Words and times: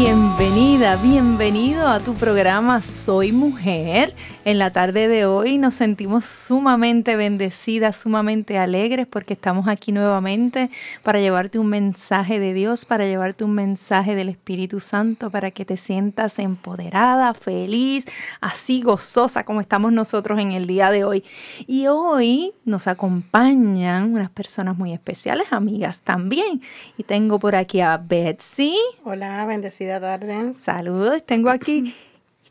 Bienvenida, 0.00 0.94
bienvenido 0.94 1.88
a 1.88 1.98
tu 1.98 2.14
programa 2.14 2.82
Soy 2.82 3.32
Mujer. 3.32 4.14
En 4.44 4.60
la 4.60 4.70
tarde 4.70 5.08
de 5.08 5.26
hoy 5.26 5.58
nos 5.58 5.74
sentimos 5.74 6.24
sumamente 6.24 7.16
bendecidas, 7.16 7.96
sumamente 7.96 8.58
alegres 8.58 9.08
porque 9.08 9.34
estamos 9.34 9.66
aquí 9.66 9.90
nuevamente 9.90 10.70
para 11.02 11.18
llevarte 11.18 11.58
un 11.58 11.66
mensaje 11.66 12.38
de 12.38 12.54
Dios, 12.54 12.84
para 12.84 13.06
llevarte 13.06 13.42
un 13.42 13.54
mensaje 13.54 14.14
del 14.14 14.28
Espíritu 14.28 14.78
Santo, 14.78 15.30
para 15.30 15.50
que 15.50 15.64
te 15.64 15.76
sientas 15.76 16.38
empoderada, 16.38 17.34
feliz, 17.34 18.06
así 18.40 18.82
gozosa 18.82 19.42
como 19.42 19.60
estamos 19.60 19.92
nosotros 19.92 20.38
en 20.38 20.52
el 20.52 20.68
día 20.68 20.92
de 20.92 21.04
hoy. 21.04 21.24
Y 21.66 21.88
hoy 21.88 22.54
nos 22.64 22.86
acompañan 22.86 24.14
unas 24.14 24.30
personas 24.30 24.78
muy 24.78 24.92
especiales, 24.92 25.48
amigas 25.50 26.02
también. 26.02 26.62
Y 26.96 27.02
tengo 27.02 27.40
por 27.40 27.56
aquí 27.56 27.80
a 27.80 27.96
Betsy. 27.96 28.76
Hola, 29.04 29.44
bendecida 29.44 29.87
tarde. 29.88 30.52
Saludos, 30.54 31.24
tengo 31.24 31.50
aquí, 31.50 31.94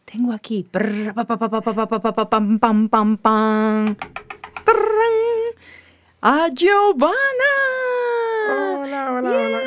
tengo 0.06 0.34
aquí, 0.34 0.68
a 6.22 6.50
Giovanna. 6.50 7.54
Hola, 8.50 9.12
hola, 9.12 9.30
hola 9.30 9.62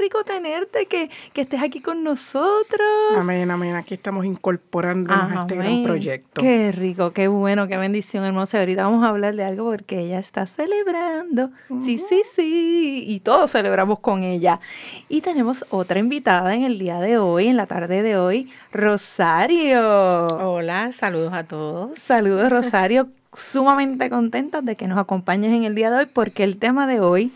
rico 0.00 0.24
tenerte, 0.24 0.86
que, 0.86 1.10
estés 1.34 1.62
aquí 1.62 1.80
con 1.80 2.02
nosotros. 2.02 2.80
Amén, 3.16 3.50
amén. 3.50 3.76
Aquí 3.76 3.94
estamos 3.94 4.24
incorporándonos 4.24 5.32
a 5.32 5.40
este 5.42 5.56
gran 5.56 5.82
proyecto. 5.82 6.40
Qué 6.40 6.72
rico, 6.72 7.12
qué 7.12 7.28
bueno, 7.28 7.68
qué 7.68 7.76
bendición 7.76 8.24
hermosa. 8.24 8.58
Ahorita 8.58 8.84
vamos 8.84 9.04
a 9.04 9.08
hablar 9.08 9.36
de 9.36 9.44
algo 9.44 9.70
porque 9.70 10.00
ella 10.00 10.18
está 10.18 10.46
celebrando. 10.46 11.50
Sí, 11.84 11.98
sí, 11.98 12.22
sí. 12.34 13.04
Y 13.06 13.20
todos 13.20 13.52
celebramos 13.52 14.00
con 14.00 14.22
ella. 14.22 14.60
Y 15.08 15.20
tenemos 15.20 15.64
otra 15.70 16.00
invitada 16.00 16.54
en 16.54 16.64
el 16.64 16.78
día 16.78 16.98
de 17.00 17.18
hoy, 17.18 17.48
en 17.48 17.56
la 17.56 17.66
tarde 17.66 18.02
de 18.02 18.16
hoy, 18.16 18.50
Rosario. 18.72 20.26
Hola, 20.26 20.92
saludos 20.92 21.32
a 21.34 21.44
todos. 21.44 21.98
Saludos, 21.98 22.50
Rosario. 22.50 23.08
Sumamente 23.32 24.10
contentas 24.10 24.64
de 24.64 24.76
que 24.76 24.88
nos 24.88 24.98
acompañes 24.98 25.52
en 25.52 25.62
el 25.64 25.76
día 25.76 25.90
de 25.90 25.98
hoy 25.98 26.06
porque 26.06 26.42
el 26.42 26.56
tema 26.56 26.88
de 26.88 26.98
hoy 26.98 27.32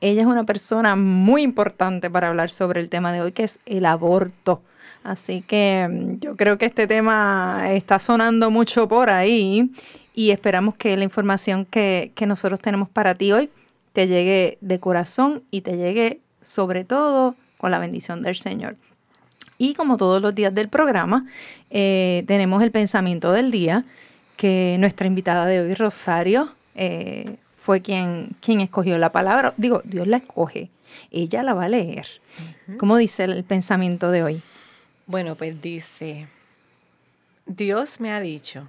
ella 0.00 0.22
es 0.22 0.26
una 0.26 0.44
persona 0.44 0.96
muy 0.96 1.42
importante 1.42 2.10
para 2.10 2.28
hablar 2.28 2.50
sobre 2.50 2.80
el 2.80 2.88
tema 2.88 3.12
de 3.12 3.22
hoy, 3.22 3.32
que 3.32 3.44
es 3.44 3.58
el 3.66 3.86
aborto. 3.86 4.62
Así 5.02 5.42
que 5.42 5.86
mm, 5.88 6.18
yo 6.20 6.34
creo 6.34 6.58
que 6.58 6.66
este 6.66 6.86
tema 6.86 7.66
está 7.70 7.98
sonando 7.98 8.50
mucho 8.50 8.88
por 8.88 9.10
ahí 9.10 9.70
y 10.14 10.30
esperamos 10.30 10.76
que 10.76 10.96
la 10.96 11.04
información 11.04 11.64
que, 11.64 12.12
nosotros 12.26 12.60
tenemos 12.60 12.88
para 12.88 13.14
ti 13.14 13.32
hoy 13.32 13.50
te 13.92 14.06
llegue 14.06 14.58
de 14.60 14.80
corazón 14.80 15.42
y 15.50 15.60
te 15.60 15.76
llegue 15.76 16.20
sobre 16.42 16.84
todo 16.84 17.36
con 17.58 17.70
la 17.70 17.78
bendición 17.78 18.22
del 18.22 18.36
Señor. 18.36 18.76
Y 19.58 19.74
como 19.74 19.96
todos 19.96 20.20
los 20.20 20.34
días 20.34 20.54
del 20.54 20.68
programa, 20.68 21.26
eh, 21.70 22.24
tenemos 22.26 22.62
el 22.62 22.70
pensamiento 22.70 23.32
del 23.32 23.50
día 23.50 23.84
que 24.36 24.76
nuestra 24.78 25.06
invitada 25.06 25.46
de 25.46 25.60
hoy, 25.60 25.74
Rosario, 25.74 26.52
eh, 26.74 27.36
fue 27.66 27.82
quien, 27.82 28.36
quien 28.40 28.60
escogió 28.60 28.96
la 28.96 29.10
palabra. 29.10 29.52
Digo, 29.56 29.82
Dios 29.84 30.06
la 30.06 30.18
escoge, 30.18 30.70
ella 31.10 31.42
la 31.42 31.52
va 31.52 31.64
a 31.64 31.68
leer. 31.68 32.06
¿Cómo 32.78 32.96
dice 32.96 33.24
el 33.24 33.42
pensamiento 33.42 34.12
de 34.12 34.22
hoy? 34.22 34.42
Bueno, 35.08 35.34
pues 35.34 35.60
dice, 35.60 36.28
Dios 37.44 37.98
me 37.98 38.12
ha 38.12 38.20
dicho, 38.20 38.68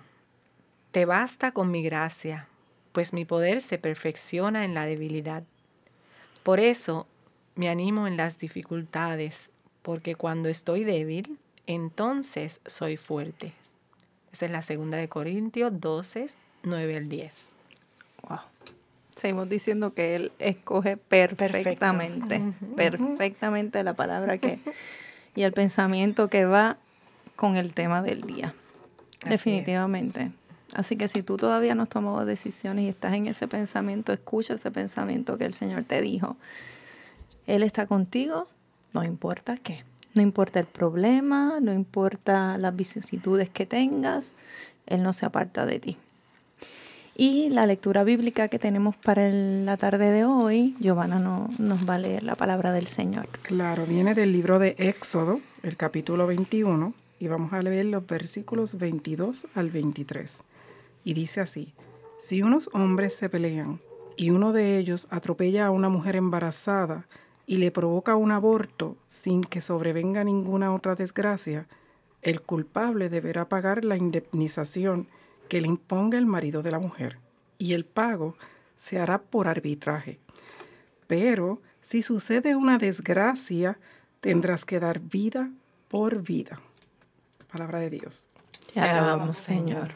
te 0.92 1.06
basta 1.06 1.52
con 1.52 1.70
mi 1.70 1.84
gracia, 1.84 2.48
pues 2.92 3.14
mi 3.14 3.24
poder 3.24 3.62
se 3.62 3.78
perfecciona 3.78 4.66
en 4.66 4.74
la 4.74 4.88
debilidad. 4.88 5.44
Por 6.42 6.60
eso 6.60 7.06
me 7.54 7.70
animo 7.70 8.08
en 8.08 8.18
las 8.18 8.40
dificultades, 8.40 9.52
porque 9.84 10.16
cuando 10.16 10.50
estoy 10.50 10.84
débil, 10.84 11.38
entonces 11.68 12.62
soy 12.66 12.98
fuerte. 12.98 13.54
Esa 14.32 14.48
es 14.48 14.52
la 14.52 14.64
segunda 14.64 14.98
de 14.98 15.08
Corintios 15.08 15.80
12, 15.80 16.30
9 16.64 16.98
al 16.98 17.10
10. 17.10 17.57
Seguimos 19.20 19.50
diciendo 19.50 19.94
que 19.94 20.16
él 20.16 20.32
escoge 20.38 20.96
perfectamente, 20.96 22.42
perfectamente 22.76 23.84
la 23.84 23.94
palabra 23.94 24.38
que 24.38 24.60
y 25.36 25.44
el 25.44 25.54
pensamiento 25.54 26.30
que 26.30 26.46
va 26.46 26.78
con 27.36 27.58
el 27.58 27.74
tema 27.74 28.02
del 28.02 28.22
día. 28.22 28.54
Definitivamente. 29.28 30.32
Así 30.74 30.98
que 30.98 31.08
si 31.08 31.24
tú 31.24 31.38
todavía 31.38 31.76
no 31.76 31.84
has 31.84 31.90
tomado 31.90 32.26
decisiones 32.26 32.86
y 32.86 32.88
estás 32.90 33.14
en 33.14 33.28
ese 33.28 33.48
pensamiento, 33.48 34.14
escucha 34.14 34.56
ese 34.56 34.72
pensamiento 34.72 35.38
que 35.38 35.46
el 35.46 35.54
Señor 35.54 35.84
te 35.84 36.02
dijo. 36.02 36.38
Él 37.46 37.64
está 37.64 37.86
contigo, 37.86 38.48
no 38.94 39.04
importa 39.04 39.58
qué. 39.58 39.84
No 40.14 40.22
importa 40.24 40.60
el 40.60 40.66
problema, 40.66 41.60
no 41.62 41.72
importa 41.72 42.58
las 42.58 42.76
vicisitudes 42.76 43.50
que 43.50 43.66
tengas, 43.68 44.34
Él 44.88 45.04
no 45.04 45.14
se 45.14 45.26
aparta 45.28 45.66
de 45.68 45.80
ti. 45.80 45.98
Y 47.20 47.50
la 47.50 47.66
lectura 47.66 48.04
bíblica 48.04 48.48
que 48.48 48.60
tenemos 48.60 48.96
para 48.96 49.28
la 49.28 49.76
tarde 49.76 50.12
de 50.12 50.24
hoy, 50.24 50.76
Giovanna 50.80 51.18
no, 51.18 51.50
nos 51.58 51.90
va 51.90 51.96
a 51.96 51.98
leer 51.98 52.22
la 52.22 52.36
palabra 52.36 52.72
del 52.74 52.86
Señor. 52.86 53.28
Claro, 53.42 53.88
viene 53.88 54.14
del 54.14 54.32
libro 54.32 54.60
de 54.60 54.76
Éxodo, 54.78 55.42
el 55.64 55.78
capítulo 55.78 56.28
21, 56.28 56.94
y 57.20 57.28
vamos 57.28 57.54
a 57.54 57.64
leer 57.64 57.88
los 57.88 58.06
versículos 58.06 58.78
22 58.78 59.48
al 59.56 59.72
23. 59.72 60.42
Y 61.06 61.16
dice 61.16 61.42
así, 61.42 61.74
si 62.20 62.44
unos 62.44 62.70
hombres 62.74 63.16
se 63.16 63.30
pelean 63.30 63.80
y 64.16 64.30
uno 64.30 64.54
de 64.54 64.78
ellos 64.78 65.08
atropella 65.10 65.66
a 65.66 65.72
una 65.72 65.90
mujer 65.90 66.18
embarazada 66.18 67.08
y 67.48 67.58
le 67.58 67.72
provoca 67.72 68.16
un 68.16 68.32
aborto 68.32 68.96
sin 69.08 69.44
que 69.44 69.62
sobrevenga 69.62 70.24
ninguna 70.24 70.72
otra 70.72 70.94
desgracia, 70.94 71.66
el 72.22 72.42
culpable 72.42 73.10
deberá 73.10 73.50
pagar 73.50 73.84
la 73.84 73.98
indemnización 73.98 75.08
que 75.48 75.62
le 75.62 75.68
imponga 75.68 76.18
el 76.18 76.26
marido 76.26 76.62
de 76.62 76.72
la 76.72 76.80
mujer, 76.80 77.18
y 77.58 77.74
el 77.74 77.86
pago 77.86 78.36
se 78.76 79.00
hará 79.00 79.20
por 79.20 79.48
arbitraje. 79.48 80.20
Pero 81.08 81.62
si 81.82 82.02
sucede 82.02 82.56
una 82.56 82.78
desgracia, 82.78 83.80
tendrás 84.22 84.66
que 84.66 84.80
dar 84.80 85.00
vida 85.00 85.50
por 85.88 86.22
vida. 86.22 86.58
Palabra 87.52 87.80
de 87.80 87.90
Dios. 87.90 88.26
Te 88.74 88.82
alabamos, 88.82 89.38
Señor. 89.38 89.92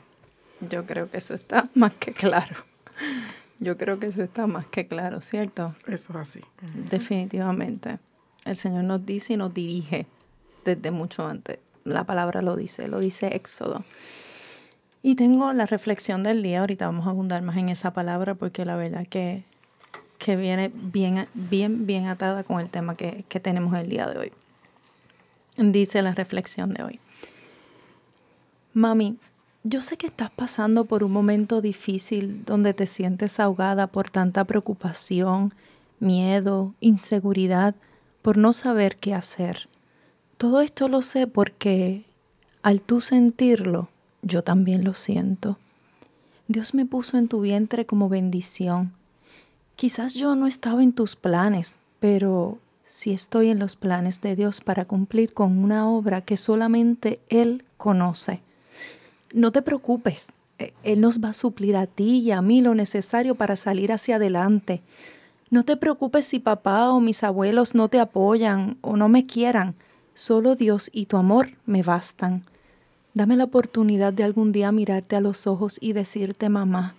Yo 0.62 0.86
creo 0.86 1.10
que 1.10 1.18
eso 1.18 1.34
está 1.34 1.70
más 1.76 1.94
que 1.94 2.14
claro. 2.14 2.56
Yo 3.60 3.78
creo 3.78 4.00
que 4.00 4.08
eso 4.08 4.24
está 4.24 4.48
más 4.48 4.66
que 4.66 4.88
claro, 4.88 5.22
¿cierto? 5.22 5.76
Eso 5.86 6.14
es 6.14 6.16
así. 6.16 6.42
Definitivamente. 6.90 8.00
El 8.46 8.58
Señor 8.58 8.86
nos 8.86 9.06
dice 9.06 9.34
y 9.34 9.38
nos 9.38 9.54
dirige 9.54 10.08
desde 10.66 10.90
mucho 10.92 11.28
antes. 11.28 11.60
La 11.84 12.06
palabra 12.06 12.42
lo 12.42 12.56
dice, 12.56 12.88
lo 12.88 13.00
dice 13.00 13.36
Éxodo. 13.36 13.84
Y 15.04 15.16
tengo 15.16 15.52
la 15.54 15.66
reflexión 15.66 16.24
del 16.24 16.44
día, 16.44 16.62
ahorita 16.62 16.86
vamos 16.86 17.08
a 17.08 17.10
abundar 17.10 17.42
más 17.42 17.58
en 17.58 17.70
esa 17.70 17.92
palabra 17.92 18.36
porque 18.36 18.66
la 18.66 18.76
verdad 18.76 19.08
que, 19.08 19.44
que 20.20 20.36
viene 20.36 20.72
bien, 20.74 21.28
bien, 21.34 21.88
bien 21.88 22.06
atada 22.08 22.44
con 22.44 22.60
el 22.60 22.70
tema 22.70 22.96
que, 22.96 23.26
que 23.28 23.40
tenemos 23.40 23.76
el 23.76 23.90
día 23.90 24.08
de 24.08 24.18
hoy. 24.20 24.32
Dice 25.58 26.02
la 26.02 26.14
reflexión 26.14 26.74
de 26.74 26.84
hoy. 26.84 27.00
Mami, 28.74 29.18
yo 29.64 29.82
sé 29.82 29.98
que 29.98 30.08
estás 30.08 30.32
pasando 30.32 30.86
por 30.86 31.04
un 31.04 31.12
momento 31.12 31.62
difícil 31.62 32.46
donde 32.46 32.74
te 32.74 32.86
sientes 32.86 33.40
ahogada 33.40 33.88
por 33.88 34.10
tanta 34.10 34.44
preocupación, 34.46 35.54
miedo, 36.00 36.74
inseguridad, 36.80 37.76
por 38.22 38.38
no 38.38 38.54
saber 38.54 38.98
qué 38.98 39.14
hacer. 39.14 39.68
Todo 40.38 40.62
esto 40.62 40.88
lo 40.88 41.02
sé 41.02 41.28
porque 41.28 42.06
al 42.64 42.82
tú 42.82 43.02
sentirlo, 43.02 43.90
yo 44.22 44.44
también 44.44 44.84
lo 44.84 44.94
siento. 44.94 45.58
Dios 46.48 46.74
me 46.74 46.86
puso 46.86 47.18
en 47.18 47.28
tu 47.28 47.42
vientre 47.42 47.86
como 47.86 48.10
bendición. 48.10 48.92
Quizás 49.76 50.14
yo 50.14 50.36
no 50.36 50.48
estaba 50.48 50.84
en 50.84 50.94
tus 50.94 51.16
planes, 51.16 51.78
pero 52.00 52.60
sí 52.84 53.12
estoy 53.12 53.50
en 53.50 53.60
los 53.60 53.76
planes 53.76 54.22
de 54.22 54.36
Dios 54.36 54.62
para 54.62 54.86
cumplir 54.86 55.34
con 55.34 55.58
una 55.58 55.90
obra 55.90 56.22
que 56.22 56.38
solamente 56.38 57.20
Él 57.30 57.64
conoce. 57.78 58.42
No 59.34 59.52
te 59.52 59.62
preocupes, 59.62 60.28
e, 60.60 60.74
Él 60.84 61.00
nos 61.00 61.20
va 61.20 61.30
a 61.30 61.34
suplir 61.34 61.78
a 61.78 61.88
ti 61.88 62.20
y 62.20 62.32
a 62.32 62.42
mí 62.42 62.62
lo 62.62 62.76
necesario 62.76 63.36
para 63.36 63.56
salir 63.56 63.92
hacia 63.92 64.18
adelante. 64.18 64.82
No 65.50 65.64
te 65.64 65.78
preocupes 65.78 66.26
si 66.26 66.40
papá 66.40 66.90
o 66.90 67.00
mis 67.00 67.24
abuelos 67.24 67.76
no 67.76 67.88
te 67.88 68.00
apoyan 68.00 68.78
o 68.82 68.98
no 68.98 69.10
me 69.10 69.26
quieran. 69.26 69.76
Solo 70.14 70.56
Dios 70.56 70.90
y 70.94 71.06
tu 71.06 71.18
amor 71.18 71.50
me 71.66 71.82
bastan. 71.82 72.44
Dame 73.14 73.36
la 73.36 73.44
oportunidad 73.44 74.14
de 74.14 74.24
algún 74.24 74.54
día 74.54 74.72
mirarte 74.72 75.18
a 75.18 75.22
los 75.22 75.46
ojos 75.46 75.78
y 75.82 75.92
decirte 75.92 76.48
mamá. 76.48 76.96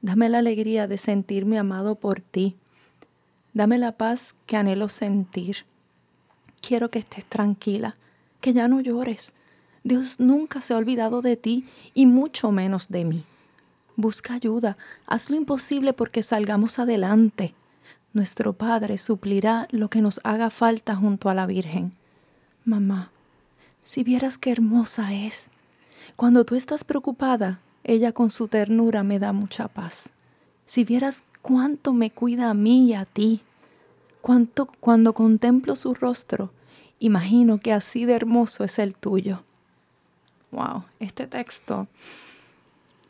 Dame 0.00 0.28
la 0.28 0.38
alegría 0.38 0.88
de 0.88 0.98
sentirme 0.98 1.58
amado 1.58 1.94
por 1.94 2.20
ti. 2.20 2.56
Dame 3.54 3.78
la 3.78 3.92
paz 3.92 4.34
que 4.46 4.56
anhelo 4.56 4.88
sentir. 4.88 5.58
Quiero 6.60 6.90
que 6.90 6.98
estés 6.98 7.24
tranquila, 7.24 7.94
que 8.40 8.52
ya 8.52 8.66
no 8.66 8.80
llores. 8.80 9.32
Dios 9.84 10.18
nunca 10.18 10.60
se 10.60 10.74
ha 10.74 10.76
olvidado 10.76 11.22
de 11.22 11.36
ti 11.36 11.66
y 11.94 12.06
mucho 12.06 12.50
menos 12.50 12.88
de 12.88 13.04
mí. 13.04 13.24
Busca 13.94 14.34
ayuda, 14.34 14.76
haz 15.06 15.30
lo 15.30 15.36
imposible 15.36 15.92
porque 15.92 16.24
salgamos 16.24 16.80
adelante. 16.80 17.54
Nuestro 18.12 18.54
Padre 18.54 18.98
suplirá 18.98 19.68
lo 19.70 19.88
que 19.88 20.02
nos 20.02 20.20
haga 20.24 20.50
falta 20.50 20.96
junto 20.96 21.28
a 21.28 21.34
la 21.34 21.46
Virgen. 21.46 21.92
Mamá, 22.64 23.11
si 23.84 24.04
vieras 24.04 24.38
qué 24.38 24.50
hermosa 24.50 25.12
es. 25.12 25.46
Cuando 26.16 26.44
tú 26.44 26.54
estás 26.54 26.84
preocupada, 26.84 27.60
ella 27.84 28.12
con 28.12 28.30
su 28.30 28.48
ternura 28.48 29.02
me 29.02 29.18
da 29.18 29.32
mucha 29.32 29.68
paz. 29.68 30.08
Si 30.66 30.84
vieras 30.84 31.24
cuánto 31.42 31.92
me 31.92 32.10
cuida 32.10 32.50
a 32.50 32.54
mí 32.54 32.88
y 32.88 32.94
a 32.94 33.04
ti, 33.04 33.42
cuánto 34.20 34.66
cuando 34.80 35.12
contemplo 35.12 35.76
su 35.76 35.94
rostro, 35.94 36.52
imagino 36.98 37.58
que 37.58 37.72
así 37.72 38.04
de 38.04 38.14
hermoso 38.14 38.64
es 38.64 38.78
el 38.78 38.94
tuyo. 38.94 39.42
Wow, 40.52 40.84
este 41.00 41.26
texto 41.26 41.88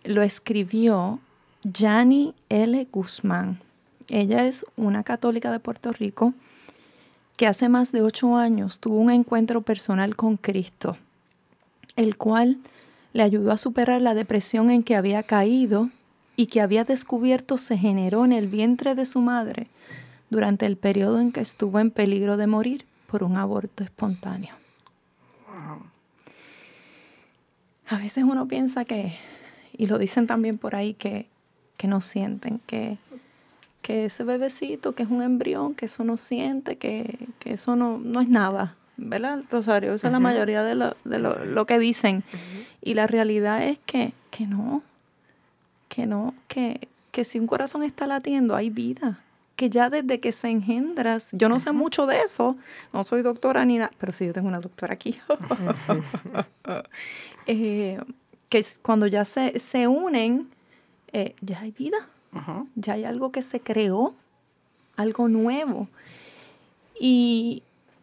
lo 0.04 0.22
escribió 0.22 1.20
Jani 1.70 2.34
L. 2.48 2.88
Guzmán. 2.90 3.60
Ella 4.08 4.46
es 4.46 4.64
una 4.76 5.02
católica 5.02 5.50
de 5.50 5.60
Puerto 5.60 5.92
Rico 5.92 6.34
que 7.36 7.46
hace 7.46 7.68
más 7.68 7.92
de 7.92 8.02
ocho 8.02 8.36
años 8.36 8.78
tuvo 8.78 8.96
un 8.96 9.10
encuentro 9.10 9.62
personal 9.62 10.16
con 10.16 10.36
Cristo, 10.36 10.96
el 11.96 12.16
cual 12.16 12.58
le 13.12 13.22
ayudó 13.22 13.52
a 13.52 13.58
superar 13.58 14.00
la 14.02 14.14
depresión 14.14 14.70
en 14.70 14.82
que 14.82 14.96
había 14.96 15.22
caído 15.22 15.90
y 16.36 16.46
que 16.46 16.60
había 16.60 16.84
descubierto 16.84 17.56
se 17.56 17.76
generó 17.76 18.24
en 18.24 18.32
el 18.32 18.48
vientre 18.48 18.94
de 18.94 19.06
su 19.06 19.20
madre 19.20 19.68
durante 20.30 20.66
el 20.66 20.76
periodo 20.76 21.20
en 21.20 21.30
que 21.30 21.40
estuvo 21.40 21.78
en 21.78 21.90
peligro 21.90 22.36
de 22.36 22.46
morir 22.46 22.86
por 23.06 23.22
un 23.22 23.36
aborto 23.36 23.84
espontáneo. 23.84 24.54
A 27.86 27.98
veces 27.98 28.24
uno 28.24 28.48
piensa 28.48 28.86
que, 28.86 29.14
y 29.76 29.84
lo 29.84 29.98
dicen 29.98 30.26
también 30.26 30.56
por 30.56 30.74
ahí, 30.74 30.94
que, 30.94 31.28
que 31.76 31.86
no 31.86 32.00
sienten, 32.00 32.58
que 32.66 32.96
que 33.82 34.06
ese 34.06 34.24
bebecito, 34.24 34.94
que 34.94 35.02
es 35.02 35.10
un 35.10 35.22
embrión, 35.22 35.74
que 35.74 35.86
eso 35.86 36.04
no 36.04 36.16
siente, 36.16 36.76
que, 36.76 37.28
eso 37.44 37.76
no, 37.76 37.98
no 37.98 38.20
es 38.20 38.28
nada, 38.28 38.76
¿verdad, 38.96 39.42
Rosario? 39.50 39.92
Esa 39.94 40.06
es 40.06 40.12
la 40.12 40.20
mayoría 40.20 40.62
de, 40.62 40.74
lo, 40.74 40.96
de 41.04 41.18
lo, 41.18 41.66
que 41.66 41.78
dicen. 41.78 42.22
Y 42.80 42.94
la 42.94 43.08
realidad 43.08 43.62
es 43.64 43.80
que, 43.84 44.12
que 44.30 44.46
no, 44.46 44.82
que 45.88 46.06
no, 46.06 46.34
que, 46.46 46.88
que 47.10 47.24
si 47.24 47.40
un 47.40 47.48
corazón 47.48 47.82
está 47.82 48.06
latiendo, 48.06 48.54
hay 48.54 48.70
vida. 48.70 49.18
Que 49.56 49.68
ya 49.68 49.90
desde 49.90 50.18
que 50.18 50.32
se 50.32 50.48
engendras, 50.48 51.28
yo 51.32 51.48
no 51.48 51.58
sé 51.58 51.72
mucho 51.72 52.06
de 52.06 52.22
eso, 52.22 52.56
no 52.92 53.04
soy 53.04 53.22
doctora 53.22 53.64
ni 53.64 53.78
nada, 53.78 53.90
pero 53.98 54.12
sí 54.12 54.26
yo 54.26 54.32
tengo 54.32 54.48
una 54.48 54.60
doctora 54.60 54.94
aquí. 54.94 55.18
eh, 57.46 58.00
que 58.48 58.64
cuando 58.80 59.06
ya 59.08 59.24
se, 59.24 59.58
se 59.58 59.88
unen, 59.88 60.48
eh, 61.12 61.34
ya 61.40 61.60
hay 61.60 61.72
vida 61.72 62.08
ya 62.74 62.94
hay 62.94 63.04
algo 63.04 63.30
que 63.32 63.42
se 63.42 63.60
creó, 63.60 64.14
algo 64.96 65.28
nuevo. 65.28 65.88
Y, 66.98 67.62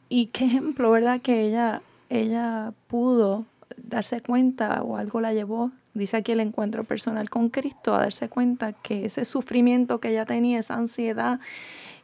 qué 0.10 0.46
ejemplo, 0.46 0.92
¿verdad? 0.92 1.22
Que 1.22 1.48
ella, 1.48 1.82
ella 2.10 2.74
pudo 2.88 3.46
darse 3.78 4.22
cuenta 4.22 4.82
o 4.84 4.98
algo 4.98 5.22
la 5.22 5.34
llevó, 5.34 5.72
dice 5.94 6.18
aquí 6.18 6.34
el 6.34 6.42
encuentro 6.42 6.84
personal 6.84 7.30
con 7.30 7.50
Cristo, 7.50 7.94
a 7.94 8.00
darse 8.00 8.30
cuenta 8.30 8.74
que 8.74 9.06
ese 9.06 9.26
sufrimiento 9.26 10.00
que 10.00 10.10
ella 10.10 10.26
tenía, 10.26 10.60
esa 10.60 10.76
ansiedad, 10.76 11.40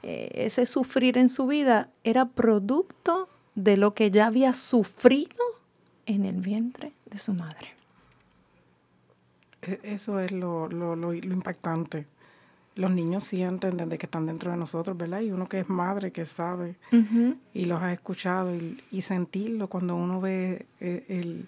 eh, 0.04 0.32
ese 0.34 0.66
sufrir 0.66 1.18
en 1.18 1.30
su 1.30 1.48
vida, 1.48 1.90
era 2.04 2.26
producto 2.26 3.28
de 3.56 3.78
lo 3.78 3.94
que 3.94 4.12
ya 4.12 4.28
había 4.28 4.54
sufrido 4.54 5.44
en 6.06 6.26
el 6.26 6.36
vientre 6.38 6.94
de 7.10 7.18
su 7.18 7.34
madre. 7.34 7.70
E, 9.62 9.80
eso 9.84 10.20
es 10.20 10.32
lo, 10.32 10.68
lo, 10.68 10.96
lo 10.96 11.14
impactante 11.14 12.06
los 12.76 12.92
niños 12.92 13.24
sienten 13.24 13.78
desde 13.78 13.98
que 13.98 14.06
están 14.06 14.26
dentro 14.26 14.52
de 14.52 14.58
nosotros, 14.58 14.98
¿verdad? 14.98 15.22
Y 15.22 15.32
uno 15.32 15.48
que 15.48 15.62
es 15.62 15.70
madre, 15.70 16.12
que 16.12 16.26
sabe 16.26 16.76
y 17.54 17.66
los 17.66 17.82
ha 17.82 17.94
escuchado 17.94 18.54
y, 18.54 19.02
sentirlo 19.02 19.68
cuando 19.68 19.96
uno 19.96 20.20
ve 20.20 20.66
eh, 20.80 21.06
el, 21.08 21.48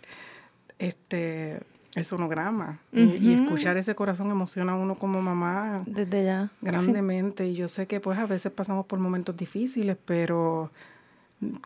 este, 0.80 1.60
el 1.96 2.06
sonograma 2.06 2.80
y, 2.94 3.34
escuchar 3.34 3.78
ese 3.78 3.96
corazón 3.96 4.32
emociona 4.32 4.74
a 4.74 4.76
uno 4.76 4.96
como 4.96 5.22
mamá. 5.22 5.84
Desde 5.86 6.24
ya. 6.24 6.50
Grandemente. 6.62 7.48
Y 7.48 7.56
yo 7.56 7.68
sé 7.68 7.88
que 7.88 8.00
pues 8.00 8.18
a 8.18 8.26
veces 8.26 8.52
pasamos 8.52 8.86
por 8.86 9.00
momentos 9.00 9.36
difíciles, 9.36 9.98
pero 10.06 10.72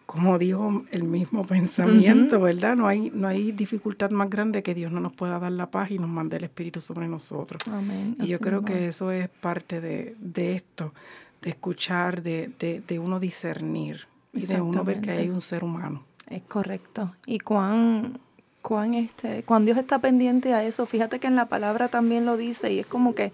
como 0.06 0.38
dijo 0.38 0.84
el 0.92 1.04
mismo 1.04 1.46
pensamiento, 1.48 2.40
¿verdad? 2.40 2.76
No 2.76 2.88
hay, 2.88 3.10
no 3.12 3.28
hay 3.28 3.52
dificultad 3.52 4.12
más 4.12 4.30
grande 4.30 4.64
que 4.64 4.76
Dios 4.76 4.92
no 4.92 5.00
nos 5.00 5.14
pueda 5.14 5.40
dar 5.40 5.52
la 5.52 5.72
paz 5.72 5.92
y 5.92 5.98
nos 5.98 6.10
mande 6.10 6.38
el 6.38 6.44
Espíritu 6.44 6.82
sobre 6.82 7.08
nosotros. 7.08 7.62
Amén. 7.68 8.18
Y 8.20 8.28
yo 8.28 8.40
creo 8.40 8.64
que 8.64 8.88
eso 8.88 9.12
es 9.12 9.30
parte 9.30 9.80
de, 9.80 10.16
esto, 10.56 10.94
de 11.42 11.52
escuchar, 11.52 12.22
de, 12.22 12.52
de, 12.86 13.00
uno 13.00 13.20
discernir 13.20 14.08
y 14.34 14.46
de 14.46 14.62
uno 14.62 14.84
ver 14.84 15.02
que 15.02 15.12
hay 15.12 15.30
un 15.30 15.42
ser 15.42 15.64
humano. 15.64 16.04
Es 16.30 16.44
correcto. 16.44 17.14
Y 17.26 17.40
cuán, 17.40 18.20
cuán 18.62 18.94
este, 18.94 19.44
cuando 19.44 19.68
Dios 19.68 19.78
está 19.78 20.00
pendiente 20.00 20.54
a 20.54 20.64
eso, 20.64 20.86
fíjate 20.86 21.20
que 21.20 21.28
en 21.28 21.36
la 21.36 21.48
palabra 21.48 21.88
también 21.88 22.26
lo 22.26 22.38
dice 22.38 22.72
y 22.72 22.80
es 22.80 22.86
como 22.86 23.16
que 23.16 23.32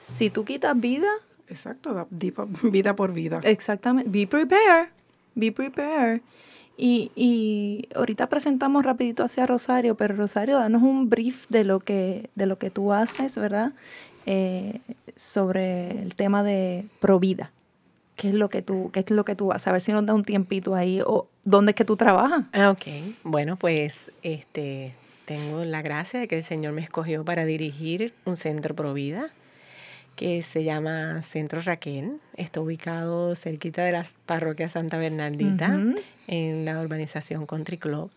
si 0.00 0.30
tú 0.30 0.44
quitas 0.44 0.78
vida, 0.78 1.08
Exacto, 1.50 2.06
vida 2.62 2.94
por 2.94 3.12
vida. 3.12 3.40
Exactamente. 3.42 4.10
Be 4.10 4.26
prepared 4.26 4.88
be 5.38 5.52
prepared. 5.52 6.20
Y, 6.76 7.10
y 7.16 7.88
ahorita 7.96 8.28
presentamos 8.28 8.84
rapidito 8.84 9.24
hacia 9.24 9.46
Rosario, 9.46 9.96
pero 9.96 10.14
Rosario, 10.14 10.58
danos 10.58 10.82
un 10.82 11.10
brief 11.10 11.46
de 11.48 11.64
lo 11.64 11.80
que, 11.80 12.30
de 12.36 12.46
lo 12.46 12.58
que 12.58 12.70
tú 12.70 12.92
haces, 12.92 13.36
¿verdad? 13.36 13.72
Eh, 14.26 14.80
sobre 15.16 16.02
el 16.02 16.14
tema 16.14 16.42
de 16.42 16.86
Provida. 17.00 17.50
¿Qué 18.14 18.28
es 18.28 18.34
lo 18.34 18.48
que 18.48 18.62
tú, 18.62 18.90
qué 18.92 19.00
es 19.00 19.10
lo 19.10 19.24
que 19.24 19.34
tú 19.34 19.52
haces? 19.52 19.68
A 19.68 19.72
ver 19.72 19.80
si 19.80 19.92
nos 19.92 20.06
da 20.06 20.14
un 20.14 20.24
tiempito 20.24 20.74
ahí. 20.74 21.00
O 21.04 21.28
dónde 21.44 21.70
es 21.70 21.76
que 21.76 21.84
tú 21.84 21.96
trabajas. 21.96 22.44
Ah, 22.52 22.70
ok. 22.70 23.14
Bueno, 23.24 23.56
pues 23.56 24.10
este 24.22 24.94
tengo 25.24 25.64
la 25.64 25.82
gracia 25.82 26.18
de 26.18 26.26
que 26.26 26.36
el 26.36 26.42
Señor 26.42 26.72
me 26.72 26.82
escogió 26.82 27.24
para 27.24 27.44
dirigir 27.44 28.14
un 28.24 28.36
centro 28.36 28.74
Provida 28.74 29.30
que 30.18 30.42
se 30.42 30.64
llama 30.64 31.22
Centro 31.22 31.60
Raquel. 31.60 32.18
Está 32.36 32.60
ubicado 32.60 33.36
cerquita 33.36 33.84
de 33.84 33.92
la 33.92 34.04
parroquia 34.26 34.68
Santa 34.68 34.98
Bernardita, 34.98 35.80
en 36.26 36.64
la 36.64 36.80
urbanización 36.80 37.46
Country 37.46 37.78
Club. 37.78 38.10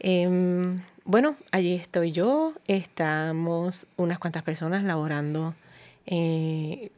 Em, 0.00 0.82
bueno, 1.04 1.36
allí 1.52 1.74
estoy 1.74 2.10
yo. 2.10 2.54
Estamos 2.66 3.86
unas 3.96 4.18
cuantas 4.18 4.42
personas 4.42 4.82
laborando 4.82 5.54
eh, 6.06 6.90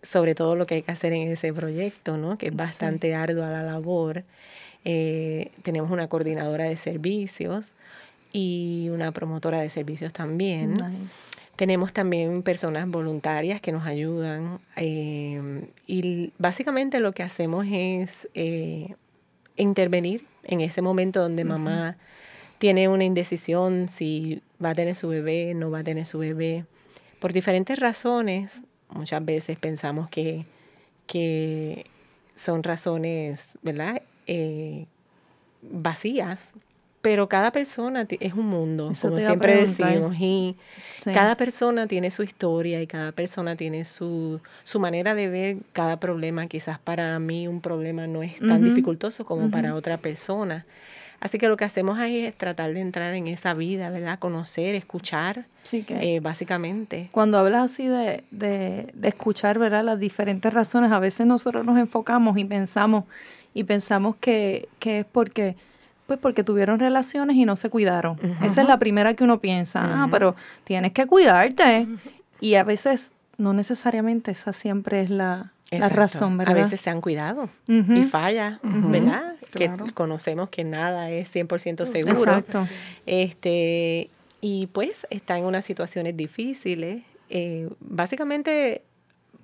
sobre 0.00 0.36
todo 0.36 0.54
lo 0.54 0.64
que 0.68 0.76
hay 0.76 0.82
que 0.82 0.92
hacer 0.92 1.12
en 1.12 1.32
ese 1.32 1.52
proyecto, 1.52 2.16
¿no? 2.16 2.38
que 2.38 2.46
es 2.46 2.54
bastante 2.54 3.16
ardua 3.16 3.50
la 3.50 3.64
labor. 3.64 4.22
Eh, 4.84 5.50
tenemos 5.64 5.90
una 5.90 6.06
coordinadora 6.06 6.66
de 6.66 6.76
servicios 6.76 7.74
y 8.32 8.90
una 8.92 9.10
promotora 9.10 9.60
de 9.60 9.70
servicios 9.70 10.12
también. 10.12 10.74
Tenemos 11.56 11.92
también 11.92 12.42
personas 12.42 12.88
voluntarias 12.88 13.60
que 13.60 13.72
nos 13.72 13.86
ayudan 13.86 14.60
eh, 14.76 15.70
y 15.86 16.32
básicamente 16.38 17.00
lo 17.00 17.12
que 17.12 17.22
hacemos 17.22 17.66
es 17.70 18.28
eh, 18.34 18.94
intervenir 19.56 20.26
en 20.44 20.60
ese 20.60 20.82
momento 20.82 21.20
donde 21.20 21.44
mamá 21.44 21.96
tiene 22.58 22.88
una 22.88 23.04
indecisión 23.04 23.88
si 23.88 24.42
va 24.62 24.70
a 24.70 24.74
tener 24.74 24.94
su 24.94 25.08
bebé, 25.08 25.54
no 25.54 25.70
va 25.70 25.80
a 25.80 25.84
tener 25.84 26.04
su 26.04 26.18
bebé. 26.18 26.64
Por 27.20 27.32
diferentes 27.32 27.78
razones, 27.78 28.62
muchas 28.90 29.24
veces 29.24 29.58
pensamos 29.58 30.08
que, 30.10 30.44
que 31.06 31.86
son 32.34 32.62
razones, 32.62 33.58
¿verdad? 33.62 34.02
Eh, 34.26 34.86
vacías, 35.62 36.52
pero 37.06 37.28
cada 37.28 37.52
persona 37.52 38.04
es 38.08 38.34
un 38.34 38.46
mundo, 38.46 38.90
Eso 38.90 39.10
como 39.10 39.20
siempre 39.20 39.54
decimos, 39.54 40.16
y 40.18 40.56
Sí. 40.90 41.12
cada 41.12 41.36
persona 41.36 41.86
tiene 41.86 42.10
su 42.10 42.24
historia 42.24 42.82
y 42.82 42.88
cada 42.88 43.12
persona 43.12 43.54
tiene 43.54 43.84
su, 43.84 44.40
su 44.64 44.80
manera 44.80 45.14
de 45.14 45.28
ver 45.28 45.56
cada 45.72 46.00
problema. 46.00 46.48
Quizás 46.48 46.80
para 46.80 47.16
mí 47.20 47.46
un 47.46 47.60
problema 47.60 48.08
no 48.08 48.24
es 48.24 48.40
tan 48.40 48.64
dificultoso 48.64 49.24
como 49.24 49.52
para 49.52 49.76
otra 49.76 49.98
persona. 49.98 50.66
Así 51.20 51.38
que 51.38 51.46
lo 51.46 51.56
que 51.56 51.64
hacemos 51.64 51.96
ahí 51.96 52.24
es 52.24 52.34
tratar 52.36 52.74
de 52.74 52.80
entrar 52.80 53.14
en 53.14 53.28
esa 53.28 53.54
vida, 53.54 53.88
¿verdad? 53.90 54.18
Conocer, 54.18 54.74
escuchar, 54.74 55.46
Sí, 55.62 55.84
que 55.84 56.16
eh, 56.16 56.18
básicamente. 56.18 57.08
Cuando 57.12 57.38
hablas 57.38 57.70
así 57.70 57.86
de, 57.86 58.24
de, 58.32 58.90
de 58.94 59.08
escuchar, 59.08 59.60
¿verdad? 59.60 59.84
Las 59.84 60.00
diferentes 60.00 60.52
razones, 60.52 60.90
a 60.90 60.98
veces 60.98 61.24
nosotros 61.24 61.64
nos 61.64 61.78
enfocamos 61.78 62.36
y 62.36 62.44
pensamos, 62.44 63.04
y 63.54 63.62
pensamos 63.62 64.16
que, 64.16 64.68
que 64.80 64.98
es 65.00 65.06
porque, 65.06 65.54
pues 66.06 66.18
porque 66.18 66.44
tuvieron 66.44 66.78
relaciones 66.78 67.36
y 67.36 67.44
no 67.44 67.56
se 67.56 67.68
cuidaron. 67.70 68.16
Esa 68.42 68.60
es 68.62 68.66
la 68.68 68.78
primera 68.78 69.14
que 69.14 69.24
uno 69.24 69.40
piensa, 69.40 69.80
ah, 70.04 70.08
pero 70.10 70.36
tienes 70.64 70.92
que 70.92 71.06
cuidarte. 71.06 71.86
Y 72.40 72.54
a 72.54 72.64
veces, 72.64 73.10
no 73.38 73.52
necesariamente 73.52 74.30
esa 74.30 74.52
siempre 74.52 75.00
es 75.02 75.10
la, 75.10 75.52
la 75.70 75.88
razón, 75.88 76.38
¿verdad? 76.38 76.54
A 76.56 76.58
veces 76.58 76.80
se 76.80 76.90
han 76.90 77.00
cuidado 77.00 77.48
y 77.66 78.04
falla, 78.04 78.60
¿verdad? 78.62 79.34
Claro. 79.50 79.84
Que 79.84 79.92
conocemos 79.92 80.48
que 80.50 80.64
nada 80.64 81.10
es 81.10 81.34
100% 81.34 81.86
seguro. 81.86 82.20
Exacto. 82.36 82.68
Este, 83.04 84.10
y 84.40 84.68
pues 84.68 85.06
está 85.10 85.38
en 85.38 85.44
unas 85.44 85.64
situaciones 85.64 86.16
difíciles. 86.16 87.02
Eh, 87.30 87.68
básicamente, 87.80 88.82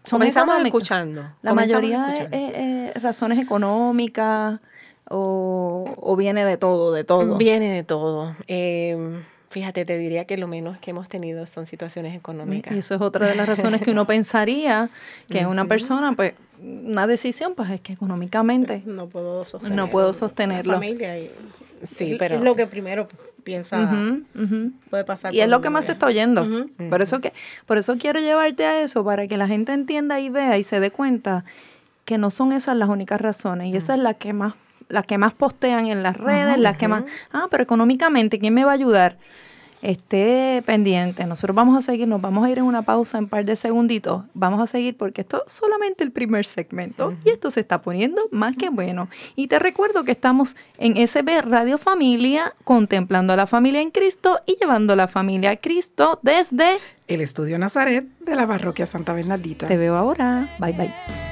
Son 0.04 0.18
comenzamos 0.18 0.54
económicas. 0.54 0.66
escuchando. 0.66 1.22
La 1.42 1.50
comenzamos 1.50 1.82
mayoría 1.82 2.14
es 2.14 2.20
escuchando. 2.32 3.00
razones 3.00 3.38
económicas 3.40 4.60
o, 5.08 5.94
o 5.96 6.16
viene 6.16 6.44
de 6.44 6.56
todo, 6.56 6.92
de 6.92 7.04
todo. 7.04 7.36
Viene 7.36 7.72
de 7.74 7.82
todo. 7.82 8.36
Eh, 8.48 9.20
fíjate, 9.50 9.84
te 9.84 9.98
diría 9.98 10.24
que 10.24 10.36
lo 10.38 10.48
menos 10.48 10.78
que 10.78 10.90
hemos 10.90 11.08
tenido 11.08 11.46
son 11.46 11.66
situaciones 11.66 12.16
económicas. 12.16 12.74
Y 12.74 12.78
eso 12.78 12.94
es 12.94 13.00
otra 13.00 13.26
de 13.28 13.34
las 13.34 13.46
razones 13.48 13.82
que 13.82 13.90
uno 13.90 14.06
pensaría 14.06 14.88
que 15.28 15.46
una 15.46 15.66
persona, 15.66 16.12
pues, 16.14 16.34
una 16.62 17.06
decisión, 17.06 17.54
pues 17.54 17.70
es 17.70 17.80
que 17.80 17.92
económicamente 17.92 18.82
No 18.86 19.08
puedo 19.08 19.44
sostenerlo. 19.44 19.84
No 19.84 19.90
puedo 19.90 20.08
la 20.08 20.14
sostenerlo. 20.14 20.74
familia 20.74 21.18
y- 21.18 21.30
Sí, 21.82 22.12
es- 22.12 22.18
pero- 22.18 22.36
Es 22.36 22.42
lo 22.42 22.54
que 22.54 22.66
primero 22.68 23.08
piensa 23.42 23.80
ujú. 23.82 24.70
puede 24.88 25.02
pasar. 25.04 25.34
Y 25.34 25.40
es 25.40 25.48
lo 25.48 25.60
que 25.60 25.68
más 25.68 25.86
se 25.86 25.92
está 25.92 26.06
oyendo. 26.06 26.46
Por 26.90 27.02
eso 27.02 27.20
que, 27.20 27.32
por 27.66 27.76
eso 27.76 27.96
quiero 27.98 28.20
llevarte 28.20 28.64
a 28.64 28.80
eso, 28.82 29.04
para 29.04 29.26
que 29.26 29.36
la 29.36 29.48
gente 29.48 29.72
entienda 29.72 30.20
y 30.20 30.28
vea 30.28 30.56
y 30.58 30.62
se 30.62 30.78
dé 30.78 30.92
cuenta 30.92 31.44
que 32.04 32.18
no 32.18 32.30
son 32.30 32.52
esas 32.52 32.76
las 32.76 32.88
únicas 32.88 33.20
razones. 33.20 33.66
Y 33.66 33.76
esa 33.76 33.94
es 33.94 34.00
la 34.00 34.14
que 34.14 34.32
más, 34.32 34.54
las 34.88 35.06
que 35.06 35.18
más 35.18 35.34
postean 35.34 35.86
en 35.86 36.02
las 36.02 36.16
redes, 36.16 36.58
las 36.58 36.76
que 36.76 36.88
más, 36.88 37.04
ah, 37.32 37.46
pero 37.50 37.62
económicamente, 37.62 38.38
¿quién 38.38 38.54
me 38.54 38.64
va 38.64 38.72
a 38.72 38.74
ayudar? 38.74 39.18
Esté 39.82 40.62
pendiente. 40.64 41.26
Nosotros 41.26 41.56
vamos 41.56 41.76
a 41.76 41.82
seguir, 41.82 42.06
nos 42.06 42.20
vamos 42.20 42.46
a 42.46 42.50
ir 42.50 42.58
en 42.58 42.64
una 42.64 42.82
pausa 42.82 43.18
en 43.18 43.24
un 43.24 43.30
par 43.30 43.44
de 43.44 43.56
segunditos. 43.56 44.22
Vamos 44.32 44.60
a 44.60 44.68
seguir 44.68 44.96
porque 44.96 45.22
esto 45.22 45.42
es 45.44 45.52
solamente 45.52 46.04
el 46.04 46.12
primer 46.12 46.46
segmento 46.46 47.14
y 47.24 47.30
esto 47.30 47.50
se 47.50 47.58
está 47.58 47.82
poniendo 47.82 48.22
más 48.30 48.56
que 48.56 48.70
bueno. 48.70 49.08
Y 49.34 49.48
te 49.48 49.58
recuerdo 49.58 50.04
que 50.04 50.12
estamos 50.12 50.56
en 50.78 51.04
SB 51.04 51.42
Radio 51.42 51.78
Familia, 51.78 52.54
contemplando 52.62 53.32
a 53.32 53.36
la 53.36 53.48
familia 53.48 53.80
en 53.80 53.90
Cristo 53.90 54.40
y 54.46 54.56
llevando 54.60 54.94
la 54.94 55.08
familia 55.08 55.50
a 55.50 55.56
Cristo 55.56 56.20
desde... 56.22 56.78
El 57.08 57.20
Estudio 57.20 57.58
Nazaret 57.58 58.06
de 58.20 58.36
la 58.36 58.46
Parroquia 58.46 58.86
Santa 58.86 59.12
Bernardita. 59.12 59.66
Te 59.66 59.76
veo 59.76 59.96
ahora. 59.96 60.48
Bye 60.60 60.72
bye. 60.74 61.31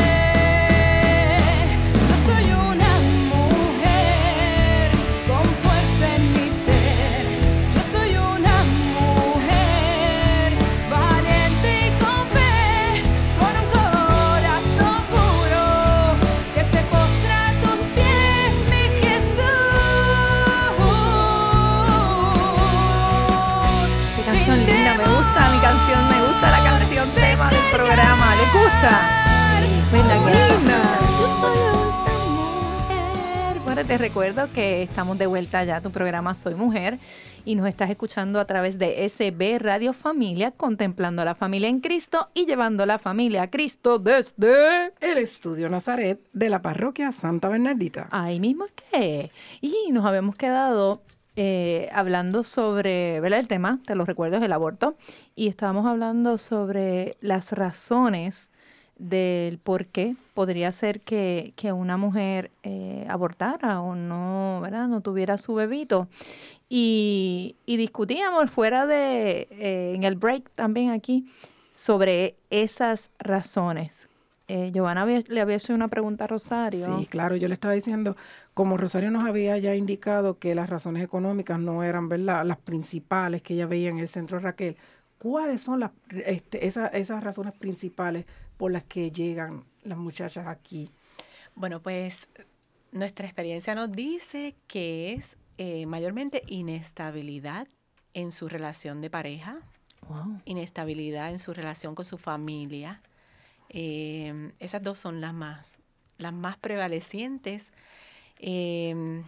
te 33.85 33.97
recuerdo 33.97 34.47
que 34.53 34.83
estamos 34.83 35.17
de 35.17 35.25
vuelta 35.25 35.63
ya 35.63 35.77
a 35.77 35.81
tu 35.81 35.89
programa 35.89 36.35
Soy 36.35 36.53
Mujer 36.53 36.99
y 37.45 37.55
nos 37.55 37.67
estás 37.67 37.89
escuchando 37.89 38.39
a 38.39 38.45
través 38.45 38.77
de 38.77 39.09
SB 39.09 39.57
Radio 39.57 39.93
Familia, 39.93 40.51
contemplando 40.51 41.23
a 41.23 41.25
la 41.25 41.33
familia 41.33 41.67
en 41.67 41.79
Cristo 41.79 42.29
y 42.35 42.45
llevando 42.45 42.85
la 42.85 42.99
familia 42.99 43.43
a 43.43 43.49
Cristo 43.49 43.97
desde... 43.97 44.93
El 44.99 45.17
Estudio 45.17 45.67
Nazaret 45.67 46.19
de 46.31 46.49
la 46.49 46.61
Parroquia 46.61 47.11
Santa 47.11 47.49
Bernardita. 47.49 48.07
Ahí 48.11 48.39
mismo 48.39 48.65
es 48.65 48.71
que. 48.71 49.31
Y 49.61 49.91
nos 49.91 50.05
habíamos 50.05 50.35
quedado 50.35 51.01
eh, 51.35 51.89
hablando 51.91 52.43
sobre, 52.43 53.19
¿verdad? 53.19 53.39
El 53.39 53.47
tema, 53.47 53.79
te 53.87 53.95
lo 53.95 54.05
recuerdo, 54.05 54.37
es 54.37 54.43
el 54.43 54.51
aborto. 54.51 54.95
Y 55.35 55.47
estábamos 55.47 55.87
hablando 55.87 56.37
sobre 56.37 57.17
las 57.19 57.51
razones 57.51 58.51
del 59.01 59.57
por 59.57 59.87
qué 59.87 60.15
podría 60.35 60.71
ser 60.71 61.01
que, 61.01 61.53
que 61.55 61.71
una 61.73 61.97
mujer 61.97 62.51
eh, 62.61 63.05
abortara 63.09 63.81
o 63.81 63.95
no, 63.95 64.59
¿verdad? 64.61 64.87
No 64.87 65.01
tuviera 65.01 65.37
su 65.39 65.55
bebito. 65.55 66.07
Y, 66.69 67.55
y 67.65 67.77
discutíamos 67.77 68.49
fuera 68.51 68.85
de, 68.85 69.47
eh, 69.51 69.93
en 69.95 70.03
el 70.03 70.15
break 70.15 70.49
también 70.51 70.91
aquí, 70.91 71.25
sobre 71.73 72.35
esas 72.49 73.09
razones. 73.19 74.07
Eh, 74.47 74.71
Giovanna 74.73 75.01
había- 75.01 75.23
le 75.27 75.41
había 75.41 75.55
hecho 75.55 75.73
una 75.73 75.87
pregunta 75.87 76.25
a 76.25 76.27
Rosario. 76.27 76.99
Sí, 76.99 77.05
claro, 77.07 77.35
yo 77.35 77.47
le 77.47 77.53
estaba 77.55 77.73
diciendo, 77.73 78.15
como 78.53 78.77
Rosario 78.77 79.09
nos 79.11 79.25
había 79.25 79.57
ya 79.57 79.75
indicado 79.75 80.37
que 80.39 80.53
las 80.55 80.69
razones 80.69 81.03
económicas 81.03 81.59
no 81.59 81.83
eran 81.83 82.07
¿verdad? 82.07 82.45
las 82.45 82.57
principales 82.57 83.41
que 83.41 83.53
ella 83.55 83.65
veía 83.65 83.89
en 83.89 83.99
el 83.99 84.07
centro 84.07 84.39
Raquel, 84.39 84.77
¿cuáles 85.17 85.61
son 85.61 85.79
las, 85.79 85.91
este, 86.25 86.67
esa- 86.67 86.87
esas 86.87 87.23
razones 87.23 87.53
principales 87.53 88.25
por 88.61 88.71
las 88.71 88.83
que 88.83 89.09
llegan 89.09 89.63
las 89.83 89.97
muchachas 89.97 90.45
aquí? 90.45 90.91
Bueno, 91.55 91.81
pues 91.81 92.27
nuestra 92.91 93.25
experiencia 93.25 93.73
nos 93.73 93.91
dice 93.91 94.53
que 94.67 95.13
es 95.13 95.35
eh, 95.57 95.87
mayormente 95.87 96.43
inestabilidad 96.45 97.67
en 98.13 98.31
su 98.31 98.47
relación 98.47 99.01
de 99.01 99.09
pareja, 99.09 99.57
Wow. 100.07 100.41
inestabilidad 100.45 101.31
en 101.31 101.39
su 101.39 101.55
relación 101.55 101.95
con 101.95 102.05
su 102.05 102.19
familia. 102.19 103.01
Eh, 103.69 104.51
esas 104.59 104.83
dos 104.83 104.99
son 104.99 105.21
las 105.21 105.33
más, 105.33 105.79
las 106.19 106.31
más 106.33 106.55
prevalecientes. 106.57 107.71
Eh, 108.37 109.23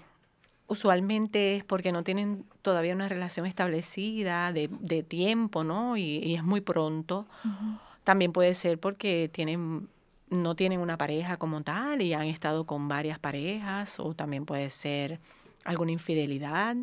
usualmente 0.67 1.55
es 1.55 1.63
porque 1.63 1.91
no 1.91 2.03
tienen 2.03 2.45
todavía 2.61 2.93
una 2.93 3.09
relación 3.09 3.47
establecida 3.47 4.53
de, 4.53 4.69
de 4.79 5.01
tiempo, 5.01 5.63
¿no? 5.63 5.97
Y, 5.97 6.19
y 6.19 6.35
es 6.35 6.43
muy 6.43 6.61
pronto. 6.61 7.25
También 8.03 8.31
puede 8.33 8.53
ser 8.53 8.79
porque 8.79 9.29
tienen 9.31 9.87
no 10.29 10.55
tienen 10.55 10.79
una 10.79 10.97
pareja 10.97 11.37
como 11.37 11.61
tal 11.61 12.01
y 12.01 12.13
han 12.13 12.23
estado 12.23 12.65
con 12.65 12.87
varias 12.87 13.19
parejas 13.19 13.99
o 13.99 14.15
también 14.15 14.45
puede 14.45 14.69
ser 14.71 15.19
alguna 15.63 15.91
infidelidad. 15.91 16.75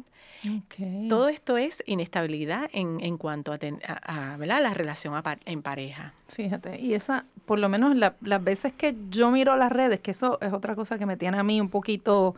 Todo 1.08 1.28
esto 1.28 1.56
es 1.58 1.82
inestabilidad 1.86 2.70
en, 2.72 3.00
en 3.00 3.18
cuanto 3.18 3.52
a, 3.52 3.58
ten- 3.58 3.80
a- 3.84 4.34
la 4.60 4.72
relación 4.72 5.14
a 5.16 5.22
en 5.46 5.62
pareja. 5.62 6.14
Fíjate, 6.28 6.80
y 6.80 6.94
esa, 6.94 7.24
por 7.44 7.58
lo 7.58 7.68
menos 7.68 7.96
la- 7.96 8.14
las 8.22 8.42
veces 8.42 8.72
que 8.72 8.94
yo 9.10 9.30
miro 9.32 9.56
las 9.56 9.72
redes, 9.72 9.98
que 10.00 10.12
eso 10.12 10.38
es 10.40 10.52
otra 10.52 10.76
cosa 10.76 10.96
que 10.98 11.04
me 11.06 11.16
tiene 11.16 11.36
a 11.36 11.42
mí 11.42 11.60
un 11.60 11.68
poquito 11.70 12.36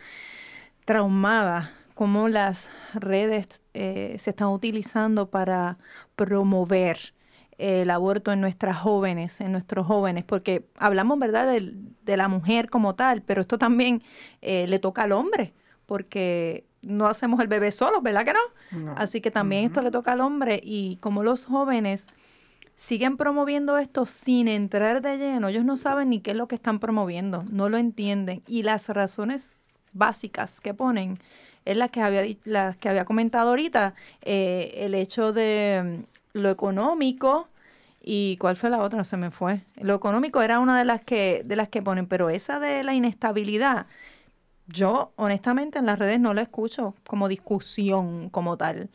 traumada, 0.84 1.72
cómo 1.94 2.28
las 2.28 2.70
redes 2.94 3.60
eh, 3.74 4.16
se 4.18 4.30
están 4.30 4.48
utilizando 4.48 5.26
para 5.28 5.76
promover 6.16 7.12
el 7.58 7.90
aborto 7.90 8.32
en 8.32 8.40
nuestras 8.40 8.76
jóvenes, 8.78 9.40
en 9.40 9.52
nuestros 9.52 9.86
jóvenes, 9.86 10.24
porque 10.24 10.66
hablamos, 10.76 11.18
¿verdad?, 11.18 11.46
del- 11.46 11.76
de, 12.04 12.16
la 12.16 12.28
mujer 12.28 12.68
como 12.70 12.94
tal, 12.94 13.22
pero 13.22 13.42
esto 13.42 13.58
también 13.58 14.02
eh, 14.40 14.66
le 14.66 14.78
toca 14.78 15.02
al 15.04 15.12
hombre, 15.12 15.52
porque 15.86 16.64
no 16.82 17.06
hacemos 17.06 17.40
el 17.40 17.46
bebé 17.48 17.70
solos, 17.70 18.02
¿verdad 18.02 18.24
que 18.24 18.32
no? 18.32 18.80
No. 18.80 18.94
Así 18.96 19.20
que 19.20 19.30
también 19.30 19.66
esto 19.66 19.82
le 19.82 19.90
toca 19.90 20.12
al 20.12 20.20
hombre 20.20 20.60
y 20.62 20.96
como 20.96 21.22
los 21.22 21.44
jóvenes 21.44 22.06
siguen 22.74 23.16
promoviendo 23.16 23.78
esto 23.78 24.06
sin 24.06 24.48
entrar 24.48 25.02
de 25.02 25.18
lleno, 25.18 25.48
ellos 25.48 25.64
no 25.64 25.76
saben 25.76 26.10
ni 26.10 26.20
qué 26.20 26.32
es 26.32 26.36
lo 26.36 26.48
que 26.48 26.56
están 26.56 26.80
promoviendo, 26.80 27.44
no 27.52 27.68
lo 27.68 27.76
entienden 27.76 28.42
y 28.48 28.64
las 28.64 28.88
razones 28.88 29.60
básicas 29.92 30.60
que 30.60 30.74
ponen 30.74 31.18
es 31.64 31.76
las 31.76 31.90
que 31.90 32.00
había 32.00 32.24
las 32.44 32.76
que 32.76 32.88
había 32.88 33.04
comentado 33.04 33.50
ahorita, 33.50 33.94
eh, 34.22 34.72
el 34.78 34.94
hecho 34.94 35.32
de 35.32 36.04
lo 36.32 36.50
económico 36.50 37.48
y 38.00 38.36
cuál 38.38 38.56
fue 38.56 38.70
la 38.70 38.82
otra, 38.82 39.04
se 39.04 39.16
me 39.16 39.30
fue. 39.30 39.62
Lo 39.76 39.94
económico 39.94 40.42
era 40.42 40.58
una 40.58 40.78
de 40.78 40.84
las 40.84 41.02
que 41.02 41.42
de 41.44 41.56
las 41.56 41.68
que 41.68 41.82
ponen, 41.82 42.06
pero 42.06 42.30
esa 42.30 42.58
de 42.58 42.82
la 42.82 42.94
inestabilidad 42.94 43.86
yo, 44.66 45.12
honestamente, 45.16 45.78
en 45.78 45.86
las 45.86 45.98
redes 45.98 46.20
no 46.20 46.34
la 46.34 46.42
escucho 46.42 46.94
como 47.06 47.28
discusión 47.28 48.30
como 48.30 48.56
tal. 48.56 48.90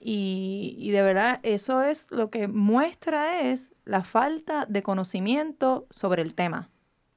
Y, 0.00 0.76
y 0.78 0.90
de 0.90 1.02
verdad, 1.02 1.40
eso 1.42 1.82
es 1.82 2.06
lo 2.10 2.30
que 2.30 2.46
muestra 2.46 3.42
es 3.42 3.70
la 3.84 4.04
falta 4.04 4.64
de 4.66 4.82
conocimiento 4.82 5.86
sobre 5.90 6.22
el 6.22 6.34
tema. 6.34 6.68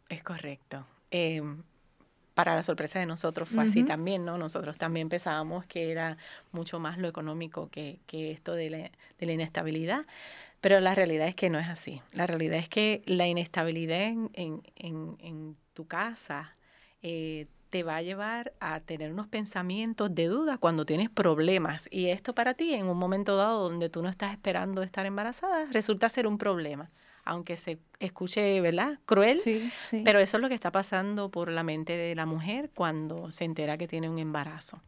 Es 0.10 0.24
correcto. 0.24 0.86
Eh, 1.12 1.44
para 2.41 2.55
la 2.55 2.63
sorpresa 2.63 2.98
de 3.00 3.05
nosotros 3.05 3.48
fue 3.50 3.63
así 3.65 3.83
también, 3.83 4.25
¿no? 4.25 4.38
Nosotros 4.38 4.77
también 4.77 5.10
pensábamos 5.10 5.65
que 5.67 5.91
era 5.91 6.17
mucho 6.51 6.79
más 6.79 6.98
lo 6.98 7.07
económico 7.07 7.69
que, 7.69 8.00
que 8.07 8.31
esto 8.31 8.53
de 8.53 8.69
la, 8.71 8.77
de 9.19 9.25
la 9.27 9.31
inestabilidad, 9.33 10.05
pero 10.60 10.79
la 10.79 10.95
realidad 10.95 11.27
es 11.27 11.36
que 11.36 11.50
no 11.51 11.60
es 11.60 11.67
así. 11.69 12.01
La 12.13 12.25
realidad 12.25 12.57
es 12.57 12.67
que 12.67 13.03
la 13.05 13.27
inestabilidad 13.27 14.01
en, 14.01 14.29
en- 14.33 14.62
en- 14.75 15.17
en 15.19 15.55
tu 15.74 15.86
casa 15.86 16.55
eh, 17.03 17.45
te 17.69 17.83
va 17.83 17.98
a 17.98 18.01
llevar 18.01 18.53
a 18.60 18.79
tener 18.81 19.12
unos 19.13 19.27
pensamientos 19.27 20.13
de 20.13 20.25
duda 20.25 20.57
cuando 20.57 20.86
tienes 20.86 21.10
problemas. 21.10 21.88
Y 21.91 22.07
esto 22.07 22.33
para 22.33 22.53
ti, 22.55 22.74
en 22.74 22.88
un 22.88 22.98
momento 22.98 23.38
dado 23.38 23.69
donde 23.69 23.89
tú 23.89 24.01
no 24.03 24.10
estás 24.10 24.31
esperando 24.33 24.81
estar 24.83 25.05
embarazada, 25.05 25.67
resulta 25.71 26.10
ser 26.10 26.25
un 26.27 26.38
problema. 26.38 26.89
Aunque 27.23 27.55
se 27.57 27.77
escuche, 27.99 28.59
¿verdad? 28.61 28.99
Cruel, 29.05 29.37
Sí, 29.37 29.71
sí. 29.89 30.01
pero 30.03 30.19
eso 30.19 30.37
es 30.37 30.41
lo 30.41 30.49
que 30.49 30.55
está 30.55 30.71
pasando 30.71 31.29
por 31.29 31.49
la 31.51 31.63
mente 31.63 31.93
de 31.95 32.15
la 32.15 32.25
mujer 32.25 32.71
cuando 32.73 33.31
se 33.31 33.43
entera 33.45 33.77
que 33.77 33.87
tiene 33.87 34.09
un 34.09 34.17
embarazo. 34.19 34.81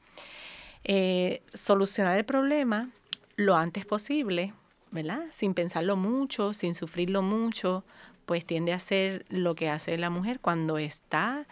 Eh, 0.83 1.41
solucionar 1.53 2.17
el 2.17 2.25
problema 2.25 2.89
lo 3.35 3.55
antes 3.55 3.85
posible, 3.85 4.53
¿verdad? 4.91 5.21
Sin 5.31 5.53
pensarlo 5.53 5.95
mucho, 5.95 6.53
sin 6.53 6.73
sufrirlo 6.73 7.21
mucho, 7.21 7.83
pues 8.25 8.45
tiende 8.45 8.73
a 8.73 8.79
ser 8.79 9.25
lo 9.29 9.55
que 9.55 9.69
hace 9.69 9.97
la 9.97 10.09
mujer 10.09 10.39
cuando 10.39 10.77
está 10.77 11.45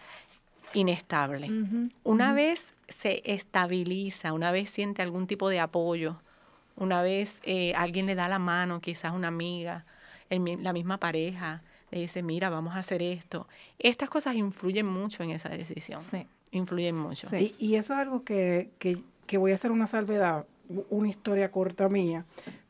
inestable. 0.74 1.50
Una 2.02 2.32
vez 2.32 2.68
se 2.88 3.22
estabiliza, 3.24 4.32
una 4.32 4.50
vez 4.52 4.70
siente 4.70 5.02
algún 5.02 5.26
tipo 5.26 5.48
de 5.48 5.60
apoyo, 5.60 6.20
una 6.76 7.02
vez 7.02 7.40
eh, 7.42 7.74
alguien 7.76 8.06
le 8.06 8.14
da 8.14 8.28
la 8.28 8.38
mano, 8.38 8.80
quizás 8.80 9.12
una 9.12 9.28
amiga, 9.28 9.84
el 10.32 10.62
la 10.62 10.72
misma 10.72 10.98
pareja, 10.98 11.62
le 11.90 12.00
dice, 12.00 12.22
mira, 12.22 12.48
vamos 12.50 12.74
a 12.74 12.78
hacer 12.78 13.02
esto. 13.02 13.46
Estas 13.78 14.08
cosas 14.08 14.34
influyen 14.34 14.86
mucho 14.86 15.22
en 15.22 15.30
esa 15.30 15.48
decisión. 15.50 16.00
Sí. 16.00 16.26
Influyen 16.50 16.98
mucho. 16.98 17.28
Sí. 17.28 17.54
Y, 17.58 17.66
y 17.72 17.74
eso 17.76 17.92
es 17.94 18.00
algo 18.00 18.24
que, 18.24 18.70
que- 18.78 18.98
que 19.26 19.38
voy 19.38 19.52
a 19.52 19.54
hacer 19.54 19.70
una 19.70 19.86
salvedad, 19.86 20.44
una 20.90 21.08
historia 21.08 21.50
corta 21.50 21.88
mía. 21.88 22.24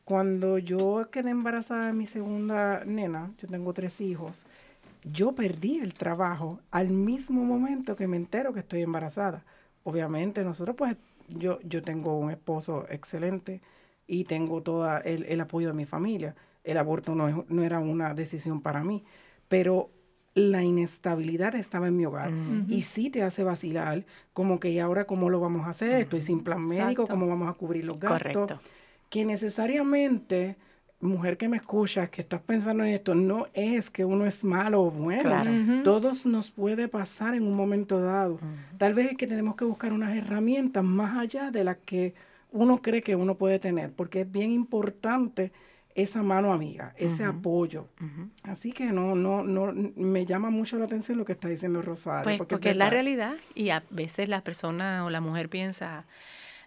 Cuando 0.05 0.57
yo 0.57 1.09
quedé 1.11 1.29
embarazada 1.31 1.87
de 1.87 1.93
mi 1.93 2.05
segunda 2.05 2.83
nena, 2.85 3.31
yo 3.39 3.47
tengo 3.47 3.73
tres 3.73 3.99
hijos, 4.01 4.45
yo 5.03 5.33
perdí 5.33 5.79
el 5.79 5.93
trabajo 5.93 6.59
al 6.71 6.89
mismo 6.89 7.43
momento 7.43 7.95
que 7.95 8.07
me 8.07 8.17
entero 8.17 8.53
que 8.53 8.59
estoy 8.61 8.81
embarazada. 8.81 9.43
Obviamente 9.83 10.43
nosotros 10.43 10.75
pues, 10.77 10.95
yo, 11.29 11.59
yo 11.63 11.81
tengo 11.81 12.17
un 12.17 12.31
esposo 12.31 12.85
excelente 12.89 13.61
y 14.07 14.25
tengo 14.25 14.61
todo 14.61 14.97
el, 14.99 15.23
el 15.25 15.41
apoyo 15.41 15.69
de 15.69 15.73
mi 15.73 15.85
familia. 15.85 16.35
El 16.63 16.77
aborto 16.77 17.13
no, 17.15 17.27
es- 17.27 17.49
no 17.49 17.63
era 17.63 17.79
una 17.79 18.13
decisión 18.13 18.61
para 18.61 18.83
mí, 18.83 19.03
pero 19.47 19.89
la 20.35 20.63
inestabilidad 20.63 21.53
estaba 21.55 21.87
en 21.87 21.95
mi 21.97 22.05
hogar 22.05 22.31
y 22.67 22.81
sí 22.81 23.09
te 23.11 23.21
hace 23.21 23.43
vacilar, 23.43 24.03
como 24.33 24.59
que 24.59 24.71
y 24.71 24.79
ahora 24.79 25.05
cómo 25.05 25.29
lo 25.29 25.39
vamos 25.39 25.67
a 25.67 25.69
hacer, 25.69 26.01
estoy 26.01 26.21
sin 26.23 26.39
plan 26.43 26.61
médico, 26.65 27.03
Exacto. 27.03 27.07
cómo 27.07 27.27
vamos 27.27 27.47
a 27.49 27.53
cubrir 27.53 27.85
los 27.85 27.99
gastos. 27.99 28.33
Correcto. 28.33 28.59
Que 29.11 29.25
necesariamente, 29.25 30.55
mujer 31.01 31.37
que 31.37 31.47
me 31.49 31.57
escuchas, 31.57 32.09
que 32.09 32.21
estás 32.21 32.41
pensando 32.41 32.83
en 32.83 32.93
esto, 32.95 33.13
no 33.13 33.47
es 33.53 33.91
que 33.91 34.05
uno 34.05 34.25
es 34.25 34.43
malo 34.43 34.81
o 34.83 34.89
bueno. 34.91 35.21
Claro. 35.21 35.51
Todos 35.83 36.25
nos 36.25 36.49
puede 36.49 36.87
pasar 36.87 37.35
en 37.35 37.43
un 37.43 37.55
momento 37.55 37.99
dado. 38.01 38.39
Tal 38.79 38.93
vez 38.95 39.11
es 39.11 39.17
que 39.17 39.27
tenemos 39.27 39.55
que 39.55 39.65
buscar 39.65 39.93
unas 39.93 40.15
herramientas 40.15 40.83
más 40.83 41.15
allá 41.17 41.51
de 41.51 41.63
las 41.63 41.77
que 41.77 42.15
uno 42.51 42.81
cree 42.81 43.01
que 43.03 43.15
uno 43.15 43.35
puede 43.35 43.59
tener, 43.59 43.91
porque 43.91 44.21
es 44.21 44.31
bien 44.31 44.51
importante 44.51 45.51
esa 45.95 46.23
mano 46.23 46.53
amiga, 46.53 46.93
ese 46.97 47.23
apoyo. 47.23 47.87
Así 48.43 48.71
que 48.71 48.85
no, 48.85 49.15
no, 49.15 49.43
no, 49.43 49.71
me 49.95 50.25
llama 50.25 50.49
mucho 50.49 50.77
la 50.77 50.85
atención 50.85 51.17
lo 51.17 51.25
que 51.25 51.33
está 51.33 51.47
diciendo 51.47 51.81
Rosario. 51.81 52.23
Pues 52.23 52.37
porque, 52.47 52.71
es 52.71 52.77
la 52.77 52.89
realidad 52.89 53.35
y 53.55 53.69
a 53.69 53.83
veces 53.89 54.29
la 54.29 54.41
persona 54.41 55.05
o 55.05 55.09
la 55.09 55.21
mujer 55.21 55.49
piensa, 55.49 56.05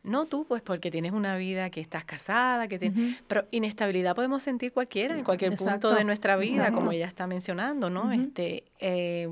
no 0.05 0.27
tú, 0.27 0.47
pues 0.47 0.63
porque 0.63 0.91
tienes 0.91 1.13
una 1.13 1.37
vida 1.37 1.71
que 1.71 1.81
estás 1.81 2.05
casada, 2.05 2.69
que 2.69 2.79
tienes... 2.79 3.21
Pero 3.27 3.47
inestabilidad 3.51 4.15
podemos 4.15 4.43
sentir 4.43 4.73
cualquiera, 4.73 5.19
en 5.19 5.25
cualquier 5.25 5.57
punto 5.57 5.95
de 5.95 6.05
nuestra 6.05 6.37
vida, 6.37 6.71
como 6.73 6.93
ella 6.93 7.07
está 7.07 7.27
mencionando, 7.27 7.91
¿no? 7.91 8.13
Este, 8.13 8.65
eh, 8.79 9.29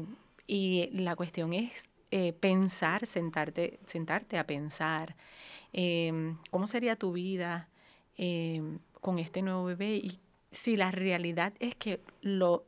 y 0.47 0.91
la 0.93 1.15
cuestión 1.15 1.53
es 1.53 1.91
eh, 2.11 2.33
pensar, 2.33 3.07
sentarte, 3.07 3.79
sentarte 3.87 4.39
a 4.39 4.47
pensar, 4.47 5.17
eh, 5.73 6.35
¿cómo 6.51 6.67
sería 6.67 6.97
tu 6.97 7.13
vida 7.13 7.69
eh, 8.17 8.63
con 9.05 9.19
este 9.19 9.43
nuevo 9.43 9.65
bebé? 9.65 9.97
Y 9.97 10.19
si 10.51 10.77
la 10.77 10.91
realidad 10.91 11.53
es 11.61 11.75
que 11.75 12.01
lo 12.23 12.65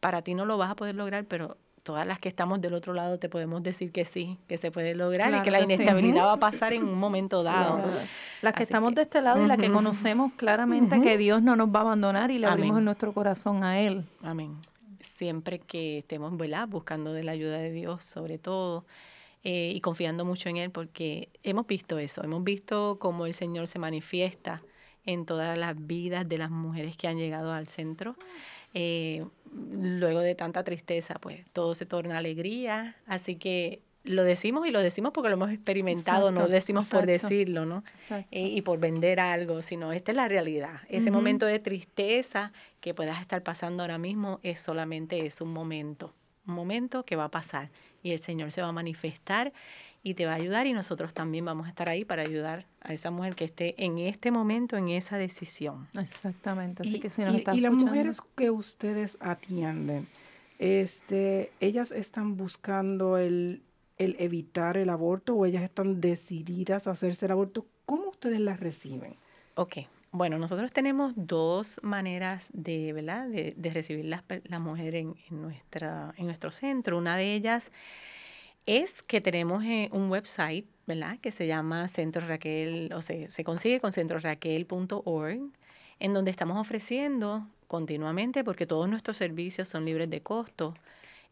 para 0.00 0.22
ti 0.22 0.34
no 0.34 0.44
lo 0.46 0.58
vas 0.58 0.70
a 0.70 0.74
poder 0.74 0.96
lograr, 0.96 1.24
pero 1.26 1.56
todas 1.84 2.04
las 2.06 2.18
que 2.18 2.28
estamos 2.28 2.60
del 2.60 2.74
otro 2.74 2.92
lado 2.92 3.18
te 3.18 3.28
podemos 3.28 3.62
decir 3.62 3.92
que 3.92 4.04
sí, 4.04 4.36
que 4.48 4.56
se 4.58 4.70
puede 4.72 4.94
lograr 4.96 5.32
y 5.32 5.42
que 5.44 5.50
la 5.52 5.58
sí. 5.58 5.64
inestabilidad 5.72 6.24
va 6.24 6.32
a 6.32 6.36
pasar 6.38 6.72
en 6.72 6.82
un 6.82 6.98
momento 6.98 7.42
dado. 7.44 7.76
Claro. 7.76 7.90
Las 8.42 8.54
que 8.54 8.62
Así 8.64 8.70
estamos 8.72 8.90
que- 8.90 8.96
de 8.96 9.02
este 9.02 9.20
lado 9.20 9.44
y 9.44 9.46
las 9.46 9.58
que 9.58 9.70
conocemos 9.70 10.32
claramente 10.34 11.00
que 11.00 11.16
Dios 11.18 11.40
no 11.42 11.54
nos 11.54 11.68
va 11.68 11.78
a 11.78 11.82
abandonar 11.82 12.30
y 12.32 12.38
le 12.38 12.46
abrimos 12.46 12.70
Amén. 12.72 12.78
en 12.80 12.84
nuestro 12.86 13.12
corazón 13.12 13.62
a 13.62 13.78
Él. 13.78 14.04
Amén. 14.22 14.56
Siempre 14.98 15.60
que 15.60 15.98
estemos 15.98 16.36
¿verdad? 16.36 16.66
buscando 16.66 17.12
de 17.12 17.22
la 17.22 17.32
ayuda 17.32 17.58
de 17.58 17.70
Dios, 17.70 18.02
sobre 18.04 18.38
todo, 18.38 18.84
eh, 19.44 19.72
y 19.74 19.80
confiando 19.80 20.24
mucho 20.24 20.48
en 20.48 20.56
Él, 20.58 20.70
porque 20.70 21.28
hemos 21.42 21.66
visto 21.66 21.98
eso, 21.98 22.22
hemos 22.24 22.42
visto 22.44 22.98
cómo 23.00 23.24
el 23.26 23.32
Señor 23.34 23.66
se 23.68 23.78
manifiesta 23.78 24.62
en 25.06 25.26
todas 25.26 25.56
las 25.58 25.74
vidas 25.86 26.28
de 26.28 26.38
las 26.38 26.50
mujeres 26.50 26.96
que 26.96 27.08
han 27.08 27.18
llegado 27.18 27.52
al 27.52 27.68
centro. 27.68 28.16
Eh, 28.74 29.24
luego 29.52 30.20
de 30.20 30.34
tanta 30.34 30.62
tristeza, 30.64 31.14
pues 31.14 31.44
todo 31.52 31.74
se 31.74 31.86
torna 31.86 32.18
alegría. 32.18 32.96
Así 33.06 33.36
que 33.36 33.80
lo 34.04 34.24
decimos 34.24 34.66
y 34.66 34.70
lo 34.70 34.80
decimos 34.80 35.12
porque 35.12 35.28
lo 35.28 35.34
hemos 35.34 35.50
experimentado, 35.50 36.30
no 36.30 36.38
Exacto, 36.38 36.52
decimos 36.52 36.88
por 36.88 37.06
decirlo, 37.06 37.66
¿no? 37.66 37.84
Eh, 38.30 38.48
y 38.48 38.62
por 38.62 38.78
vender 38.78 39.20
algo, 39.20 39.62
sino 39.62 39.92
esta 39.92 40.12
es 40.12 40.16
la 40.16 40.28
realidad. 40.28 40.80
Ese 40.88 41.10
momento 41.10 41.46
de 41.46 41.58
tristeza 41.58 42.52
que 42.80 42.94
puedas 42.94 43.20
estar 43.20 43.42
pasando 43.42 43.82
ahora 43.82 43.98
mismo 43.98 44.40
es 44.42 44.60
solamente 44.60 45.26
es 45.26 45.40
un 45.40 45.52
momento, 45.52 46.14
un 46.46 46.54
momento 46.54 47.04
que 47.04 47.16
va 47.16 47.24
a 47.24 47.30
pasar 47.30 47.68
y 48.02 48.12
el 48.12 48.18
Señor 48.18 48.52
se 48.52 48.62
va 48.62 48.68
a 48.68 48.72
manifestar 48.72 49.52
y 50.02 50.14
te 50.14 50.24
va 50.26 50.32
a 50.32 50.36
ayudar 50.36 50.66
y 50.66 50.72
nosotros 50.72 51.12
también 51.12 51.44
vamos 51.44 51.66
a 51.66 51.70
estar 51.70 51.88
ahí 51.88 52.04
para 52.04 52.22
ayudar 52.22 52.66
a 52.80 52.92
esa 52.94 53.10
mujer 53.10 53.34
que 53.34 53.44
esté 53.44 53.74
en 53.84 53.98
este 53.98 54.30
momento 54.30 54.76
en 54.76 54.88
esa 54.88 55.18
decisión. 55.18 55.88
Exactamente. 55.98 56.82
Así 56.82 56.96
Y, 56.96 57.00
que 57.00 57.10
si 57.10 57.22
nos 57.22 57.34
y- 57.34 57.38
está 57.38 57.54
y 57.54 57.60
las 57.60 57.72
mujeres 57.72 58.22
que 58.34 58.50
ustedes 58.50 59.18
atienden, 59.20 60.06
este, 60.58 61.50
ellas 61.60 61.90
están 61.92 62.36
buscando 62.36 63.18
el, 63.18 63.62
el 63.98 64.16
evitar 64.18 64.76
el 64.76 64.90
aborto 64.90 65.34
o 65.34 65.46
ellas 65.46 65.62
están 65.62 66.00
decididas 66.00 66.86
a 66.86 66.92
hacerse 66.92 67.26
el 67.26 67.32
aborto. 67.32 67.66
¿Cómo 67.86 68.10
ustedes 68.10 68.40
las 68.40 68.60
reciben? 68.60 69.16
Ok, 69.54 69.78
Bueno, 70.12 70.38
nosotros 70.38 70.72
tenemos 70.72 71.12
dos 71.16 71.78
maneras 71.82 72.50
de, 72.52 72.92
¿verdad? 72.92 73.26
de, 73.28 73.54
de 73.56 73.70
recibir 73.70 74.04
las 74.06 74.22
per- 74.22 74.42
la 74.48 74.58
mujer 74.58 74.94
en, 74.94 75.14
en 75.30 75.42
nuestra, 75.42 76.12
en 76.16 76.26
nuestro 76.26 76.50
centro. 76.50 76.98
Una 76.98 77.16
de 77.16 77.34
ellas 77.34 77.70
es 78.66 79.02
que 79.02 79.20
tenemos 79.20 79.64
eh, 79.64 79.88
un 79.92 80.10
website, 80.10 80.66
¿verdad? 80.86 81.18
Que 81.18 81.30
se 81.30 81.46
llama 81.46 81.88
Centro 81.88 82.26
Raquel, 82.26 82.92
o 82.94 83.02
sea, 83.02 83.28
se 83.28 83.44
consigue 83.44 83.80
con 83.80 83.92
centroraquel.org, 83.92 85.40
en 85.98 86.12
donde 86.12 86.30
estamos 86.30 86.58
ofreciendo 86.58 87.46
continuamente, 87.66 88.42
porque 88.44 88.66
todos 88.66 88.88
nuestros 88.88 89.16
servicios 89.16 89.68
son 89.68 89.84
libres 89.84 90.10
de 90.10 90.22
costo, 90.22 90.74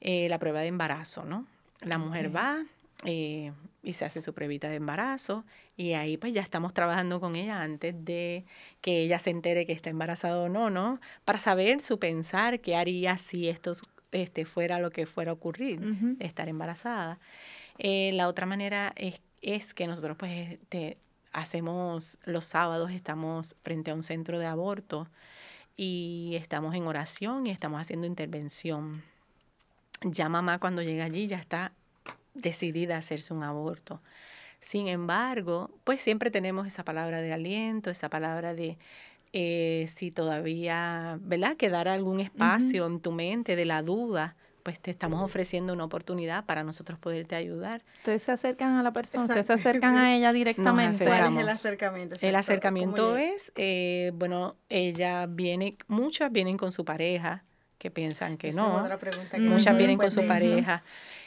eh, 0.01 0.29
la 0.29 0.39
prueba 0.39 0.61
de 0.61 0.69
embarazo, 0.69 1.25
¿no? 1.25 1.47
La 1.81 1.99
mujer 1.99 2.35
va 2.35 2.65
eh, 3.05 3.53
y 3.83 3.93
se 3.93 4.05
hace 4.05 4.21
su 4.21 4.35
pruebita 4.35 4.69
de 4.69 4.77
embarazo 4.77 5.45
y 5.77 5.93
ahí 5.93 6.17
pues 6.17 6.33
ya 6.33 6.43
estamos 6.43 6.75
trabajando 6.75 7.21
con 7.21 7.37
ella 7.37 7.63
antes 7.63 7.95
de 8.05 8.45
que 8.81 9.03
ella 9.03 9.21
se 9.21 9.31
entere 9.31 9.65
que 9.67 9.73
está 9.73 9.91
embarazada 9.91 10.39
o 10.39 10.49
no, 10.49 10.71
¿no? 10.71 11.01
Para 11.25 11.39
saber 11.39 11.81
su 11.81 11.99
pensar, 11.99 12.61
qué 12.61 12.75
haría 12.75 13.17
si 13.17 13.49
esto 13.49 13.73
este, 14.13 14.45
fuera 14.45 14.79
lo 14.79 14.91
que 14.91 15.07
fuera 15.07 15.31
a 15.31 15.35
ocurrir, 15.35 15.81
Ujú. 15.81 16.17
de 16.17 16.27
estar 16.27 16.49
embarazada. 16.49 17.19
Eh, 17.79 18.11
la 18.15 18.29
otra 18.29 18.47
manera 18.47 18.93
es, 18.97 19.21
es 19.43 19.75
que 19.75 19.87
nosotros 19.87 20.17
pues 20.17 20.53
este, 20.53 20.97
hacemos 21.33 22.19
los 22.25 22.45
sábados, 22.45 22.91
estamos 22.91 23.57
frente 23.63 23.91
a 23.91 23.95
un 23.95 24.03
centro 24.03 24.39
de 24.39 24.47
aborto 24.47 25.09
y 25.77 26.33
estamos 26.35 26.75
en 26.75 26.87
oración 26.87 27.47
y 27.47 27.51
estamos 27.51 27.81
haciendo 27.81 28.07
intervención. 28.07 29.03
Ya 30.03 30.29
mamá 30.29 30.59
cuando 30.59 30.83
llega 30.83 31.05
allí 31.05 31.27
ya 31.27 31.39
está 31.39 31.73
decidida 32.35 32.97
a 32.97 32.99
hacerse 32.99 33.35
un 33.35 33.43
aborto. 33.43 34.01
Sin 34.61 34.89
embargo, 34.89 35.71
pues 35.85 36.01
siempre 36.01 36.33
tenemos 36.33 36.67
esa 36.67 36.85
palabra 36.85 37.21
de 37.21 37.33
aliento, 37.33 37.91
esa 37.91 38.09
palabra 38.09 38.55
de 38.55 38.77
eh, 39.33 39.85
si 39.89 40.11
todavía, 40.11 41.19
¿verdad? 41.21 41.57
Quedara 41.57 41.95
algún 41.95 42.21
espacio 42.21 42.87
en 42.87 43.01
tu 43.01 43.13
mente 43.13 43.57
de 43.57 43.65
la 43.65 43.83
duda, 43.83 44.37
pues 44.63 44.81
te 44.81 44.91
estamos 44.91 45.23
ofreciendo 45.23 45.73
una 45.73 45.85
oportunidad 45.85 46.45
para 46.45 46.63
nosotros 46.63 46.99
poderte 46.99 47.37
ayudar. 47.37 47.83
Ustedes 47.99 48.23
se 48.23 48.33
acercan 48.33 48.77
a 48.77 48.83
la 48.83 48.93
persona, 48.93 49.25
ustedes 49.25 49.47
se 49.47 49.53
acercan 49.55 49.97
a 49.97 50.15
ella 50.15 50.33
directamente. 50.33 51.05
¿Cuál 51.05 51.37
es 51.37 51.43
el 51.43 51.49
acercamiento? 51.49 52.17
El 52.21 52.37
acercamiento 52.37 53.17
es, 53.17 53.53
eh, 53.57 54.13
bueno, 54.15 54.57
ella 54.69 55.27
viene, 55.27 55.75
muchas 55.87 56.31
vienen 56.31 56.57
con 56.57 56.73
su 56.73 56.85
pareja, 56.85 57.45
que 57.79 57.91
piensan 57.91 58.37
que 58.37 58.49
Esa 58.49 58.63
no. 58.63 58.77
es 58.77 58.83
otra 58.83 58.99
pregunta 58.99 59.37
que 59.37 59.43
Muchas 59.43 59.65
tengo 59.65 59.79
vienen 59.79 59.99
con 59.99 60.11
su 60.11 60.27
pareja. 60.27 60.83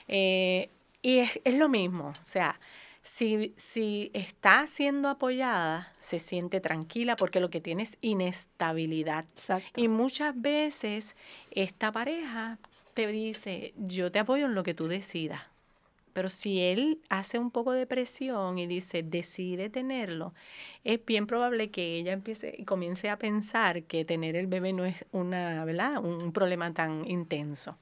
Eh, 0.08 0.70
y 1.02 1.20
es, 1.20 1.32
es 1.44 1.56
lo 1.56 1.68
mismo, 1.70 2.10
o 2.10 2.26
sea, 2.26 2.60
si, 3.04 3.54
si 3.58 4.12
está 4.14 4.68
siendo 4.68 5.10
apoyada, 5.10 5.94
se 6.00 6.20
siente 6.20 6.62
tranquila 6.62 7.16
porque 7.16 7.40
lo 7.40 7.50
que 7.50 7.62
tiene 7.62 7.84
es 7.84 7.98
inestabilidad. 8.02 9.26
Exacto. 9.32 9.82
Y 9.82 9.88
muchas 9.88 10.40
veces 10.40 11.16
esta 11.52 11.92
pareja 11.92 12.60
te 12.94 13.08
dice, 13.08 13.74
yo 13.78 14.12
te 14.12 14.20
apoyo 14.20 14.46
en 14.46 14.56
lo 14.56 14.64
que 14.64 14.74
tú 14.74 14.88
decidas. 14.88 15.42
Pero 16.14 16.30
si 16.30 16.60
él 16.60 17.00
hace 17.10 17.40
un 17.40 17.52
poco 17.52 17.72
de 17.72 17.88
presión 17.88 18.60
y 18.60 18.68
dice, 18.68 19.02
decide 19.02 19.70
tenerlo, 19.70 20.34
es 20.84 21.04
bien 21.06 21.26
probable 21.26 21.72
que 21.72 21.96
ella 21.96 22.12
empiece 22.12 22.54
y 22.58 22.66
comience 22.66 23.10
a 23.10 23.18
pensar 23.18 23.84
que 23.84 24.04
tener 24.04 24.36
el 24.36 24.48
bebé 24.48 24.74
no 24.74 24.84
es 24.84 25.06
una, 25.12 25.64
¿verdad? 25.64 26.04
un 26.04 26.34
problema 26.34 26.74
tan 26.74 27.10
intenso. 27.10 27.78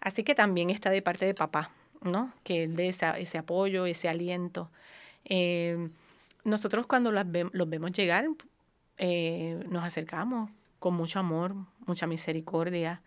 Así 0.00 0.24
que 0.24 0.34
también 0.34 0.70
está 0.70 0.90
de 0.90 1.02
parte 1.02 1.24
de 1.24 1.34
papá, 1.34 1.70
¿no? 2.04 2.32
Que 2.44 2.64
él 2.64 2.76
dé 2.76 2.88
esa- 2.88 3.18
ese 3.18 3.38
apoyo, 3.38 3.86
ese 3.86 4.08
aliento. 4.08 4.70
Eh, 5.24 5.88
nosotros 6.44 6.86
cuando 6.86 7.12
las 7.12 7.30
ve- 7.30 7.48
los 7.52 7.68
vemos 7.68 7.92
llegar, 7.92 8.26
eh, 8.98 9.62
nos 9.68 9.84
acercamos 9.84 10.50
con 10.78 10.94
mucho 10.94 11.18
amor, 11.20 11.54
mucha 11.86 12.06
misericordia. 12.06 13.02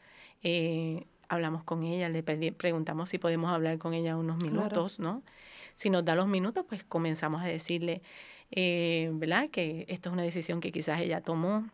eh, 0.47 1.07
hablamos 1.27 1.63
con 1.63 1.81
ella, 1.83 2.07
le 2.07 2.21
preguntamos 2.21 3.09
si 3.09 3.17
podemos 3.17 3.51
hablar 3.51 3.79
con 3.79 3.95
ella 3.95 4.15
unos 4.15 4.37
Claro. 4.37 4.53
minutos, 4.53 4.99
¿no? 4.99 5.23
Si 5.73 5.89
nos 5.89 6.05
da 6.05 6.13
los 6.13 6.27
minutos, 6.27 6.65
pues 6.69 6.83
comenzamos 6.83 7.41
a 7.41 7.45
decirle, 7.45 8.03
¿verdad? 8.51 9.47
Que 9.47 9.85
esto 9.89 10.09
es 10.09 10.13
una 10.13 10.21
decisión 10.21 10.59
que 10.61 10.71
quizás 10.71 11.01
ella 11.01 11.21
tomó, 11.21 11.67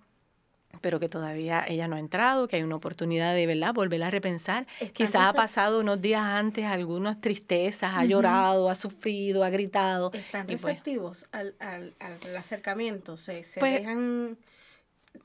pero 0.79 0.99
que 0.99 1.09
todavía 1.09 1.65
ella 1.67 1.87
no 1.87 1.95
ha 1.95 1.99
entrado, 1.99 2.47
que 2.47 2.55
hay 2.55 2.63
una 2.63 2.75
oportunidad 2.77 3.35
de, 3.35 3.45
¿verdad? 3.45 3.73
Volver 3.73 4.01
a 4.03 4.09
repensar. 4.11 4.65
Quizás 4.93 5.21
ha 5.23 5.33
pasado 5.33 5.79
unos 5.81 6.01
días 6.01 6.23
antes 6.23 6.65
algunas 6.65 7.19
tristezas, 7.21 7.93
ha 7.95 8.05
llorado, 8.05 8.69
ha 8.69 8.75
sufrido, 8.75 9.43
ha 9.43 9.49
gritado. 9.49 10.11
¿Están 10.13 10.43
y 10.43 10.53
pues, 10.53 10.63
receptivos 10.63 11.27
al, 11.31 11.53
al, 11.59 11.93
al 11.99 12.37
acercamiento? 12.37 13.17
¿Se, 13.17 13.43
se 13.43 13.59
Pues- 13.59 13.79
dejan 13.81 14.37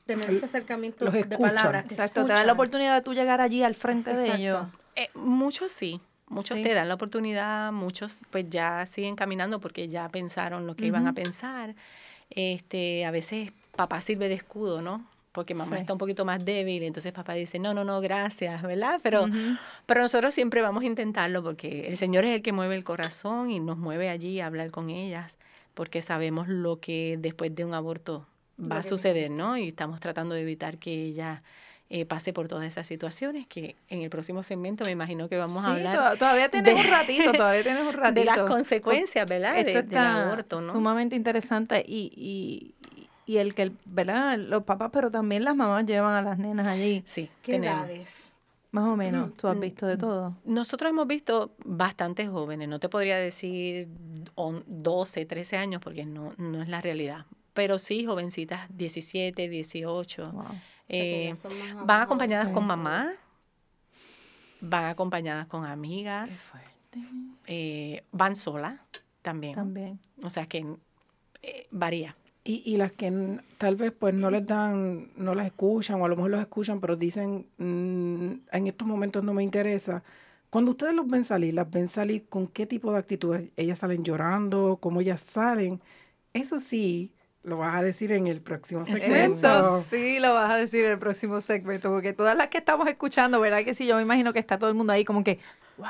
tener 0.05 0.31
ese 0.31 0.47
acercamiento 0.47 1.05
Los 1.05 1.15
de 1.15 1.21
escuchan. 1.21 1.41
palabras? 1.41 1.85
¿Te 1.87 1.95
Exacto, 1.95 2.25
te 2.27 2.33
dan 2.33 2.47
la 2.47 2.53
oportunidad 2.55 2.95
de 2.97 3.03
tú 3.03 3.15
llegar 3.15 3.41
allí 3.41 3.63
al 3.63 3.75
frente 3.75 4.11
de 4.15 4.23
Exacto. 4.27 4.43
ellos. 4.43 4.67
Eh, 4.97 5.09
muchos 5.15 5.71
sí, 5.73 5.99
muchos 6.29 6.59
Sí. 6.59 6.65
te 6.65 6.75
dan 6.75 6.89
la 6.89 6.95
oportunidad, 6.95 7.71
muchos 7.73 8.23
pues 8.31 8.47
ya 8.51 8.85
siguen 8.87 9.15
caminando 9.15 9.61
porque 9.61 9.89
ya 9.89 10.09
pensaron 10.09 10.67
lo 10.67 10.75
que 10.75 10.87
iban 10.87 11.07
a 11.07 11.13
pensar. 11.13 11.75
Este, 12.31 13.05
a 13.05 13.11
veces 13.13 13.53
papá 13.77 14.01
sirve 14.01 14.29
de 14.29 14.35
escudo, 14.35 14.83
¿no? 14.83 15.07
Porque 15.37 15.55
mamá 15.55 15.77
Sí. 15.77 15.81
está 15.83 15.93
un 15.93 15.99
poquito 15.99 16.25
más 16.25 16.43
débil, 16.45 16.83
entonces 16.83 17.13
papá 17.13 17.35
dice, 17.35 17.59
no, 17.59 17.75
no, 17.75 17.85
no, 17.85 18.01
gracias, 18.01 18.63
¿verdad? 18.63 18.99
Pero, 19.03 19.27
pero 19.85 20.01
nosotros 20.01 20.33
siempre 20.33 20.63
vamos 20.63 20.83
a 20.83 20.87
intentarlo 20.87 21.43
porque 21.43 21.87
el 21.89 21.97
Señor 21.99 22.25
es 22.25 22.35
el 22.37 22.43
que 22.43 22.53
mueve 22.53 22.75
el 22.75 22.85
corazón 22.85 23.51
y 23.51 23.61
nos 23.61 23.77
mueve 23.77 24.09
allí 24.09 24.41
a 24.41 24.47
hablar 24.47 24.71
con 24.71 24.89
ellas, 24.89 25.37
porque 25.75 26.01
sabemos 26.01 26.49
lo 26.49 26.81
que 26.81 27.19
después 27.21 27.55
de 27.55 27.67
un 27.67 27.75
aborto 27.75 28.27
va 28.59 28.79
a 28.79 28.83
suceder, 28.83 29.31
¿no? 29.31 29.59
Y 29.59 29.69
estamos 29.69 30.01
tratando 30.01 30.35
de 30.35 30.41
evitar 30.41 30.79
que 30.79 31.05
ella 31.05 31.43
eh, 31.91 32.05
pase 32.07 32.33
por 32.33 32.49
todas 32.49 32.67
esas 32.67 32.87
situaciones 32.87 33.47
que 33.47 33.77
en 33.91 34.01
el 34.03 34.11
próximo 34.11 34.43
segmento 34.43 34.85
me 34.87 34.91
imagino 34.91 35.29
que 35.29 35.37
vamos 35.37 35.65
a 35.65 35.73
hablar 35.73 36.13
to- 36.13 36.19
todavía 36.19 36.49
tienes 36.49 36.75
de- 36.75 36.81
un 36.81 36.87
ratito, 36.91 37.31
todavía 37.33 37.63
tienes 37.63 37.83
un 37.85 37.93
ratito. 37.93 38.15
de 38.21 38.25
las 38.25 38.39
consecuencias, 38.41 39.29
¿verdad? 39.29 39.57
Esto 39.59 39.67
de- 39.67 39.83
del 39.83 39.85
está 39.85 40.25
aborto, 40.27 40.61
¿no? 40.63 40.73
sumamente 40.73 41.15
interesante 41.15 41.85
y, 41.87 42.11
y, 42.17 42.75
y 43.27 43.37
el 43.39 43.55
que, 43.55 43.63
el- 43.63 43.77
¿verdad? 43.85 44.39
Los 44.39 44.63
papás, 44.65 44.91
pero 44.93 45.11
también 45.11 45.45
las 45.45 45.55
mamás 45.57 45.85
llevan 45.85 46.15
a 46.15 46.23
las 46.23 46.39
nenas 46.39 46.67
allí. 46.69 47.03
Sí, 47.07 47.29
¿Qué 47.43 47.53
tenemos. 47.53 47.85
edades? 47.85 48.33
Más 48.73 48.89
o 48.89 48.97
menos, 48.97 49.35
tú 49.37 49.49
has 49.49 49.57
Mm, 49.57 49.61
visto 49.61 49.87
de 49.87 49.97
todo. 49.97 50.37
Nosotros 50.45 50.91
hemos 50.91 51.07
visto 51.07 51.53
bastantes 51.65 52.29
jóvenes, 52.29 52.69
no 52.69 52.79
te 52.79 52.89
podría 52.89 53.17
decir 53.17 53.89
on- 54.35 54.65
12, 54.67 55.25
13 55.25 55.57
años 55.57 55.81
porque 55.83 56.05
no, 56.05 56.35
no 56.37 56.63
es 56.63 56.69
la 56.69 56.81
realidad, 56.83 57.25
pero 57.55 57.79
sí 57.79 58.05
jovencitas 58.05 58.67
17, 58.77 59.49
18. 59.49 60.31
Wow. 60.31 60.45
eh, 60.89 61.31
O 61.33 61.37
sea, 61.37 61.51
van 61.85 62.03
acompañadas 62.03 62.49
con 62.49 62.67
mamá, 62.67 63.13
van 64.61 64.85
acompañadas 64.87 65.47
con 65.47 65.65
amigas, 65.65 66.53
eh, 67.47 68.03
van 68.13 68.37
solas 68.37 68.79
también. 69.23 69.55
También. 69.55 69.99
O 70.23 70.29
sea 70.31 70.47
que 70.47 70.67
eh, 71.43 71.67
varía. 71.71 72.15
Y, 72.49 72.63
y 72.65 72.77
las 72.77 72.93
que 72.93 73.41
tal 73.59 73.75
vez 73.75 73.93
pues 73.99 74.15
no 74.15 74.31
les 74.31 74.47
dan, 74.47 75.11
no 75.17 75.35
las 75.35 75.47
escuchan 75.47 76.01
o 76.01 76.05
a 76.05 76.09
lo 76.09 76.15
mejor 76.17 76.31
los 76.31 76.41
escuchan, 76.41 76.81
pero 76.81 76.95
dicen, 76.95 77.47
"Mm, 77.59 78.33
en 78.53 78.67
estos 78.69 78.87
momentos 78.87 79.25
no 79.25 79.35
me 79.35 79.43
interesa. 79.43 80.03
Cuando 80.49 80.71
ustedes 80.71 80.95
los 80.95 81.09
ven 81.09 81.25
salir, 81.25 81.55
las 81.55 81.69
ven 81.71 81.89
salir 81.89 82.27
con 82.29 82.47
qué 82.47 82.65
tipo 82.67 82.93
de 82.93 82.99
actitud, 82.99 83.37
ellas 83.57 83.81
salen 83.81 84.05
llorando, 84.05 84.79
cómo 84.81 85.01
ellas 85.01 85.21
salen. 85.21 85.81
Eso 86.33 86.61
sí, 86.61 87.13
lo 87.43 87.59
vas 87.59 87.75
a 87.77 87.83
decir 87.83 88.13
en 88.13 88.27
el 88.29 88.41
próximo 88.41 88.87
segmento. 88.87 89.49
Eso 89.59 89.85
sí 89.91 90.19
lo 90.21 90.35
vas 90.35 90.51
a 90.51 90.57
decir 90.57 90.85
en 90.85 90.93
el 90.93 90.99
próximo 90.99 91.41
segmento, 91.41 91.91
porque 91.91 92.13
todas 92.13 92.37
las 92.37 92.49
que 92.49 92.59
estamos 92.59 92.89
escuchando, 92.89 93.41
¿verdad 93.41 93.65
que 93.65 93.75
sí? 93.75 93.87
Yo 93.87 93.97
me 93.97 94.03
imagino 94.03 94.33
que 94.33 94.39
está 94.39 94.57
todo 94.59 94.69
el 94.71 94.77
mundo 94.77 94.93
ahí 94.93 95.05
como 95.05 95.25
que, 95.25 95.41
wow, 95.79 95.87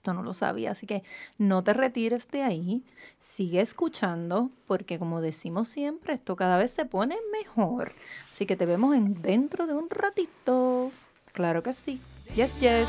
esto 0.00 0.14
no 0.14 0.22
lo 0.22 0.32
sabía. 0.32 0.70
Así 0.70 0.86
que 0.86 1.02
no 1.36 1.62
te 1.62 1.74
retires 1.74 2.26
de 2.30 2.42
ahí, 2.42 2.82
sigue 3.20 3.60
escuchando, 3.60 4.50
porque 4.66 4.98
como 4.98 5.20
decimos 5.20 5.68
siempre, 5.68 6.14
esto 6.14 6.36
cada 6.36 6.56
vez 6.56 6.70
se 6.70 6.86
pone 6.86 7.16
mejor. 7.30 7.92
Así 8.32 8.46
que 8.46 8.56
te 8.56 8.64
vemos 8.64 8.96
en, 8.96 9.20
dentro 9.20 9.66
de 9.66 9.74
un 9.74 9.90
ratito. 9.90 10.90
Claro 11.32 11.62
que 11.62 11.74
sí. 11.74 12.00
Yes, 12.34 12.58
yes. 12.60 12.88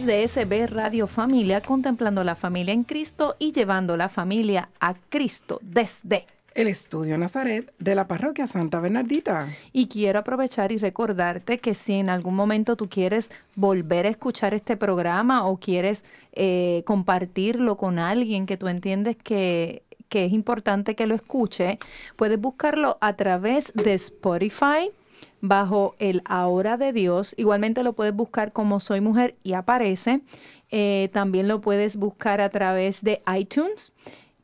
Desde 0.00 0.26
SB 0.28 0.66
Radio 0.66 1.06
Familia, 1.06 1.60
contemplando 1.60 2.24
la 2.24 2.34
familia 2.34 2.72
en 2.72 2.84
Cristo 2.84 3.36
y 3.38 3.52
llevando 3.52 3.98
la 3.98 4.08
familia 4.08 4.70
a 4.80 4.94
Cristo 4.94 5.58
desde. 5.62 6.26
El 6.54 6.68
estudio 6.68 7.18
Nazaret 7.18 7.70
de 7.78 7.94
la 7.94 8.08
parroquia 8.08 8.46
Santa 8.46 8.80
Bernardita. 8.80 9.48
Y 9.72 9.88
quiero 9.88 10.20
aprovechar 10.20 10.72
y 10.72 10.78
recordarte 10.78 11.58
que 11.58 11.74
si 11.74 11.94
en 11.94 12.08
algún 12.08 12.34
momento 12.34 12.76
tú 12.76 12.88
quieres 12.88 13.30
volver 13.56 14.06
a 14.06 14.10
escuchar 14.10 14.54
este 14.54 14.76
programa 14.76 15.46
o 15.46 15.58
quieres 15.58 16.02
eh, 16.32 16.82
compartirlo 16.86 17.76
con 17.76 17.98
alguien 17.98 18.46
que 18.46 18.56
tú 18.56 18.68
entiendes 18.68 19.16
que, 19.16 19.82
que 20.08 20.24
es 20.24 20.32
importante 20.32 20.94
que 20.94 21.06
lo 21.06 21.14
escuche, 21.14 21.78
puedes 22.16 22.40
buscarlo 22.40 22.96
a 23.02 23.16
través 23.16 23.70
de 23.74 23.94
Spotify 23.94 24.90
bajo 25.40 25.94
el 25.98 26.22
Ahora 26.24 26.76
de 26.76 26.92
Dios. 26.92 27.34
Igualmente 27.36 27.82
lo 27.82 27.94
puedes 27.94 28.14
buscar 28.14 28.52
como 28.52 28.80
Soy 28.80 29.00
Mujer 29.00 29.36
y 29.42 29.54
aparece. 29.54 30.20
Eh, 30.70 31.10
también 31.12 31.48
lo 31.48 31.60
puedes 31.60 31.96
buscar 31.96 32.40
a 32.40 32.48
través 32.50 33.02
de 33.02 33.22
iTunes. 33.36 33.92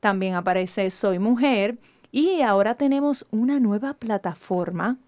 También 0.01 0.35
aparece 0.35 0.91
Soy 0.91 1.19
Mujer. 1.19 1.79
Y 2.13 2.41
ahora 2.43 2.75
tenemos 2.75 3.27
una 3.31 3.61
nueva 3.61 3.95
plataforma 3.95 4.99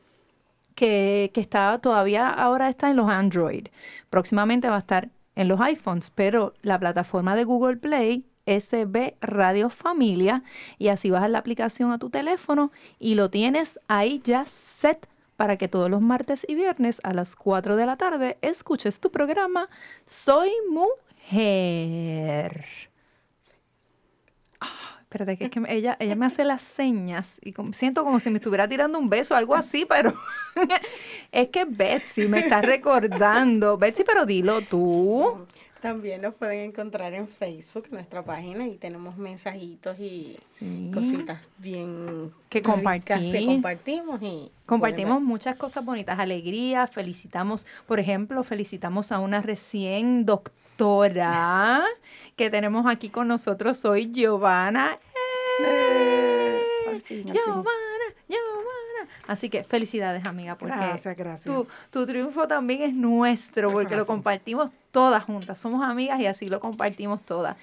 que, 0.74 1.30
que 1.34 1.40
está 1.40 1.78
todavía 1.80 2.28
ahora 2.28 2.68
está 2.68 2.90
en 2.90 2.96
los 2.96 3.10
Android. 3.10 3.68
Próximamente 4.10 4.68
va 4.68 4.76
a 4.76 4.80
estar 4.80 5.08
en 5.34 5.48
los 5.48 5.60
iPhones, 5.60 6.10
pero 6.10 6.54
la 6.62 6.78
plataforma 6.78 7.34
de 7.34 7.44
Google 7.44 7.76
Play 7.76 8.24
SB 8.48 9.16
Radio 9.20 9.70
Familia 9.70 10.42
y 10.78 10.88
así 10.88 11.10
bajas 11.10 11.30
la 11.30 11.38
aplicación 11.38 11.92
a 11.92 11.98
tu 11.98 12.10
teléfono 12.10 12.72
y 12.98 13.14
lo 13.14 13.30
tienes 13.30 13.78
ahí 13.88 14.20
ya 14.24 14.46
set 14.46 15.08
para 15.38 15.56
que 15.56 15.68
todos 15.68 15.88
los 15.88 16.00
martes 16.00 16.44
y 16.48 16.56
viernes 16.56 16.98
a 17.04 17.14
las 17.14 17.36
4 17.36 17.76
de 17.76 17.86
la 17.86 17.96
tarde 17.96 18.38
escuches 18.42 18.98
tu 18.98 19.12
programa 19.12 19.68
Soy 20.04 20.50
Mujer. 20.68 22.66
Ah, 24.60 24.98
espérate, 25.00 25.38
que 25.38 25.44
es 25.44 25.50
que 25.52 25.62
ella, 25.68 25.96
ella 26.00 26.16
me 26.16 26.26
hace 26.26 26.42
las 26.42 26.62
señas 26.62 27.36
y 27.40 27.54
siento 27.70 28.02
como 28.02 28.18
si 28.18 28.30
me 28.30 28.38
estuviera 28.38 28.66
tirando 28.66 28.98
un 28.98 29.08
beso, 29.08 29.36
algo 29.36 29.54
así, 29.54 29.86
pero 29.88 30.12
es 31.30 31.50
que 31.50 31.64
Betsy 31.66 32.26
me 32.26 32.40
está 32.40 32.60
recordando. 32.60 33.78
Betsy, 33.78 34.02
pero 34.02 34.26
dilo 34.26 34.62
tú. 34.62 35.46
También 35.80 36.22
nos 36.22 36.34
pueden 36.34 36.70
encontrar 36.70 37.14
en 37.14 37.28
Facebook, 37.28 37.84
en 37.86 37.94
nuestra 37.94 38.24
página, 38.24 38.66
y 38.66 38.74
tenemos 38.76 39.16
mensajitos 39.16 39.96
y 40.00 40.36
Sí. 40.58 40.90
cositas 40.92 41.40
bien 41.58 42.32
Que 42.48 42.58
ricas 42.58 42.74
compartir. 42.74 43.32
que 43.32 43.46
compartimos 43.46 44.20
y 44.22 44.50
Compartimos 44.66 45.20
muchas 45.22 45.54
cosas 45.56 45.84
bonitas, 45.84 46.18
alegrías, 46.18 46.90
felicitamos, 46.90 47.64
por 47.86 48.00
ejemplo, 48.00 48.42
felicitamos 48.42 49.12
a 49.12 49.20
una 49.20 49.40
recién 49.40 50.26
doctora 50.26 51.84
que 52.36 52.50
tenemos 52.50 52.86
aquí 52.86 53.08
con 53.08 53.28
nosotros 53.28 53.84
hoy, 53.84 54.10
Giovanna. 54.12 54.98
¡Eh! 55.64 56.58
Al 56.88 57.00
fin, 57.02 57.18
al 57.18 57.24
fin. 57.24 57.32
Giovanna, 57.34 57.54
Giovanna. 57.62 57.87
Así 59.26 59.48
que 59.50 59.64
felicidades, 59.64 60.24
amiga, 60.26 60.56
porque 60.56 60.74
Gracias, 60.74 61.16
gracias. 61.16 61.44
Tu, 61.54 61.66
tu 61.90 62.06
triunfo 62.06 62.46
también 62.48 62.82
es 62.82 62.94
nuestro, 62.94 63.70
porque 63.70 63.96
lo 63.96 64.06
compartimos 64.06 64.70
todas 64.90 65.22
juntas, 65.24 65.58
somos 65.58 65.82
amigas 65.82 66.18
y 66.20 66.26
así 66.26 66.48
lo 66.48 66.60
compartimos 66.60 67.22
todas. 67.22 67.56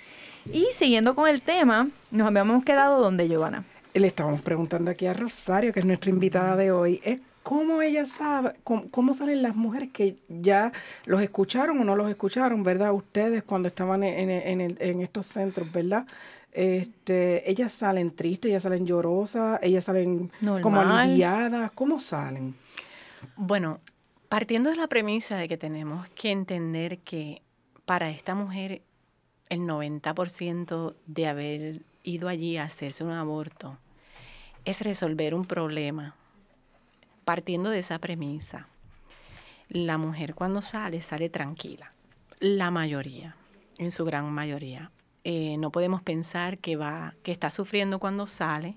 Y 0.52 0.68
siguiendo 0.74 1.16
con 1.16 1.28
el 1.28 1.42
tema, 1.42 1.88
nos 2.12 2.28
habíamos 2.28 2.64
quedado 2.64 3.02
donde, 3.02 3.28
Giovanna. 3.28 3.64
Le 3.94 4.08
estábamos 4.08 4.42
preguntando 4.42 4.92
aquí 4.92 5.06
a 5.08 5.14
Rosario, 5.14 5.72
que 5.74 5.80
es 5.80 5.86
nuestra 5.86 6.10
invitada 6.10 6.56
de 6.56 6.72
hoy, 6.72 7.00
es 7.04 7.22
cómo 7.44 7.82
ella 7.82 8.06
sabe, 8.06 8.54
cómo, 8.64 8.86
cómo 8.92 9.14
salen 9.14 9.42
las 9.44 9.56
mujeres 9.56 9.90
que 9.94 10.18
ya 10.28 10.72
los 11.06 11.22
escucharon 11.22 11.80
o 11.80 11.84
no 11.84 11.96
los 11.96 12.10
escucharon, 12.10 12.64
¿verdad? 12.64 12.92
Ustedes 12.92 13.44
cuando 13.44 13.68
estaban 13.68 14.04
en, 14.04 14.30
en- 14.30 14.48
en 14.48 14.62
el- 14.62 14.78
en 14.82 15.02
estos 15.02 15.28
centros, 15.28 15.72
¿verdad? 15.72 16.06
Este, 16.56 17.50
ellas 17.52 17.74
salen 17.74 18.16
tristes, 18.16 18.50
ellas 18.50 18.64
salen 18.64 18.86
llorosas, 18.86 19.60
ellas 19.62 19.84
salen 19.84 20.32
como 20.62 20.80
aliviadas, 20.80 21.70
¿cómo 21.76 22.00
salen? 22.00 22.56
Bueno, 23.36 23.82
partiendo 24.30 24.70
de 24.70 24.78
la 24.78 24.88
premisa 24.88 25.36
de 25.36 25.50
que 25.50 25.58
tenemos 25.58 26.08
que 26.16 26.32
entender 26.32 27.00
que 27.00 27.42
para 27.86 28.10
esta 28.10 28.36
mujer 28.36 28.84
el 29.50 29.60
90% 29.60 30.96
de 31.06 31.28
haber 31.28 31.82
ido 32.04 32.30
allí 32.30 32.56
a 32.56 32.64
hacerse 32.64 33.04
un 33.04 33.12
aborto 33.12 33.78
es 34.64 34.80
resolver 34.80 35.36
un 35.36 35.44
problema. 35.44 36.16
Partiendo 37.26 37.70
de 37.70 37.80
esa 37.80 38.00
premisa, 38.00 38.70
la 39.68 39.98
mujer 39.98 40.36
cuando 40.36 40.62
sale 40.62 41.02
sale 41.02 41.30
tranquila, 41.30 41.92
la 42.40 42.72
mayoría, 42.72 43.36
en 43.78 43.92
su 43.92 44.06
gran 44.06 44.32
mayoría. 44.32 44.92
Eh, 45.28 45.58
no 45.58 45.72
podemos 45.72 46.04
pensar 46.04 46.60
que 46.60 46.76
va, 46.76 47.16
que 47.24 47.32
está 47.32 47.50
sufriendo 47.50 47.98
cuando 47.98 48.28
sale, 48.28 48.76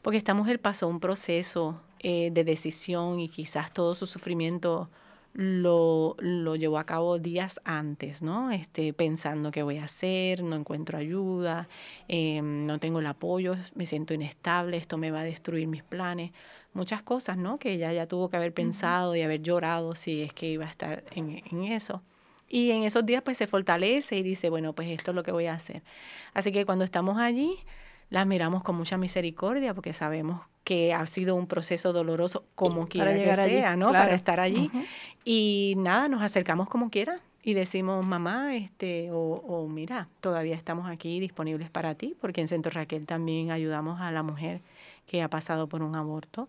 porque 0.00 0.16
esta 0.16 0.32
mujer 0.32 0.60
pasó 0.60 0.86
un 0.86 1.00
proceso 1.00 1.82
eh, 1.98 2.30
de 2.32 2.44
decisión 2.44 3.18
y 3.18 3.28
quizás 3.28 3.72
todo 3.72 3.96
su 3.96 4.06
sufrimiento 4.06 4.88
lo, 5.32 6.14
lo 6.20 6.54
llevó 6.54 6.78
a 6.78 6.86
cabo 6.86 7.18
días 7.18 7.60
antes, 7.64 8.22
¿no? 8.22 8.52
Este, 8.52 8.92
pensando 8.92 9.50
qué 9.50 9.64
voy 9.64 9.78
a 9.78 9.84
hacer, 9.84 10.44
no 10.44 10.54
encuentro 10.54 10.98
ayuda, 10.98 11.68
eh, 12.06 12.40
no 12.42 12.78
tengo 12.78 13.00
el 13.00 13.06
apoyo, 13.06 13.56
me 13.74 13.86
siento 13.86 14.14
inestable, 14.14 14.76
esto 14.76 14.98
me 14.98 15.10
va 15.10 15.22
a 15.22 15.24
destruir 15.24 15.66
mis 15.66 15.82
planes, 15.82 16.30
muchas 16.74 17.02
cosas, 17.02 17.38
¿no? 17.38 17.58
Que 17.58 17.72
ella 17.72 17.92
ya 17.92 18.06
tuvo 18.06 18.30
que 18.30 18.36
haber 18.36 18.54
pensado 18.54 19.16
y 19.16 19.22
haber 19.22 19.42
llorado 19.42 19.96
si 19.96 20.22
es 20.22 20.32
que 20.32 20.46
iba 20.46 20.64
a 20.64 20.70
estar 20.70 21.02
en, 21.10 21.42
en 21.50 21.64
eso. 21.64 22.02
Y 22.48 22.70
en 22.70 22.84
esos 22.84 23.04
días 23.04 23.22
pues 23.22 23.36
se 23.38 23.46
fortalece 23.46 24.16
y 24.16 24.22
dice, 24.22 24.50
bueno, 24.50 24.72
pues 24.72 24.88
esto 24.88 25.10
es 25.10 25.14
lo 25.14 25.22
que 25.22 25.32
voy 25.32 25.46
a 25.46 25.54
hacer. 25.54 25.82
Así 26.34 26.52
que 26.52 26.64
cuando 26.64 26.84
estamos 26.84 27.18
allí, 27.18 27.56
las 28.10 28.26
miramos 28.26 28.62
con 28.62 28.76
mucha 28.76 28.96
misericordia 28.96 29.74
porque 29.74 29.92
sabemos 29.92 30.40
que 30.64 30.92
ha 30.92 31.06
sido 31.06 31.34
un 31.34 31.46
proceso 31.46 31.92
doloroso 31.92 32.44
como 32.54 32.88
quiera 32.88 33.12
que 33.12 33.18
llegar 33.18 33.40
allí, 33.40 33.58
sea, 33.58 33.76
¿no? 33.76 33.90
claro. 33.90 34.04
Para 34.04 34.16
estar 34.16 34.40
allí. 34.40 34.70
Y 35.24 35.74
nada, 35.76 36.08
nos 36.08 36.22
acercamos 36.22 36.68
como 36.68 36.90
quiera 36.90 37.16
y 37.42 37.54
decimos, 37.54 38.04
mamá, 38.04 38.56
este, 38.56 39.12
o, 39.12 39.16
o 39.18 39.68
mira, 39.68 40.08
todavía 40.20 40.56
estamos 40.56 40.88
aquí 40.90 41.20
disponibles 41.20 41.70
para 41.70 41.94
ti, 41.94 42.16
porque 42.20 42.40
en 42.40 42.48
Centro 42.48 42.72
Raquel 42.72 43.06
también 43.06 43.52
ayudamos 43.52 44.00
a 44.00 44.10
la 44.10 44.24
mujer 44.24 44.60
que 45.06 45.22
ha 45.22 45.28
pasado 45.28 45.68
por 45.68 45.82
un 45.82 45.94
aborto. 45.94 46.48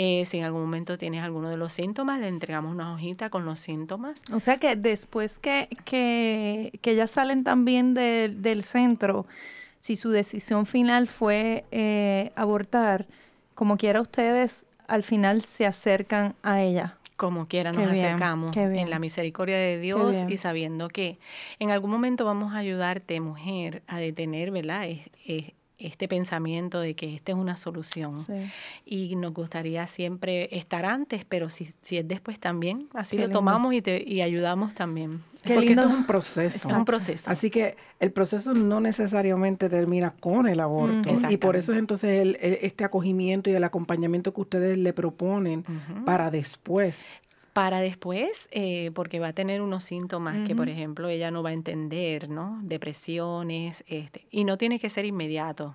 Eh, 0.00 0.24
si 0.26 0.38
en 0.38 0.44
algún 0.44 0.60
momento 0.60 0.96
tienes 0.96 1.24
alguno 1.24 1.48
de 1.50 1.56
los 1.56 1.72
síntomas, 1.72 2.20
le 2.20 2.28
entregamos 2.28 2.72
una 2.72 2.94
hojita 2.94 3.30
con 3.30 3.44
los 3.44 3.58
síntomas. 3.58 4.22
O 4.32 4.38
sea 4.38 4.58
que 4.58 4.76
después 4.76 5.40
que, 5.40 5.68
que, 5.84 6.78
que 6.82 6.94
ya 6.94 7.08
salen 7.08 7.42
también 7.42 7.94
de- 7.94 8.28
del 8.28 8.62
centro, 8.62 9.26
si 9.80 9.96
su 9.96 10.10
decisión 10.10 10.66
final 10.66 11.08
fue 11.08 11.64
eh, 11.72 12.30
abortar, 12.36 13.06
como 13.56 13.76
quiera 13.76 14.00
ustedes 14.00 14.64
al 14.86 15.02
final 15.02 15.42
se 15.42 15.66
acercan 15.66 16.36
a 16.44 16.62
ella. 16.62 16.96
Como 17.16 17.48
quiera 17.48 17.72
nos 17.72 17.90
bien, 17.90 18.06
acercamos 18.06 18.56
en 18.56 18.90
la 18.90 19.00
misericordia 19.00 19.56
de 19.56 19.80
Dios 19.80 20.16
y 20.30 20.36
sabiendo 20.36 20.88
que 20.88 21.18
en 21.58 21.72
algún 21.72 21.90
momento 21.90 22.24
vamos 22.24 22.54
a 22.54 22.58
ayudarte, 22.58 23.18
mujer, 23.20 23.82
a 23.88 23.98
detener, 23.98 24.52
¿verdad? 24.52 24.86
Es- 24.88 25.10
es- 25.26 25.52
este 25.78 26.08
pensamiento 26.08 26.80
de 26.80 26.94
que 26.94 27.14
esta 27.14 27.32
es 27.32 27.38
una 27.38 27.56
solución. 27.56 28.14
Y 28.84 29.14
nos 29.16 29.32
gustaría 29.32 29.86
siempre 29.86 30.48
estar 30.56 30.84
antes, 30.84 31.24
pero 31.24 31.50
si, 31.50 31.70
si 31.82 31.98
es 31.98 32.08
después 32.08 32.40
también, 32.40 32.88
así 32.94 33.16
Qué 33.16 33.22
lo 33.22 33.26
lindo. 33.28 33.38
tomamos 33.38 33.72
y, 33.74 33.80
te, 33.82 34.02
y 34.04 34.20
ayudamos 34.20 34.74
también. 34.74 35.22
Qué 35.44 35.54
Porque 35.54 35.68
lindo. 35.68 35.82
esto 35.82 35.94
es 35.94 36.00
un 36.00 36.06
proceso. 36.06 36.68
Es 36.68 36.74
un 36.74 36.84
proceso. 36.84 37.30
Así 37.30 37.48
que 37.50 37.76
el 38.00 38.10
proceso 38.10 38.54
no 38.54 38.80
necesariamente 38.80 39.68
termina 39.68 40.10
con 40.10 40.48
el 40.48 40.58
aborto. 40.60 41.12
Mm, 41.12 41.30
y 41.30 41.36
por 41.36 41.54
eso 41.56 41.72
es 41.72 41.78
entonces 41.78 42.20
el- 42.22 42.36
el- 42.40 42.58
este 42.62 42.84
acogimiento 42.84 43.48
y 43.48 43.54
el 43.54 43.62
acompañamiento 43.64 44.34
que 44.34 44.40
ustedes 44.40 44.76
le 44.78 44.92
proponen 44.92 45.64
para 46.04 46.30
después. 46.30 47.22
Para 47.60 47.80
después, 47.80 48.48
eh, 48.52 48.92
porque 48.94 49.18
va 49.18 49.28
a 49.28 49.32
tener 49.32 49.62
unos 49.62 49.82
síntomas 49.82 50.46
que, 50.46 50.54
por 50.54 50.68
ejemplo, 50.68 51.08
ella 51.08 51.30
no 51.32 51.42
va 51.42 51.50
a 51.50 51.54
entender, 51.54 52.28
¿no? 52.28 52.60
Depresiones, 52.62 53.84
este, 53.88 54.26
y 54.30 54.44
no 54.44 54.58
tiene 54.58 54.78
que 54.78 54.88
ser 54.90 55.04
inmediato, 55.04 55.74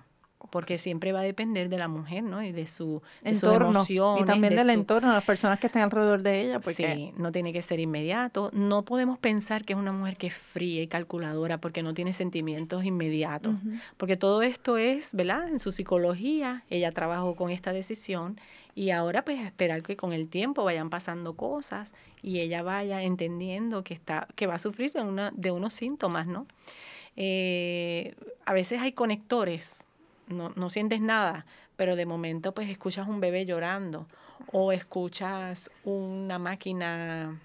porque 0.50 0.78
siempre 0.78 1.12
va 1.12 1.20
a 1.20 1.24
depender 1.24 1.68
de 1.68 1.78
la 1.78 1.88
mujer, 1.88 2.22
¿no? 2.22 2.42
Y 2.42 2.52
de 2.52 2.66
su, 2.66 3.02
de 3.22 3.34
sus 3.34 3.42
entorno 3.44 3.70
emociones, 3.70 4.22
y 4.22 4.26
también 4.26 4.50
de 4.52 4.58
del 4.58 4.66
su- 4.66 4.72
entorno, 4.80 5.12
las 5.12 5.24
personas 5.24 5.58
que 5.58 5.66
estén 5.66 5.82
alrededor 5.82 6.22
de 6.22 6.42
ella, 6.42 6.60
porque 6.60 6.94
Sí, 6.94 7.12
no 7.16 7.32
tiene 7.32 7.52
que 7.52 7.60
ser 7.62 7.80
inmediato. 7.80 8.50
No 8.52 8.82
podemos 8.84 9.18
pensar 9.18 9.64
que 9.64 9.72
es 9.72 9.78
una 9.78 9.92
mujer 9.92 10.16
que 10.16 10.28
es 10.28 10.34
fría 10.34 10.82
y 10.82 10.86
calculadora 10.86 11.58
porque 11.58 11.82
no 11.82 11.92
tiene 11.94 12.12
sentimientos 12.12 12.84
inmediatos. 12.84 13.54
Porque 13.96 14.16
todo 14.16 14.42
esto 14.42 14.76
es, 14.78 15.14
¿verdad? 15.14 15.48
En 15.48 15.58
su 15.58 15.72
psicología, 15.72 16.62
ella 16.70 16.92
trabajó 16.92 17.34
con 17.34 17.50
esta 17.50 17.72
decisión 17.72 18.38
y 18.74 18.90
ahora 18.90 19.24
pues 19.24 19.40
esperar 19.40 19.82
que 19.82 19.96
con 19.96 20.12
el 20.12 20.28
tiempo 20.28 20.64
vayan 20.64 20.90
pasando 20.90 21.34
cosas 21.34 21.94
y 22.22 22.40
ella 22.40 22.62
vaya 22.62 23.02
entendiendo 23.02 23.84
que 23.84 23.94
está, 23.94 24.26
que 24.34 24.46
va 24.46 24.54
a 24.54 24.58
sufrir 24.58 24.92
de, 24.92 25.02
una, 25.02 25.30
de 25.34 25.50
unos 25.50 25.74
síntomas, 25.74 26.26
¿no? 26.26 26.46
Eh, 27.16 28.14
a 28.44 28.52
veces 28.52 28.80
hay 28.80 28.92
conectores, 28.92 29.86
no, 30.26 30.50
no 30.56 30.70
sientes 30.70 31.00
nada, 31.00 31.46
pero 31.76 31.96
de 31.96 32.06
momento 32.06 32.52
pues 32.52 32.68
escuchas 32.68 33.06
un 33.08 33.20
bebé 33.20 33.46
llorando 33.46 34.06
o 34.52 34.72
escuchas 34.72 35.70
una 35.84 36.38
máquina, 36.38 37.40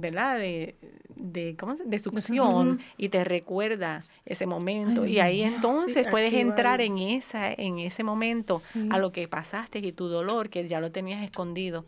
¿verdad? 0.00 0.38
De, 0.38 0.74
de, 1.14 1.56
¿cómo 1.58 1.74
se- 1.76 1.84
de 1.84 1.98
succión 1.98 2.80
y 2.98 3.08
te 3.08 3.24
recuerda 3.24 4.04
ese 4.26 4.46
momento. 4.46 5.06
y 5.06 5.20
ahí 5.20 5.42
entonces 5.42 6.04
Sí, 6.04 6.10
puedes 6.10 6.32
entrar 6.34 6.80
en, 6.80 6.98
esa, 6.98 7.52
en 7.52 7.78
ese 7.78 8.02
momento 8.04 8.58
Sí. 8.58 8.88
a 8.90 8.98
lo 8.98 9.12
que 9.12 9.26
pasaste 9.28 9.78
y 9.78 9.92
tu 9.92 10.08
dolor 10.08 10.50
que 10.50 10.68
ya 10.68 10.80
lo 10.80 10.90
tenías 10.92 11.22
escondido. 11.24 11.84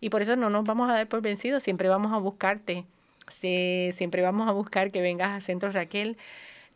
Y 0.00 0.08
por 0.10 0.22
eso 0.22 0.36
no 0.36 0.48
nos 0.50 0.64
vamos 0.64 0.88
a 0.90 0.94
dar 0.94 1.08
por 1.08 1.20
vencidos, 1.20 1.62
siempre 1.62 1.88
vamos 1.88 2.12
a 2.12 2.16
buscarte. 2.18 2.84
Sí, 3.28 3.90
siempre 3.92 4.22
vamos 4.22 4.48
a 4.48 4.52
buscar 4.52 4.90
que 4.90 5.00
vengas 5.02 5.30
a 5.30 5.40
Centro 5.40 5.70
Raquel 5.70 6.16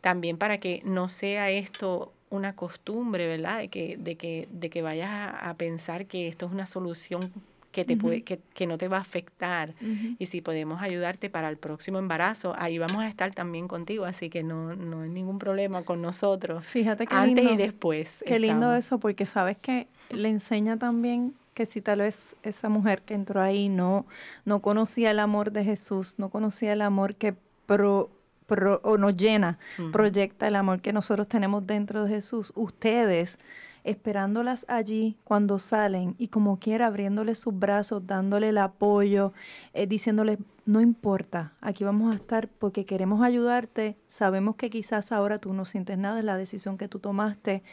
también 0.01 0.37
para 0.37 0.59
que 0.59 0.81
no 0.85 1.09
sea 1.09 1.49
esto 1.49 2.13
una 2.29 2.55
costumbre, 2.55 3.27
¿verdad? 3.27 3.59
De 3.59 3.67
que, 3.69 3.97
de 3.97 4.15
que, 4.15 4.47
de 4.51 4.69
que 4.69 4.81
vayas 4.81 5.09
a, 5.09 5.49
a 5.49 5.53
pensar 5.55 6.05
que 6.05 6.27
esto 6.27 6.45
es 6.45 6.51
una 6.51 6.65
solución 6.65 7.31
que, 7.75 7.85
te 7.85 7.97
puede, 7.97 8.23
que, 8.23 8.39
que 8.53 8.65
no 8.67 8.77
te 8.77 8.87
va 8.87 8.97
a 8.97 9.01
afectar. 9.01 9.71
Ujú. 9.81 10.15
Y 10.17 10.25
si 10.27 10.39
podemos 10.41 10.81
ayudarte 10.81 11.29
para 11.29 11.49
el 11.49 11.57
próximo 11.57 11.99
embarazo, 11.99 12.55
ahí 12.57 12.77
vamos 12.77 12.99
a 12.99 13.07
estar 13.09 13.33
también 13.33 13.67
contigo, 13.67 14.05
así 14.05 14.29
que 14.29 14.41
no, 14.43 14.75
no 14.75 15.01
hay 15.01 15.09
ningún 15.09 15.37
problema 15.37 15.83
con 15.83 16.01
nosotros. 16.01 16.63
Fíjate 16.65 17.05
qué 17.05 17.13
Antes 17.15 17.43
lindo. 17.43 17.53
y 17.53 17.57
después. 17.57 18.23
Qué 18.25 18.39
lindo 18.39 18.73
eso, 18.73 18.97
porque 18.99 19.25
sabes 19.25 19.57
que 19.57 19.87
le 20.09 20.29
enseña 20.29 20.77
también 20.77 21.33
que 21.53 21.65
si 21.65 21.81
tal 21.81 21.99
vez 21.99 22.35
esa 22.43 22.69
mujer 22.69 23.01
que 23.01 23.13
entró 23.13 23.41
ahí 23.41 23.69
no, 23.69 24.05
no 24.45 24.59
conocía 24.61 25.11
el 25.11 25.19
amor 25.19 25.51
de 25.51 25.63
Jesús, 25.63 26.15
no 26.17 26.29
conocía 26.29 26.73
el 26.73 26.81
amor 26.81 27.15
que 27.15 27.33
pro, 27.65 28.09
pro- 28.45 28.81
o 28.83 28.97
nos 28.97 29.15
llena, 29.17 29.57
proyecta 29.91 30.47
el 30.47 30.55
amor 30.55 30.81
que 30.81 30.91
nosotros 30.93 31.27
tenemos 31.27 31.65
dentro 31.67 32.03
de 32.03 32.09
Jesús, 32.15 32.51
ustedes 32.55 33.37
esperándolas 33.85 34.65
allí 34.67 35.15
cuando 35.23 35.59
salen 35.59 36.15
y 36.17 36.27
como 36.27 36.59
quiera 36.59 36.87
abriéndole 36.87 37.35
sus 37.35 37.57
brazos, 37.57 38.05
dándole 38.05 38.49
el 38.49 38.57
apoyo, 38.57 39.31
eh, 39.73 39.87
diciéndole, 39.87 40.39
no 40.65 40.81
importa, 40.81 41.53
aquí 41.61 41.83
vamos 41.83 42.11
a 42.11 42.17
estar 42.17 42.49
porque 42.49 42.85
queremos 42.85 43.21
ayudarte, 43.21 43.95
sabemos 44.07 44.55
que 44.55 44.71
quizás 44.71 45.11
ahora 45.11 45.37
tú 45.37 45.53
no 45.53 45.65
sientes 45.65 45.97
nada, 45.97 46.19
es 46.19 46.25
la 46.25 46.35
decisión 46.35 46.77
que 46.77 46.87
tú 46.87 46.99
tomaste, 46.99 47.63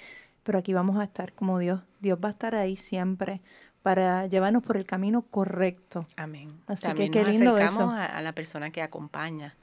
pero 0.42 0.58
aquí 0.58 0.74
vamos 0.74 0.98
a 0.98 1.04
estar 1.04 1.32
como 1.32 1.58
Dios, 1.58 1.80
Dios 2.00 2.18
va 2.22 2.28
a 2.28 2.32
estar 2.32 2.54
ahí 2.54 2.76
siempre 2.76 3.40
para 3.82 4.26
llevarnos 4.26 4.62
por 4.62 4.76
el 4.76 4.84
camino 4.84 5.22
correcto. 5.22 6.06
Amén. 6.16 6.52
Así 6.66 6.82
que 6.82 6.88
También 6.88 7.10
qué 7.12 7.20
nos 7.20 7.28
lindo 7.30 7.56
acercamos 7.56 7.80
eso. 7.80 7.90
a, 7.90 8.04
a 8.06 8.22
la 8.22 8.32
persona 8.32 8.70
que 8.70 8.82
acompaña. 8.82 9.56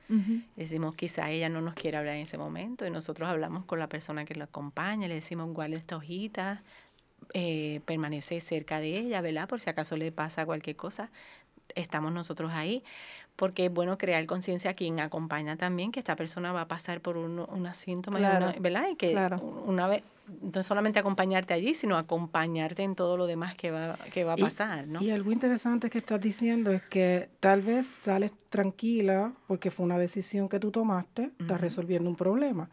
Decimos, 0.55 0.95
quizá 0.95 1.29
ella 1.29 1.49
no 1.49 1.61
nos 1.61 1.75
quiere 1.75 1.97
hablar 1.97 2.15
en 2.15 2.21
ese 2.23 2.37
momento 2.37 2.85
y 2.85 2.89
nosotros 2.89 3.29
hablamos 3.29 3.65
con 3.65 3.79
la 3.79 3.87
persona 3.87 4.25
que 4.25 4.35
la 4.35 4.45
acompaña, 4.45 5.07
le 5.07 5.15
decimos, 5.15 5.53
guarda 5.53 5.77
esta 5.77 5.95
hojita, 5.97 6.63
eh, 7.33 7.81
permanece 7.85 8.41
cerca 8.41 8.79
de 8.79 8.93
ella, 8.93 9.21
¿verdad? 9.21 9.47
Por 9.47 9.61
si 9.61 9.69
acaso 9.69 9.95
le 9.97 10.11
pasa 10.11 10.45
cualquier 10.45 10.75
cosa, 10.75 11.11
estamos 11.75 12.11
nosotros 12.11 12.51
ahí, 12.53 12.83
porque 13.39 13.67
es 13.67 13.73
bueno 13.73 13.97
crear 13.97 14.25
conciencia 14.25 14.71
a 14.71 14.73
quien 14.73 14.99
acompaña 14.99 15.55
también, 15.55 15.93
que 15.93 15.99
esta 16.01 16.17
persona 16.17 16.51
va 16.51 16.61
a 16.61 16.67
pasar 16.67 16.99
por 16.99 17.15
un, 17.15 17.39
y 17.39 17.41
una- 18.43 18.51
¿verdad? 18.59 18.87
Y 18.91 18.95
que 18.97 19.11
claro. 19.11 19.37
una 19.65 19.87
vez, 19.87 20.03
no 20.53 20.61
solamente 20.61 20.99
acompañarte 20.99 21.53
allí, 21.53 21.73
sino 21.73 21.97
acompañarte 21.97 22.83
en 22.83 22.95
todo 22.95 23.15
lo 23.15 23.27
demás 23.27 23.55
que 23.55 23.71
va, 23.71 23.97
que 24.13 24.25
va 24.25 24.33
a 24.33 24.37
Y- 24.37 24.41
pasar, 24.41 24.87
¿no? 24.87 25.01
Y 25.01 25.09
algo 25.11 25.31
interesante 25.31 25.89
que 25.89 25.99
estás 25.99 26.19
diciendo 26.19 26.69
es 26.71 26.83
que 26.83 27.29
tal 27.39 27.61
vez 27.61 27.87
sales 27.87 28.31
tranquila 28.49 29.31
porque 29.47 29.71
fue 29.71 29.85
una 29.85 29.97
decisión 29.97 30.49
que 30.49 30.59
tú 30.59 30.69
tomaste, 30.69 31.31
estás 31.39 31.51
Ujú. 31.57 31.61
resolviendo 31.61 32.09
un 32.09 32.17
problema, 32.17 32.69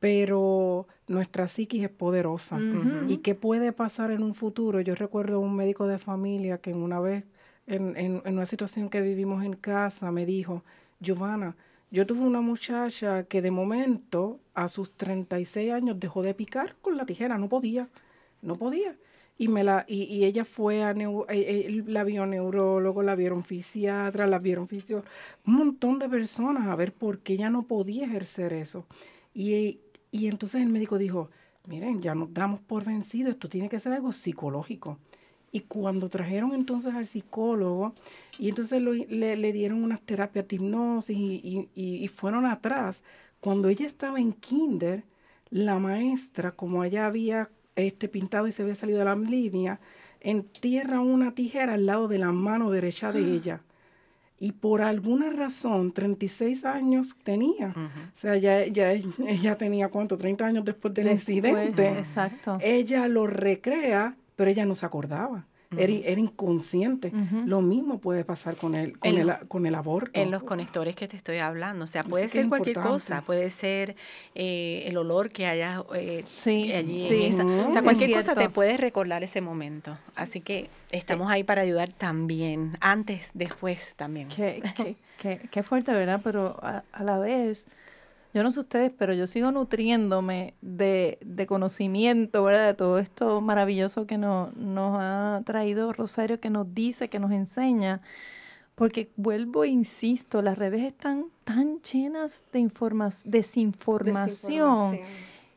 pero 0.00 0.86
nuestra 1.08 1.46
psiquis 1.46 1.82
es 1.84 1.90
poderosa. 1.90 2.58
¿Y 3.06 3.18
qué 3.18 3.34
puede 3.34 3.72
pasar 3.72 4.10
en 4.12 4.22
un 4.22 4.34
futuro? 4.34 4.80
Yo 4.80 4.94
recuerdo 4.94 5.40
un 5.40 5.54
médico 5.54 5.86
de 5.86 5.98
familia 5.98 6.56
que 6.58 6.70
en 6.70 6.78
una 6.82 7.00
vez, 7.00 7.24
en, 7.74 7.96
en- 7.96 8.22
una 8.26 8.46
situación 8.46 8.88
que 8.88 9.00
vivimos 9.00 9.44
en 9.44 9.54
casa, 9.54 10.10
me 10.12 10.26
dijo, 10.26 10.62
Giovanna, 11.00 11.56
yo 11.90 12.06
tuve 12.06 12.20
una 12.20 12.40
muchacha 12.40 13.24
que 13.24 13.42
de 13.42 13.50
momento 13.50 14.38
a 14.54 14.68
sus 14.68 14.92
36 14.96 15.72
años 15.72 15.98
dejó 15.98 16.22
de 16.22 16.34
picar 16.34 16.76
con 16.82 16.96
la 16.96 17.06
tijera, 17.06 17.38
no 17.38 17.48
podía, 17.48 17.88
no 18.42 18.56
podía. 18.56 18.96
Y, 19.38 19.48
me 19.48 19.64
la, 19.64 19.84
y, 19.88 20.02
y 20.04 20.24
ella 20.24 20.44
fue 20.44 20.82
a, 20.84 20.94
neu- 20.94 21.24
eh, 21.30 21.66
eh, 21.68 21.82
la 21.86 22.04
vio 22.04 22.26
neurólogo, 22.26 23.02
la 23.02 23.14
vieron 23.16 23.42
fisiatra, 23.42 24.26
la 24.26 24.38
vieron 24.38 24.68
fisio, 24.68 25.02
un 25.46 25.54
montón 25.54 25.98
de 25.98 26.08
personas 26.10 26.68
a 26.68 26.76
ver 26.76 26.92
por 26.92 27.20
qué 27.20 27.34
ella 27.34 27.48
no 27.50 27.62
podía 27.62 28.04
ejercer 28.04 28.52
eso. 28.52 28.84
Y, 29.34 29.80
y 30.12 30.26
entonces 30.28 30.60
el 30.62 30.68
médico 30.68 30.98
dijo, 30.98 31.30
miren, 31.66 32.02
ya 32.02 32.14
nos 32.14 32.32
damos 32.34 32.60
por 32.60 32.84
vencido, 32.84 33.30
esto 33.30 33.48
tiene 33.48 33.68
que 33.70 33.78
ser 33.78 33.92
algo 33.94 34.12
psicológico. 34.12 34.98
Y 35.52 35.60
cuando 35.60 36.08
trajeron 36.08 36.52
entonces 36.52 36.94
al 36.94 37.06
psicólogo, 37.06 37.94
y 38.38 38.48
entonces 38.50 38.80
lo- 38.80 38.92
le, 38.92 39.36
le 39.36 39.52
dieron 39.52 39.82
unas 39.82 40.00
terapias 40.00 40.46
de 40.46 40.56
hipnosis 40.56 41.16
y, 41.16 41.40
y- 41.42 41.68
y- 41.74 42.04
y 42.04 42.08
fueron 42.08 42.46
atrás, 42.46 43.02
cuando 43.40 43.68
ella 43.68 43.86
estaba 43.86 44.20
en 44.20 44.32
kinder, 44.32 45.02
la 45.50 45.78
maestra, 45.80 46.52
como 46.52 46.84
ella 46.84 47.06
había 47.06 47.48
este, 47.74 48.08
pintado 48.08 48.46
y 48.46 48.52
se 48.52 48.62
había 48.62 48.74
salido 48.76 48.98
de 49.00 49.04
la 49.06 49.16
línea, 49.16 49.80
entierra 50.20 51.00
una 51.00 51.34
tijera 51.34 51.74
al 51.74 51.86
lado 51.86 52.06
de 52.08 52.18
la 52.18 52.30
mano 52.30 52.70
derecha 52.70 53.10
de 53.10 53.20
ella. 53.34 53.60
Y 54.38 54.52
por 54.52 54.80
alguna 54.82 55.30
razón, 55.30 55.92
36 55.92 56.64
años 56.64 57.16
tenía. 57.22 57.74
O 57.76 58.16
sea, 58.18 58.36
ya, 58.36 58.64
ya 58.66 58.92
ella 58.92 59.56
tenía 59.56 59.88
cuánto, 59.88 60.16
30 60.16 60.46
años 60.46 60.64
después 60.64 60.94
del 60.94 61.06
Después, 61.06 61.36
incidente. 61.36 61.88
Exacto. 61.98 62.58
Ella 62.62 63.08
lo 63.08 63.26
recrea, 63.26 64.14
pero 64.40 64.50
ella 64.50 64.64
no 64.64 64.74
se 64.74 64.86
acordaba. 64.86 65.44
Era, 65.76 65.92
era 65.92 66.18
inconsciente. 66.20 67.08
Ujú. 67.14 67.42
Lo 67.46 67.60
mismo 67.60 67.98
puede 67.98 68.24
pasar 68.24 68.56
con 68.56 68.74
el, 68.74 68.98
con 68.98 69.10
En 69.12 69.18
el, 69.20 69.36
con 69.48 69.66
el 69.66 69.74
aborto. 69.74 70.18
En 70.18 70.30
los 70.30 70.42
conectores 70.42 70.96
que 70.96 71.06
te 71.06 71.16
estoy 71.18 71.38
hablando. 71.38 71.84
O 71.84 71.86
sea, 71.86 72.00
Así 72.00 72.10
puede 72.10 72.24
que 72.24 72.28
ser 72.30 72.48
cualquier 72.48 72.76
importante. 72.76 72.92
cosa. 73.04 73.20
Puede 73.22 73.50
ser 73.50 73.94
eh, 74.34 74.84
el 74.86 74.96
olor 74.96 75.28
que 75.28 75.46
haya 75.46 75.84
eh, 75.94 76.22
Sí, 76.24 76.72
allí 76.72 77.06
sí. 77.06 77.14
en 77.14 77.22
esa. 77.34 77.44
O 77.44 77.70
sea, 77.70 77.80
Es 77.80 77.84
cualquier 77.84 78.12
cosa 78.12 78.34
te 78.34 78.48
puede 78.48 78.78
recordar 78.78 79.22
ese 79.22 79.40
momento. 79.42 79.96
Así 80.16 80.40
que 80.40 80.70
estamos 80.90 81.30
ahí 81.30 81.44
para 81.44 81.60
ayudar 81.62 81.92
también. 81.92 82.76
Antes, 82.80 83.30
después 83.34 83.92
también. 83.96 84.26
Qué, 84.28 84.62
qué, 84.76 84.96
qué- 85.20 85.40
qué 85.52 85.62
fuerte, 85.62 85.92
¿verdad? 85.92 86.20
Pero 86.24 86.56
a, 86.62 86.82
a 86.92 87.04
la 87.04 87.18
vez, 87.18 87.66
yo 88.32 88.42
no 88.42 88.50
sé 88.50 88.60
ustedes, 88.60 88.92
pero 88.96 89.12
yo 89.12 89.26
sigo 89.26 89.50
nutriéndome 89.52 90.54
de, 90.60 91.18
de 91.22 91.46
conocimiento, 91.46 92.44
¿verdad? 92.44 92.66
De 92.68 92.74
todo 92.74 92.98
esto 92.98 93.40
maravilloso 93.40 94.06
que 94.06 94.18
nos, 94.18 94.54
nos 94.56 94.96
ha 95.00 95.42
traído 95.44 95.92
Rosario, 95.92 96.40
que 96.40 96.50
nos 96.50 96.72
dice, 96.74 97.08
que 97.08 97.18
nos 97.18 97.32
enseña. 97.32 98.00
Porque 98.76 99.10
vuelvo 99.16 99.64
e 99.64 99.68
insisto, 99.68 100.40
las 100.42 100.56
redes 100.56 100.82
están 100.84 101.26
tan 101.44 101.82
llenas 101.82 102.42
de 102.52 102.60
informa- 102.60 103.10
desinformación, 103.24 104.26
Desinformación. 104.92 105.06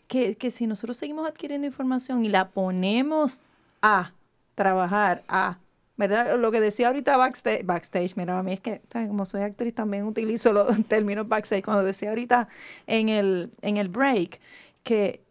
que, 0.07 0.35
que 0.35 0.51
si 0.51 0.67
nosotros 0.67 0.97
seguimos 0.97 1.27
adquiriendo 1.27 1.65
información 1.67 2.25
y 2.25 2.29
la 2.29 2.49
ponemos 2.49 3.41
a 3.81 4.11
trabajar, 4.55 5.23
a, 5.27 5.57
¿verdad? 5.97 6.37
Lo 6.39 6.51
que 6.51 6.59
decía 6.59 6.87
ahorita 6.87 7.17
backstage, 7.17 7.65
backstage 7.65 8.15
mira, 8.15 8.39
a 8.39 8.43
mí 8.43 8.53
es 8.53 8.61
que, 8.61 8.81
como 8.91 9.25
soy 9.25 9.41
actriz, 9.41 9.75
también 9.75 10.05
utilizo 10.05 10.53
los 10.53 10.67
términos 10.87 11.27
backstage. 11.27 11.63
Cuando 11.63 11.83
decía 11.83 12.09
ahorita 12.09 12.47
en 12.87 13.09
el, 13.09 13.51
en 13.61 13.77
el 13.77 13.89
break, 13.89 14.39
que 14.83 15.21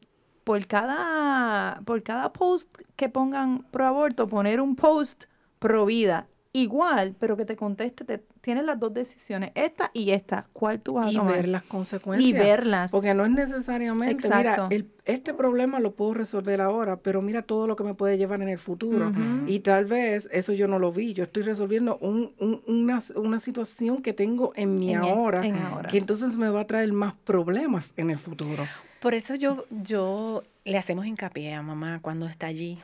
por 0.44 0.66
cada, 0.66 1.80
por 1.84 2.02
cada 2.02 2.32
post 2.32 2.74
que 2.96 3.08
pongan 3.08 3.64
pro 3.70 3.86
aborto, 3.86 4.28
poner 4.28 4.60
un 4.60 4.76
post 4.76 5.24
pro 5.58 5.86
vida. 5.86 6.28
Igual, 6.52 7.14
pero 7.18 7.36
que 7.36 7.44
te 7.44 7.56
conteste, 7.56 8.04
te, 8.04 8.22
tienes 8.42 8.64
las 8.64 8.78
dos 8.78 8.92
decisiones, 8.92 9.52
esta 9.54 9.90
y 9.94 10.10
esta. 10.10 10.46
¿Cuál 10.52 10.80
tú 10.80 10.94
vas 10.94 11.06
a 11.06 11.12
y 11.12 11.16
tomar? 11.16 11.34
ver 11.36 11.48
las 11.48 11.62
consecuencias. 11.62 12.28
Y 12.28 12.32
verlas. 12.34 12.90
Porque 12.90 13.14
no 13.14 13.24
es 13.24 13.30
necesariamente, 13.30 14.12
Exacto. 14.26 14.66
mira, 14.68 14.68
el- 14.70 14.90
este 15.04 15.32
problema 15.32 15.80
lo 15.80 15.94
puedo 15.94 16.12
resolver 16.14 16.60
ahora, 16.60 16.96
pero 16.98 17.22
mira 17.22 17.42
todo 17.42 17.66
lo 17.66 17.74
que 17.76 17.84
me 17.84 17.94
puede 17.94 18.18
llevar 18.18 18.42
en 18.42 18.48
el 18.48 18.58
futuro. 18.58 19.12
Y 19.46 19.60
tal 19.60 19.84
vez 19.86 20.28
eso 20.32 20.52
yo 20.52 20.68
no 20.68 20.78
lo 20.78 20.92
vi. 20.92 21.14
Yo 21.14 21.24
estoy 21.24 21.42
resolviendo 21.44 21.96
un- 21.98 22.32
un- 22.38 22.60
una, 22.66 23.02
una 23.16 23.38
situación 23.38 24.02
que 24.02 24.12
tengo 24.12 24.52
en 24.56 24.78
mi 24.78 24.92
En 24.92 24.98
ahora, 25.00 25.46
en 25.46 25.56
ahora. 25.56 25.88
que 25.88 25.98
entonces 25.98 26.36
me 26.36 26.50
va 26.50 26.60
a 26.60 26.66
traer 26.66 26.92
más 26.92 27.16
problemas 27.16 27.92
en 27.96 28.10
el 28.10 28.18
futuro. 28.18 28.66
Por 29.00 29.14
eso 29.14 29.34
yo, 29.34 29.64
yo 29.70 30.42
le 30.64 30.78
hacemos 30.78 31.06
hincapié 31.06 31.54
a 31.54 31.62
mamá 31.62 32.00
cuando 32.02 32.26
está 32.26 32.46
allí. 32.46 32.78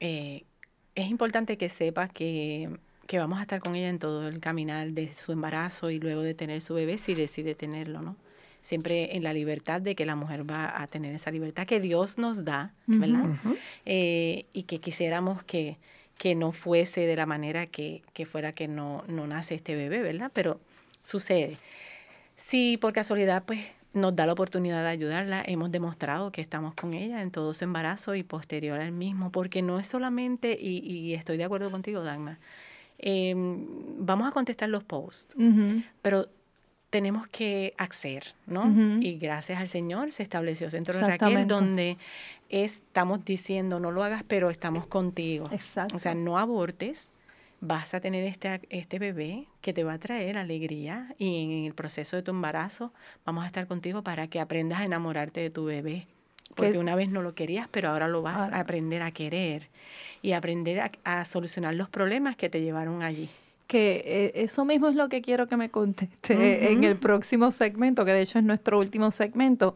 Eh, 0.00 0.44
es 0.94 1.08
importante 1.10 1.56
que 1.56 1.68
sepa 1.70 2.08
que, 2.08 2.68
que 3.06 3.18
vamos 3.18 3.38
a 3.38 3.42
estar 3.42 3.60
con 3.60 3.74
ella 3.76 3.88
en 3.88 3.98
todo 3.98 4.28
el 4.28 4.40
caminar 4.40 4.90
de 4.90 5.14
su 5.14 5.32
embarazo 5.32 5.90
y 5.90 5.98
luego 5.98 6.22
de 6.22 6.34
tener 6.34 6.60
su 6.60 6.74
bebé 6.74 6.98
si 6.98 7.14
decide 7.14 7.54
tenerlo, 7.54 8.02
¿no? 8.02 8.16
Siempre 8.60 9.16
en 9.16 9.22
la 9.22 9.34
libertad 9.34 9.80
de 9.80 9.94
que 9.94 10.06
la 10.06 10.16
mujer 10.16 10.50
va 10.50 10.80
a 10.80 10.86
tener 10.86 11.14
esa 11.14 11.30
libertad 11.30 11.66
que 11.66 11.80
Dios 11.80 12.16
nos 12.16 12.44
da, 12.44 12.72
¿verdad? 12.86 13.36
Eh, 13.84 14.46
y 14.54 14.62
que 14.62 14.78
quisiéramos 14.78 15.42
que, 15.44 15.76
que 16.16 16.34
no 16.34 16.52
fuese 16.52 17.02
de 17.02 17.14
la 17.14 17.26
manera 17.26 17.66
que, 17.66 18.02
que 18.14 18.24
fuera 18.24 18.52
que 18.52 18.66
no, 18.66 19.04
no 19.06 19.26
nace 19.26 19.54
este 19.54 19.76
bebé, 19.76 20.00
¿verdad? 20.00 20.30
Pero 20.32 20.60
sucede. 21.02 21.58
Si 22.36 22.78
por 22.78 22.94
casualidad 22.94 23.44
pues 23.44 23.60
nos 23.92 24.16
da 24.16 24.26
la 24.26 24.32
oportunidad 24.32 24.82
de 24.82 24.88
ayudarla, 24.88 25.42
hemos 25.46 25.70
demostrado 25.70 26.32
que 26.32 26.40
estamos 26.40 26.74
con 26.74 26.94
ella 26.94 27.22
en 27.22 27.30
todo 27.30 27.54
su 27.54 27.64
embarazo 27.64 28.14
y 28.14 28.22
posterior 28.22 28.80
al 28.80 28.92
mismo, 28.92 29.30
porque 29.30 29.62
no 29.62 29.78
es 29.78 29.86
solamente, 29.86 30.58
y, 30.60 30.78
y 30.78 31.14
estoy 31.14 31.36
de 31.36 31.44
acuerdo 31.44 31.70
contigo, 31.70 32.02
Dagmar, 32.02 32.38
eh, 32.98 33.34
vamos 33.36 34.28
a 34.28 34.30
contestar 34.32 34.68
los 34.68 34.84
posts, 34.84 35.36
pero 36.02 36.28
tenemos 36.90 37.26
que 37.28 37.74
acceder, 37.76 38.34
¿no? 38.46 38.64
Y 39.00 39.18
gracias 39.18 39.60
al 39.60 39.68
Señor 39.68 40.12
se 40.12 40.22
estableció 40.22 40.70
Centro 40.70 40.94
de 40.94 41.00
Raquel, 41.06 41.46
donde 41.48 41.96
estamos 42.50 43.24
diciendo, 43.24 43.80
no 43.80 43.90
lo 43.90 44.04
hagas, 44.04 44.22
pero 44.26 44.48
estamos 44.50 44.86
contigo. 44.86 45.44
Exacto. 45.50 45.96
O 45.96 45.98
sea, 45.98 46.14
no 46.14 46.38
abortes, 46.38 47.10
vas 47.60 47.94
a 47.94 48.00
tener 48.00 48.22
este, 48.24 48.60
este 48.70 48.98
bebé 48.98 49.46
que 49.60 49.72
te 49.72 49.82
va 49.84 49.94
a 49.94 49.98
traer 49.98 50.36
alegría 50.38 51.14
y 51.18 51.42
en 51.42 51.64
el 51.64 51.74
proceso 51.74 52.16
de 52.16 52.22
tu 52.22 52.30
embarazo 52.30 52.92
vamos 53.24 53.42
a 53.44 53.46
estar 53.48 53.66
contigo 53.66 54.02
para 54.02 54.28
que 54.28 54.38
aprendas 54.38 54.80
a 54.80 54.84
enamorarte 54.84 55.40
de 55.40 55.50
tu 55.50 55.64
bebé. 55.64 56.06
Porque 56.54 56.72
Que- 56.72 56.78
una 56.78 56.94
vez 56.94 57.08
no 57.08 57.22
lo 57.22 57.34
querías, 57.34 57.66
pero 57.68 57.88
ahora 57.88 58.06
lo 58.06 58.22
vas 58.22 58.42
Ahora. 58.42 58.58
a 58.58 58.60
aprender 58.60 59.02
a 59.02 59.10
querer 59.10 59.68
y 60.24 60.32
aprender 60.32 60.80
a, 60.80 60.90
a 61.04 61.24
solucionar 61.26 61.74
los 61.74 61.90
problemas 61.90 62.34
que 62.34 62.48
te 62.48 62.62
llevaron 62.62 63.02
allí. 63.02 63.28
Que 63.66 64.02
eh, 64.06 64.32
eso 64.42 64.64
mismo 64.64 64.88
es 64.88 64.94
lo 64.94 65.10
que 65.10 65.20
quiero 65.20 65.48
que 65.48 65.58
me 65.58 65.68
conteste 65.68 66.72
en 66.72 66.82
el 66.82 66.96
próximo 66.96 67.50
segmento, 67.50 68.06
que 68.06 68.12
de 68.12 68.22
hecho 68.22 68.38
es 68.38 68.44
nuestro 68.44 68.78
último 68.78 69.10
segmento. 69.10 69.74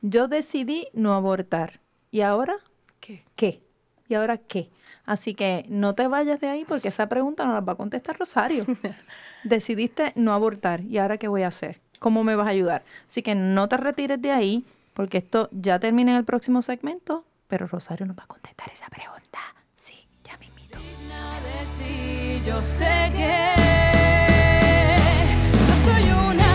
Yo 0.00 0.28
decidí 0.28 0.86
no 0.92 1.14
abortar. 1.14 1.80
¿Y 2.12 2.20
ahora 2.20 2.58
¿Qué? 3.00 3.24
qué? 3.34 3.60
¿Y 4.08 4.14
ahora 4.14 4.36
qué? 4.38 4.70
Así 5.04 5.34
que 5.34 5.64
no 5.68 5.96
te 5.96 6.06
vayas 6.06 6.38
de 6.40 6.46
ahí 6.46 6.64
porque 6.64 6.88
esa 6.88 7.08
pregunta 7.08 7.44
no 7.44 7.54
la 7.54 7.60
va 7.60 7.72
a 7.72 7.76
contestar 7.76 8.16
Rosario. 8.16 8.66
Decidiste 9.42 10.12
no 10.14 10.32
abortar. 10.32 10.82
¿Y 10.82 10.98
ahora 10.98 11.18
qué 11.18 11.26
voy 11.26 11.42
a 11.42 11.48
hacer? 11.48 11.80
¿Cómo 11.98 12.22
me 12.22 12.36
vas 12.36 12.46
a 12.46 12.50
ayudar? 12.50 12.84
Así 13.08 13.22
que 13.22 13.34
no 13.34 13.68
te 13.68 13.76
retires 13.78 14.22
de 14.22 14.30
ahí 14.30 14.64
porque 14.94 15.18
esto 15.18 15.48
ya 15.50 15.80
termina 15.80 16.12
en 16.12 16.18
el 16.18 16.24
próximo 16.24 16.62
segmento, 16.62 17.24
pero 17.48 17.66
Rosario 17.66 18.06
nos 18.06 18.16
va 18.16 18.22
a 18.22 18.28
contestar 18.28 18.70
esa 18.72 18.86
pregunta. 18.88 19.57
Yo 22.46 22.62
sé 22.62 23.12
que 23.14 23.54
yo 25.66 25.74
soy 25.84 26.10
una. 26.10 26.48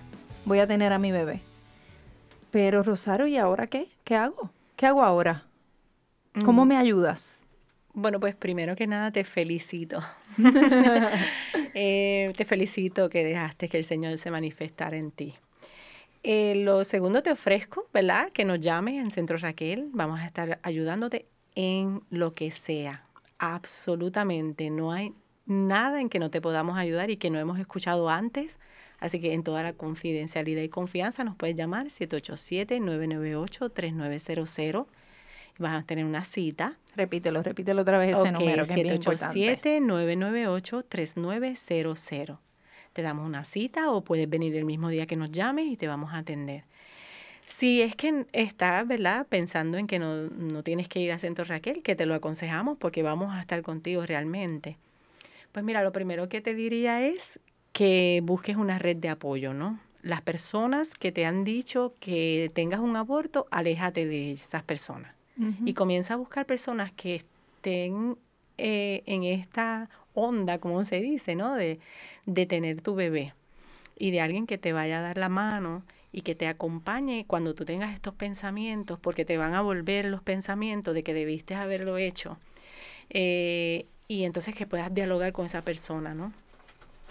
voy 0.44 0.58
a 0.58 0.66
tener 0.66 0.92
a 0.92 0.98
mi 0.98 1.12
bebé, 1.12 1.40
pero 2.50 2.82
Rosario, 2.82 3.26
¿y 3.26 3.36
ahora 3.36 3.66
qué? 3.66 3.88
¿Qué 4.04 4.16
hago? 4.16 4.50
¿Qué 4.76 4.86
hago 4.86 5.02
ahora? 5.02 5.44
¿Cómo 6.44 6.64
Mm. 6.64 6.68
me 6.68 6.76
ayudas? 6.76 7.40
Bueno, 7.94 8.20
pues 8.20 8.34
primero 8.34 8.76
que 8.76 8.86
nada 8.86 9.10
te 9.10 9.24
felicito. 9.24 10.02
Eh, 11.78 12.32
te 12.34 12.46
felicito 12.46 13.10
que 13.10 13.22
dejaste 13.22 13.68
que 13.68 13.76
el 13.76 13.84
Señor 13.84 14.16
se 14.16 14.30
manifestara 14.30 14.96
en 14.96 15.10
ti. 15.10 15.34
Eh, 16.22 16.54
lo 16.64 16.84
segundo 16.84 17.22
te 17.22 17.30
ofrezco, 17.30 17.86
¿verdad? 17.92 18.30
Que 18.32 18.46
nos 18.46 18.60
llames 18.60 18.94
en 18.94 19.10
Centro 19.10 19.36
Raquel. 19.36 19.90
Vamos 19.92 20.18
a 20.20 20.24
estar 20.26 20.58
ayudándote 20.62 21.26
en 21.54 22.00
lo 22.08 22.32
que 22.34 22.50
sea. 22.50 23.04
Absolutamente. 23.38 24.70
No 24.70 24.90
hay 24.90 25.12
nada 25.46 26.00
en 26.00 26.08
que 26.08 26.18
no 26.18 26.30
te 26.30 26.40
podamos 26.40 26.78
ayudar 26.78 27.10
y 27.10 27.16
que 27.16 27.30
no 27.30 27.38
hemos 27.38 27.58
escuchado 27.58 28.10
antes. 28.10 28.58
Así 28.98 29.20
que 29.20 29.32
en 29.32 29.42
toda 29.42 29.62
la 29.62 29.72
confidencialidad 29.72 30.62
y 30.62 30.68
confianza 30.68 31.24
nos 31.24 31.36
puedes 31.36 31.56
llamar 31.56 31.86
787-998-3900. 31.86 34.86
Vas 35.58 35.82
a 35.82 35.86
tener 35.86 36.04
una 36.04 36.22
cita 36.24 36.76
Repítelo, 36.96 37.42
repítelo 37.42 37.82
otra 37.82 37.98
vez 37.98 38.18
ese 38.18 38.32
número 38.32 38.64
que 38.64 38.70
es 38.70 38.74
bien 38.74 38.94
importante. 38.94 39.60
787-998-3900. 39.62 42.38
Te 42.94 43.02
damos 43.02 43.26
una 43.26 43.44
cita 43.44 43.90
o 43.90 44.02
puedes 44.02 44.30
venir 44.30 44.56
el 44.56 44.64
mismo 44.64 44.88
día 44.88 45.06
que 45.06 45.16
nos 45.16 45.30
llames 45.30 45.66
y 45.66 45.76
te 45.76 45.86
vamos 45.86 46.14
a 46.14 46.18
atender. 46.18 46.64
Si 47.44 47.82
es 47.82 47.94
que 47.94 48.24
estás, 48.32 48.88
¿verdad?, 48.88 49.26
pensando 49.28 49.76
en 49.76 49.86
que 49.86 49.98
no, 49.98 50.30
no 50.30 50.62
tienes 50.62 50.88
que 50.88 51.00
ir 51.00 51.12
a 51.12 51.18
Centro 51.18 51.44
Raquel, 51.44 51.82
que 51.82 51.94
te 51.94 52.06
lo 52.06 52.14
aconsejamos 52.14 52.78
porque 52.78 53.02
vamos 53.02 53.34
a 53.34 53.40
estar 53.40 53.60
contigo 53.62 54.06
realmente. 54.06 54.78
Pues 55.56 55.64
mira, 55.64 55.82
lo 55.82 55.90
primero 55.90 56.28
que 56.28 56.42
te 56.42 56.54
diría 56.54 57.00
es 57.06 57.40
que 57.72 58.20
busques 58.22 58.56
una 58.56 58.78
red 58.78 58.98
de 58.98 59.08
apoyo, 59.08 59.54
¿no? 59.54 59.80
Las 60.02 60.20
personas 60.20 60.94
que 60.94 61.12
te 61.12 61.24
han 61.24 61.44
dicho 61.44 61.94
que 61.98 62.50
tengas 62.52 62.80
un 62.80 62.94
aborto, 62.94 63.46
aléjate 63.50 64.04
de 64.04 64.32
esas 64.32 64.62
personas 64.64 65.14
y 65.64 65.72
comienza 65.72 66.12
a 66.12 66.18
buscar 66.18 66.44
personas 66.44 66.92
que 66.92 67.14
estén 67.14 68.18
eh, 68.58 69.02
en 69.06 69.24
esta 69.24 69.88
onda, 70.12 70.58
como 70.58 70.84
se 70.84 71.00
dice, 71.00 71.34
¿no? 71.34 71.54
De, 71.54 71.80
de 72.26 72.44
tener 72.44 72.82
tu 72.82 72.94
bebé 72.94 73.32
y 73.98 74.10
de 74.10 74.20
alguien 74.20 74.46
que 74.46 74.58
te 74.58 74.74
vaya 74.74 74.98
a 74.98 75.02
dar 75.02 75.16
la 75.16 75.30
mano 75.30 75.84
y 76.12 76.20
que 76.20 76.34
te 76.34 76.48
acompañe 76.48 77.24
cuando 77.26 77.54
tú 77.54 77.64
tengas 77.64 77.94
estos 77.94 78.12
pensamientos, 78.12 78.98
porque 79.00 79.24
te 79.24 79.38
van 79.38 79.54
a 79.54 79.62
volver 79.62 80.04
los 80.04 80.22
pensamientos 80.22 80.92
de 80.92 81.02
que 81.02 81.14
debiste 81.14 81.54
haberlo 81.54 81.96
hecho. 81.96 82.36
Eh, 83.08 83.86
y 84.08 84.24
entonces 84.24 84.54
que 84.54 84.66
puedas 84.66 84.92
dialogar 84.94 85.32
con 85.32 85.46
esa 85.46 85.62
persona, 85.62 86.14
¿no? 86.14 86.32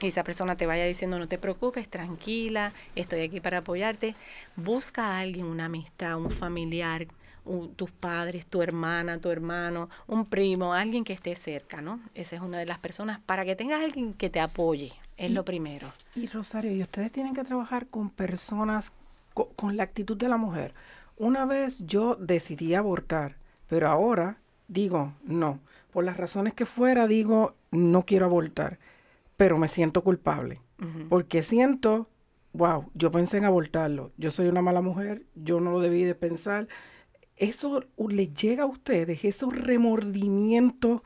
Y 0.01 0.07
esa 0.07 0.23
persona 0.23 0.57
te 0.57 0.65
vaya 0.65 0.85
diciendo, 0.85 1.17
no 1.19 1.27
te 1.27 1.37
preocupes, 1.37 1.87
tranquila, 1.89 2.73
estoy 2.95 3.21
aquí 3.21 3.39
para 3.39 3.59
apoyarte. 3.59 4.13
Busca 4.57 5.05
a 5.05 5.19
alguien, 5.19 5.45
una 5.45 5.65
amistad, 5.65 6.17
un 6.17 6.31
familiar, 6.31 7.07
un- 7.45 7.73
tus 7.75 7.91
padres, 7.91 8.45
tu 8.45 8.61
hermana, 8.61 9.19
tu 9.19 9.29
hermano, 9.31 9.89
un 10.07 10.25
primo, 10.25 10.73
alguien 10.73 11.05
que 11.05 11.13
esté 11.13 11.33
cerca, 11.35 11.81
¿no? 11.81 12.01
Esa 12.13 12.35
es 12.35 12.41
una 12.41 12.57
de 12.57 12.65
las 12.65 12.79
personas 12.79 13.19
para 13.25 13.45
que 13.45 13.55
tengas 13.55 13.81
alguien 13.83 14.13
que 14.13 14.29
te 14.29 14.41
apoye, 14.41 14.91
es 15.15 15.31
lo 15.31 15.45
primero. 15.45 15.91
Y 16.15 16.27
Rosario, 16.27 16.71
y 16.71 16.81
ustedes 16.81 17.11
tienen 17.11 17.33
que 17.33 17.43
trabajar 17.45 17.87
con 17.87 18.09
personas 18.09 18.91
co- 19.33 19.49
con 19.55 19.77
la 19.77 19.83
actitud 19.83 20.17
de 20.17 20.27
la 20.27 20.37
mujer. 20.37 20.73
Una 21.17 21.45
vez 21.45 21.85
yo 21.87 22.15
decidí 22.15 22.73
abortar, 22.75 23.35
pero 23.69 23.87
ahora 23.89 24.37
digo 24.67 25.13
no. 25.23 25.59
Por 25.95 26.03
las 26.03 26.17
razones 26.17 26.53
que 26.53 26.65
fuera, 26.65 27.07
digo 27.07 27.55
no 27.71 28.05
quiero 28.05 28.25
abortar, 28.25 28.79
pero 29.37 29.57
me 29.57 29.69
siento 29.69 30.03
culpable. 30.03 30.59
Porque 31.07 31.41
siento, 31.41 32.09
wow, 32.51 32.91
yo 32.93 33.13
pensé 33.13 33.37
en 33.37 33.45
abortarlo. 33.45 34.11
Yo 34.17 34.29
soy 34.29 34.47
una 34.49 34.61
mala 34.61 34.81
mujer, 34.81 35.23
yo 35.35 35.61
no 35.61 35.71
lo 35.71 35.79
debí 35.79 36.03
de 36.03 36.13
pensar. 36.13 36.67
Eso 37.37 37.85
les 38.09 38.33
llega 38.33 38.63
a 38.63 38.67
ustedes, 38.67 39.23
ese 39.23 39.45
remordimiento, 39.49 41.01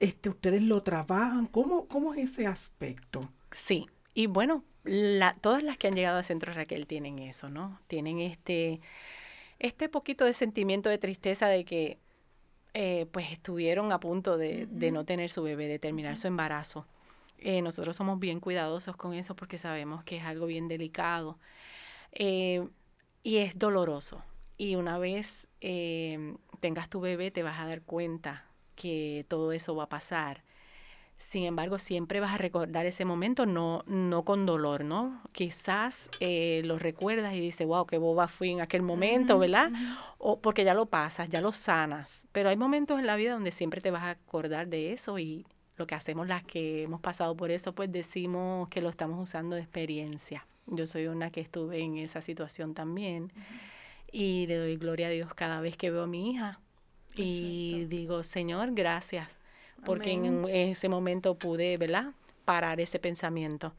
este, 0.00 0.30
ustedes 0.30 0.62
lo 0.62 0.82
trabajan. 0.82 1.46
¿Cómo, 1.46 1.86
cómo 1.86 2.12
es 2.12 2.32
ese 2.32 2.48
aspecto? 2.48 3.20
Sí, 3.52 3.86
y 4.14 4.26
bueno, 4.26 4.64
la- 4.82 5.36
todas 5.40 5.62
las 5.62 5.78
que 5.78 5.86
han 5.86 5.94
llegado 5.94 6.18
a 6.18 6.24
Centro 6.24 6.52
Raquel 6.52 6.88
tienen 6.88 7.20
eso, 7.20 7.48
¿no? 7.50 7.78
Tienen 7.86 8.18
este, 8.18 8.80
este 9.60 9.88
poquito 9.88 10.24
de 10.24 10.32
sentimiento 10.32 10.88
de 10.88 10.98
tristeza 10.98 11.46
de 11.46 11.64
que 11.64 11.98
eh, 12.74 13.06
pues 13.12 13.32
estuvieron 13.32 13.92
a 13.92 14.00
punto 14.00 14.36
de, 14.38 14.66
de 14.70 14.90
no 14.90 15.04
tener 15.04 15.30
su 15.30 15.42
bebé, 15.42 15.68
de 15.68 15.78
terminar 15.78 16.16
su 16.16 16.26
embarazo. 16.26 16.86
Eh, 17.38 17.62
nosotros 17.62 17.96
somos 17.96 18.18
bien 18.18 18.40
cuidadosos 18.40 18.96
con 18.96 19.14
eso 19.14 19.36
porque 19.36 19.58
sabemos 19.58 20.02
que 20.04 20.16
es 20.16 20.24
algo 20.24 20.46
bien 20.46 20.66
delicado 20.68 21.38
eh, 22.12 22.68
y 23.22 23.38
es 23.38 23.58
doloroso. 23.58 24.22
Y 24.56 24.74
una 24.74 24.98
vez 24.98 25.48
eh, 25.60 26.36
tengas 26.60 26.88
tu 26.88 27.00
bebé 27.00 27.30
te 27.30 27.42
vas 27.44 27.60
a 27.60 27.66
dar 27.66 27.82
cuenta 27.82 28.44
que 28.74 29.24
todo 29.28 29.52
eso 29.52 29.76
va 29.76 29.84
a 29.84 29.88
pasar. 29.88 30.42
Sin 31.18 31.44
embargo, 31.44 31.80
siempre 31.80 32.20
vas 32.20 32.34
a 32.34 32.38
recordar 32.38 32.86
ese 32.86 33.04
momento, 33.04 33.44
no, 33.44 33.82
no 33.86 34.24
con 34.24 34.46
dolor, 34.46 34.84
¿no? 34.84 35.20
Quizás 35.32 36.10
eh, 36.20 36.62
lo 36.64 36.78
recuerdas 36.78 37.34
y 37.34 37.40
dices, 37.40 37.66
wow, 37.66 37.86
qué 37.86 37.98
boba 37.98 38.28
fui 38.28 38.50
en 38.50 38.60
aquel 38.60 38.82
momento, 38.82 39.36
¿verdad? 39.38 39.72
O 40.18 40.40
porque 40.40 40.62
ya 40.62 40.74
lo 40.74 40.86
pasas, 40.86 41.28
ya 41.28 41.40
lo 41.40 41.50
sanas. 41.50 42.26
Pero 42.30 42.50
hay 42.50 42.56
momentos 42.56 43.00
en 43.00 43.06
la 43.06 43.16
vida 43.16 43.32
donde 43.32 43.50
siempre 43.50 43.80
te 43.80 43.90
vas 43.90 44.04
a 44.04 44.10
acordar 44.10 44.68
de 44.68 44.92
eso 44.92 45.18
y 45.18 45.44
lo 45.76 45.88
que 45.88 45.96
hacemos 45.96 46.28
las 46.28 46.44
que 46.44 46.84
hemos 46.84 47.00
pasado 47.00 47.36
por 47.36 47.50
eso, 47.50 47.74
pues 47.74 47.90
decimos 47.90 48.68
que 48.68 48.80
lo 48.80 48.88
estamos 48.88 49.20
usando 49.20 49.56
de 49.56 49.62
experiencia. 49.62 50.46
Yo 50.66 50.86
soy 50.86 51.08
una 51.08 51.30
que 51.30 51.40
estuve 51.40 51.80
en 51.80 51.96
esa 51.98 52.22
situación 52.22 52.74
también 52.74 53.32
y 54.12 54.46
le 54.46 54.56
doy 54.56 54.76
gloria 54.76 55.08
a 55.08 55.10
Dios 55.10 55.34
cada 55.34 55.60
vez 55.60 55.76
que 55.76 55.90
veo 55.90 56.02
a 56.04 56.06
mi 56.06 56.30
hija 56.30 56.60
y 57.14 57.86
digo, 57.86 58.22
Señor, 58.22 58.72
gracias, 58.72 59.38
porque 59.84 60.12
en 60.12 60.44
ese 60.48 60.88
momento 60.88 61.36
pude, 61.36 61.76
¿verdad? 61.76 62.12
Parar 62.44 62.80
ese 62.80 62.98
pensamiento. 62.98 63.72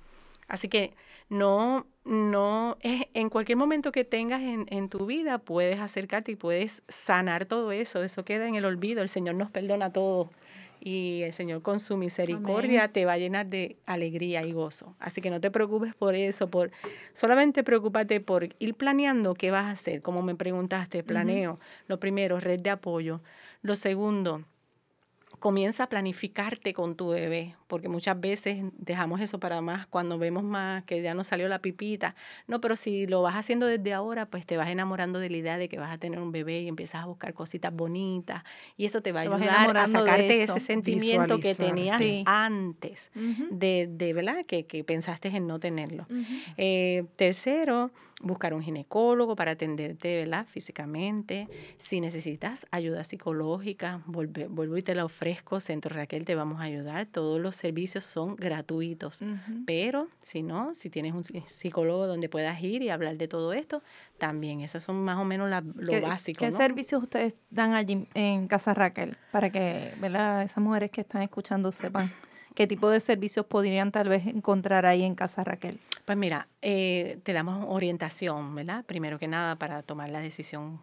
Así 0.47 0.67
que 0.67 0.93
no, 1.29 1.85
no, 2.05 2.77
es, 2.81 3.05
en 3.13 3.29
cualquier 3.29 3.57
momento 3.57 3.91
que 3.91 4.03
tengas 4.03 4.41
en, 4.41 4.65
en 4.69 4.89
tu 4.89 5.05
vida 5.05 5.37
puedes 5.37 5.79
acercarte 5.79 6.31
y 6.31 6.35
puedes 6.35 6.81
sanar 6.87 7.45
todo 7.45 7.71
eso. 7.71 8.03
Eso 8.03 8.25
queda 8.25 8.47
en 8.47 8.55
el 8.55 8.65
olvido. 8.65 9.01
El 9.01 9.09
Señor 9.09 9.35
nos 9.35 9.51
perdona 9.51 9.91
todo. 9.93 10.31
Y 10.81 11.23
el 11.23 11.33
Señor 11.33 11.61
con 11.61 11.79
su 11.79 11.97
misericordia 11.97 12.87
te 12.87 13.05
va 13.05 13.13
a 13.13 13.17
llenar 13.17 13.47
de 13.47 13.75
alegría 13.85 14.43
y 14.43 14.53
gozo. 14.53 14.95
Así 14.99 15.21
que 15.21 15.29
no 15.29 15.41
te 15.41 15.51
preocupes 15.51 15.93
por 15.93 16.15
eso, 16.15 16.49
por 16.49 16.71
solamente 17.13 17.63
preocúpate 17.63 18.21
por 18.21 18.55
ir 18.59 18.75
planeando 18.75 19.33
qué 19.33 19.51
vas 19.51 19.65
a 19.65 19.71
hacer. 19.71 20.01
Como 20.01 20.21
me 20.21 20.35
preguntaste, 20.35 21.03
planeo. 21.03 21.59
Lo 21.87 21.99
primero, 21.99 22.39
red 22.39 22.61
de 22.61 22.69
apoyo. 22.69 23.21
Lo 23.61 23.75
segundo, 23.75 24.45
comienza 25.39 25.83
a 25.85 25.89
planificarte 25.89 26.73
con 26.73 26.95
tu 26.95 27.09
bebé, 27.09 27.55
porque 27.67 27.87
muchas 27.87 28.19
veces 28.19 28.63
dejamos 28.77 29.21
eso 29.21 29.39
para 29.39 29.61
más 29.61 29.87
cuando 29.87 30.17
vemos 30.17 30.43
más 30.43 30.83
que 30.83 31.01
ya 31.01 31.13
nos 31.13 31.27
salió 31.27 31.47
la 31.47 31.59
pipita. 31.59 32.15
No, 32.47 32.59
pero 32.61 32.75
si 32.75 33.07
lo 33.07 33.21
vas 33.21 33.35
haciendo 33.35 33.65
desde 33.65 33.93
ahora, 33.93 34.25
pues 34.25 34.45
te 34.45 34.57
vas 34.57 34.69
enamorando 34.69 35.19
de 35.19 35.29
la 35.29 35.37
idea 35.37 35.57
de 35.57 35.69
que 35.69 35.77
vas 35.79 35.93
a 35.93 35.97
tener 35.97 36.19
un 36.19 36.31
bebé 36.31 36.61
y 36.61 36.67
empiezas 36.67 37.03
a 37.03 37.05
buscar 37.05 37.33
cositas 37.33 37.73
bonitas 37.73 38.43
y 38.75 38.85
eso 38.85 39.01
te 39.01 39.11
va 39.11 39.21
a 39.21 39.23
Te 39.23 39.33
ayudar 39.33 39.77
a 39.77 39.87
sacarte 39.87 40.43
eso. 40.43 40.55
ese 40.57 40.65
sentimiento 40.65 41.39
que 41.39 41.55
tenías 41.55 41.97
Sí. 41.99 42.23
antes 42.25 43.11
de, 43.51 43.87
de, 43.89 44.13
¿verdad? 44.13 44.45
Que, 44.45 44.65
que 44.65 44.83
pensaste 44.83 45.29
en 45.29 45.47
no 45.47 45.59
tenerlo. 45.59 46.05
Eh, 46.57 47.05
tercero, 47.15 47.91
buscar 48.21 48.53
un 48.53 48.61
ginecólogo 48.61 49.35
para 49.35 49.51
atenderte, 49.51 50.17
¿verdad? 50.17 50.45
Físicamente. 50.47 51.47
Si 51.77 52.01
necesitas 52.01 52.67
ayuda 52.71 53.03
psicológica, 53.03 54.01
vuelvo 54.05 54.75
y 54.77 54.81
te 54.81 54.95
la 54.95 55.05
ofrezco. 55.05 55.28
Centro 55.59 55.95
Raquel, 55.95 56.25
te 56.25 56.35
vamos 56.35 56.59
a 56.61 56.63
ayudar. 56.63 57.05
Todos 57.05 57.39
los 57.39 57.55
servicios 57.55 58.03
son 58.05 58.35
gratuitos. 58.35 59.21
Pero 59.65 60.07
si 60.19 60.41
no, 60.43 60.73
si 60.73 60.89
tienes 60.89 61.13
un 61.13 61.23
psi- 61.23 61.43
psicólogo 61.47 62.07
donde 62.07 62.29
puedas 62.29 62.61
ir 62.63 62.81
y 62.81 62.89
hablar 62.89 63.17
de 63.17 63.27
todo 63.27 63.53
esto, 63.53 63.81
también. 64.17 64.61
Esas 64.61 64.83
son 64.83 65.03
más 65.03 65.17
o 65.17 65.25
menos 65.25 65.49
la- 65.49 65.61
lo 65.61 65.91
¿Qué, 65.91 66.01
básico. 66.01 66.39
qué 66.39 66.51
¿no? 66.51 66.57
servicios 66.57 67.01
ustedes 67.03 67.35
dan 67.49 67.73
allí 67.73 68.07
en 68.13 68.47
Casa 68.47 68.73
Raquel? 68.73 69.15
Para 69.31 69.49
que 69.49 69.93
¿verdad? 69.99 70.43
esas 70.43 70.57
mujeres 70.63 70.91
que 70.91 71.01
están 71.01 71.21
escuchando 71.21 71.71
sepan 71.71 72.11
qué 72.55 72.67
tipo 72.67 72.89
de 72.89 72.99
servicios 72.99 73.45
podrían 73.45 73.91
tal 73.91 74.09
vez 74.09 74.25
encontrar 74.27 74.85
ahí 74.85 75.03
en 75.03 75.15
Casa 75.15 75.43
Raquel. 75.43 75.79
Pues 76.05 76.17
mira, 76.17 76.47
eh, 76.61 77.19
te 77.23 77.33
damos 77.33 77.65
orientación, 77.69 78.55
¿verdad? 78.55 78.83
Primero 78.85 79.19
que 79.19 79.27
nada, 79.27 79.55
para 79.57 79.83
tomar 79.83 80.09
la 80.09 80.19
decisión 80.21 80.79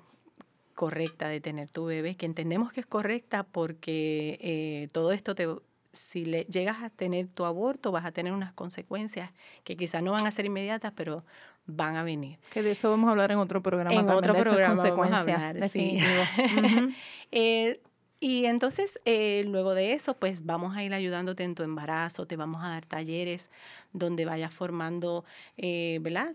correcta 0.76 1.28
de 1.28 1.40
tener 1.40 1.68
tu 1.68 1.86
bebé, 1.86 2.14
que 2.14 2.26
entendemos 2.26 2.72
que 2.72 2.80
es 2.80 2.86
correcta 2.86 3.42
porque 3.42 4.38
eh, 4.40 4.88
todo 4.92 5.10
esto 5.10 5.34
te... 5.34 5.48
Si 5.92 6.26
le 6.26 6.44
llegas 6.44 6.82
a 6.82 6.90
tener 6.90 7.26
tu 7.26 7.46
aborto, 7.46 7.90
vas 7.90 8.04
a 8.04 8.12
tener 8.12 8.34
unas 8.34 8.52
consecuencias 8.52 9.30
que 9.64 9.78
quizás 9.78 10.02
no 10.02 10.12
van 10.12 10.26
a 10.26 10.30
ser 10.30 10.44
inmediatas, 10.44 10.92
pero 10.94 11.24
van 11.64 11.96
a 11.96 12.04
venir. 12.04 12.38
Que 12.50 12.62
de 12.62 12.72
eso 12.72 12.90
vamos 12.90 13.08
a 13.08 13.12
hablar 13.12 13.32
en 13.32 13.38
otro 13.38 13.62
programa. 13.62 13.94
En 13.94 14.06
también, 14.06 14.18
otro 14.18 14.34
de 14.34 14.42
programa 14.42 14.82
vamos 14.82 15.10
a 15.10 15.20
hablar, 15.20 15.68
sí. 15.70 15.98
Eh, 17.32 17.80
y 18.20 18.46
entonces, 18.46 19.00
eh, 19.04 19.44
luego 19.46 19.74
de 19.74 19.92
eso, 19.92 20.14
pues 20.14 20.46
vamos 20.46 20.76
a 20.76 20.82
ir 20.82 20.94
ayudándote 20.94 21.44
en 21.44 21.54
tu 21.54 21.62
embarazo, 21.62 22.26
te 22.26 22.36
vamos 22.36 22.64
a 22.64 22.68
dar 22.68 22.86
talleres 22.86 23.50
donde 23.92 24.24
vayas 24.24 24.54
formando, 24.54 25.24
eh, 25.56 25.98
¿verdad? 26.00 26.32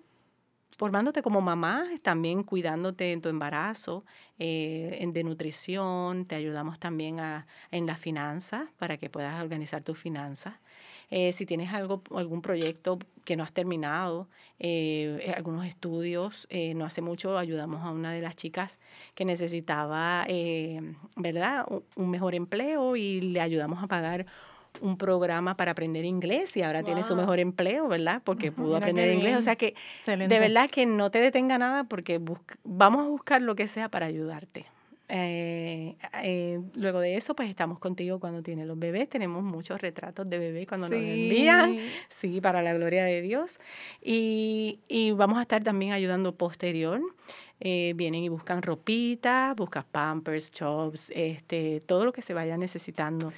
Formándote 0.82 1.22
como 1.22 1.42
mamá, 1.42 1.86
también 2.02 2.42
cuidándote 2.42 3.12
en 3.12 3.22
tu 3.22 3.30
embarazo, 3.30 4.04
eh, 4.40 5.08
de 5.14 5.24
nutrición, 5.24 6.26
te 6.26 6.34
ayudamos 6.34 6.80
también 6.80 7.20
a, 7.20 7.46
en 7.70 7.86
las 7.86 8.00
finanzas 8.00 8.64
para 8.80 8.98
que 8.98 9.08
puedas 9.08 9.40
organizar 9.44 9.84
tus 9.84 10.00
finanzas. 10.00 10.56
Eh, 11.12 11.34
si 11.34 11.46
tienes 11.46 11.72
algo, 11.72 12.02
algún 12.16 12.42
proyecto 12.42 12.98
que 13.26 13.36
no 13.36 13.44
has 13.44 13.54
terminado, 13.54 14.28
eh, 14.58 15.20
eh, 15.24 15.34
algunos 15.38 15.68
estudios, 15.68 16.48
no 16.74 16.86
hace 16.86 17.04
mucho 17.04 17.38
ayudamos 17.38 17.84
a 17.84 17.92
una 17.92 18.12
de 18.12 18.22
las 18.22 18.36
chicas 18.36 18.80
que 19.14 19.24
necesitaba, 19.24 20.26
¿verdad?, 21.16 21.68
un 21.96 22.10
mejor 22.10 22.34
empleo 22.34 22.96
y 22.96 23.22
le 23.22 23.40
ayudamos 23.40 23.84
a 23.84 23.88
pagar 23.88 24.26
un 24.80 24.98
programa 24.98 25.58
para 25.58 25.72
aprender 25.72 26.06
inglés 26.06 26.56
y 26.56 26.62
ahora 26.62 26.84
tiene 26.84 27.04
su 27.04 27.16
mejor 27.16 27.40
empleo, 27.40 27.88
¿verdad? 27.88 28.22
Porque 28.24 28.52
pudo 28.52 28.78
aprender 28.78 29.14
inglés. 29.14 29.38
O 29.38 29.42
sea 29.42 29.56
que 29.56 29.76
Excelente. 29.98 30.34
de 30.34 30.40
verdad 30.40 30.70
que 30.70 30.86
no 30.86 31.12
te 31.12 31.20
detenga 31.20 31.58
nada 31.58 31.84
porque 31.84 32.22
vamos 32.64 33.06
a 33.06 33.10
buscar 33.10 33.42
lo 33.42 33.56
que 33.56 33.68
sea 33.68 33.90
para 33.90 34.06
ayudarte. 34.06 34.66
Eh, 35.14 35.98
eh, 36.24 36.62
luego 36.74 37.02
de 37.02 37.18
eso, 37.18 37.36
pues 37.36 37.50
estamos 37.50 37.80
contigo 37.80 38.22
cuando 38.22 38.42
tienes 38.42 38.66
los 38.66 38.80
bebés. 38.80 39.10
Tenemos 39.10 39.44
muchos 39.44 39.82
retratos 39.82 40.30
de 40.30 40.40
bebés 40.40 40.68
cuando 40.68 40.88
nos 40.88 40.98
envían. 40.98 41.78
Sí, 42.08 42.40
para 42.40 42.62
la 42.62 42.74
gloria 42.74 43.04
de 43.04 43.22
Dios. 43.22 43.60
Y, 44.02 44.80
y 44.88 45.12
vamos 45.12 45.38
a 45.38 45.42
estar 45.42 45.62
también 45.64 45.92
ayudando 45.92 46.34
posterior. 46.36 47.02
Eh, 47.60 47.94
vienen 47.96 48.24
y 48.24 48.30
buscan 48.30 48.62
ropita, 48.64 49.54
buscan 49.56 49.86
pampers, 49.92 50.50
chops, 50.50 51.12
este, 51.14 51.80
todo 51.86 52.06
lo 52.06 52.14
que 52.14 52.22
se 52.22 52.34
vaya 52.34 52.58
necesitando. 52.58 53.32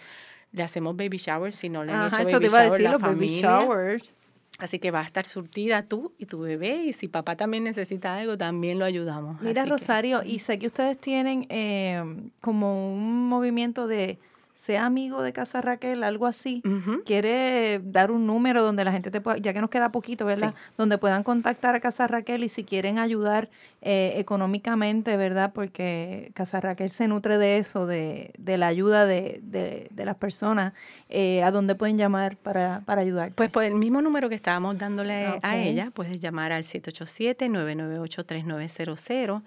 Le 0.54 0.64
hacemos 0.64 0.96
baby 0.96 1.18
shower 1.18 1.52
si 1.52 1.68
no 1.68 1.84
le 1.84 1.92
han 1.92 2.04
Ajá, 2.08 2.22
hecho 2.22 2.30
eso 2.30 2.40
baby 2.40 2.46
te 2.46 2.48
iba 2.52 2.60
a 2.60 2.64
shower 2.68 2.80
decir, 2.82 2.92
baby 3.02 3.02
familia. 3.18 3.60
showers. 3.60 4.16
Así 4.60 4.78
que 4.80 4.92
va 4.92 5.02
a 5.02 5.04
estar 5.04 5.26
surtida 5.26 5.82
tú 5.84 6.14
y 6.20 6.28
tu 6.28 6.40
bebé. 6.40 6.84
Y 6.86 6.94
si 6.94 7.08
papá 7.08 7.36
también 7.36 7.64
necesita 7.64 8.16
algo, 8.16 8.38
también 8.38 8.78
lo 8.80 8.86
ayudamos. 8.86 9.42
Mira, 9.42 9.62
Así 9.64 9.68
que- 9.68 9.70
Rosario, 9.72 10.24
y 10.24 10.40
sé 10.40 10.60
que 10.60 10.68
ustedes 10.68 10.98
tienen 11.00 11.48
eh, 11.50 12.02
como 12.40 12.94
un 12.94 13.28
movimiento 13.28 13.88
de 13.88 14.20
sea 14.56 14.86
amigo 14.86 15.22
de 15.22 15.34
Casa 15.34 15.60
Raquel, 15.62 16.06
algo 16.06 16.26
así. 16.26 16.64
¿Quiere 17.06 17.82
dar 17.84 18.12
un 18.12 18.26
número 18.26 18.64
donde 18.64 18.86
la 18.86 18.94
gente 18.94 19.12
te 19.12 19.20
pueda, 19.20 19.36
ya 19.38 19.52
que 19.52 19.60
nos 19.60 19.70
queda 19.70 19.92
poquito, 19.92 20.24
¿verdad? 20.26 20.54
Donde 20.78 20.98
puedan 20.98 21.24
contactar 21.24 21.76
a 21.76 21.82
Casa 21.82 22.08
Raquel 22.08 22.46
y 22.46 22.50
si 22.50 22.64
quieren 22.64 22.98
ayudar 22.98 23.50
eh, 23.82 24.14
económicamente, 24.16 25.18
¿verdad? 25.18 25.52
Porque 25.54 26.32
Casa 26.34 26.62
Raquel 26.62 26.92
se 26.92 27.10
nutre 27.10 27.38
de 27.38 27.58
eso, 27.58 27.86
de, 27.88 28.32
de 28.38 28.58
la 28.58 28.68
ayuda 28.68 29.06
de, 29.06 29.42
de, 29.44 29.88
de 29.90 30.06
las 30.06 30.16
personas. 30.16 30.72
Eh, 31.10 31.44
¿A 31.44 31.52
dónde 31.52 31.76
pueden 31.76 31.98
llamar 31.98 32.38
para, 32.38 32.84
para 32.86 33.02
ayudar? 33.02 33.34
Pues 33.34 33.50
por 33.50 33.66
el 33.66 33.76
mismo 33.76 34.02
número 34.02 34.30
que 34.30 34.36
estábamos 34.36 34.78
dándole 34.78 35.40
a 35.42 35.58
ella, 35.58 35.92
puedes 35.94 36.22
llamar 36.22 36.54
al 36.54 36.64
787-998-3900. 36.64 39.42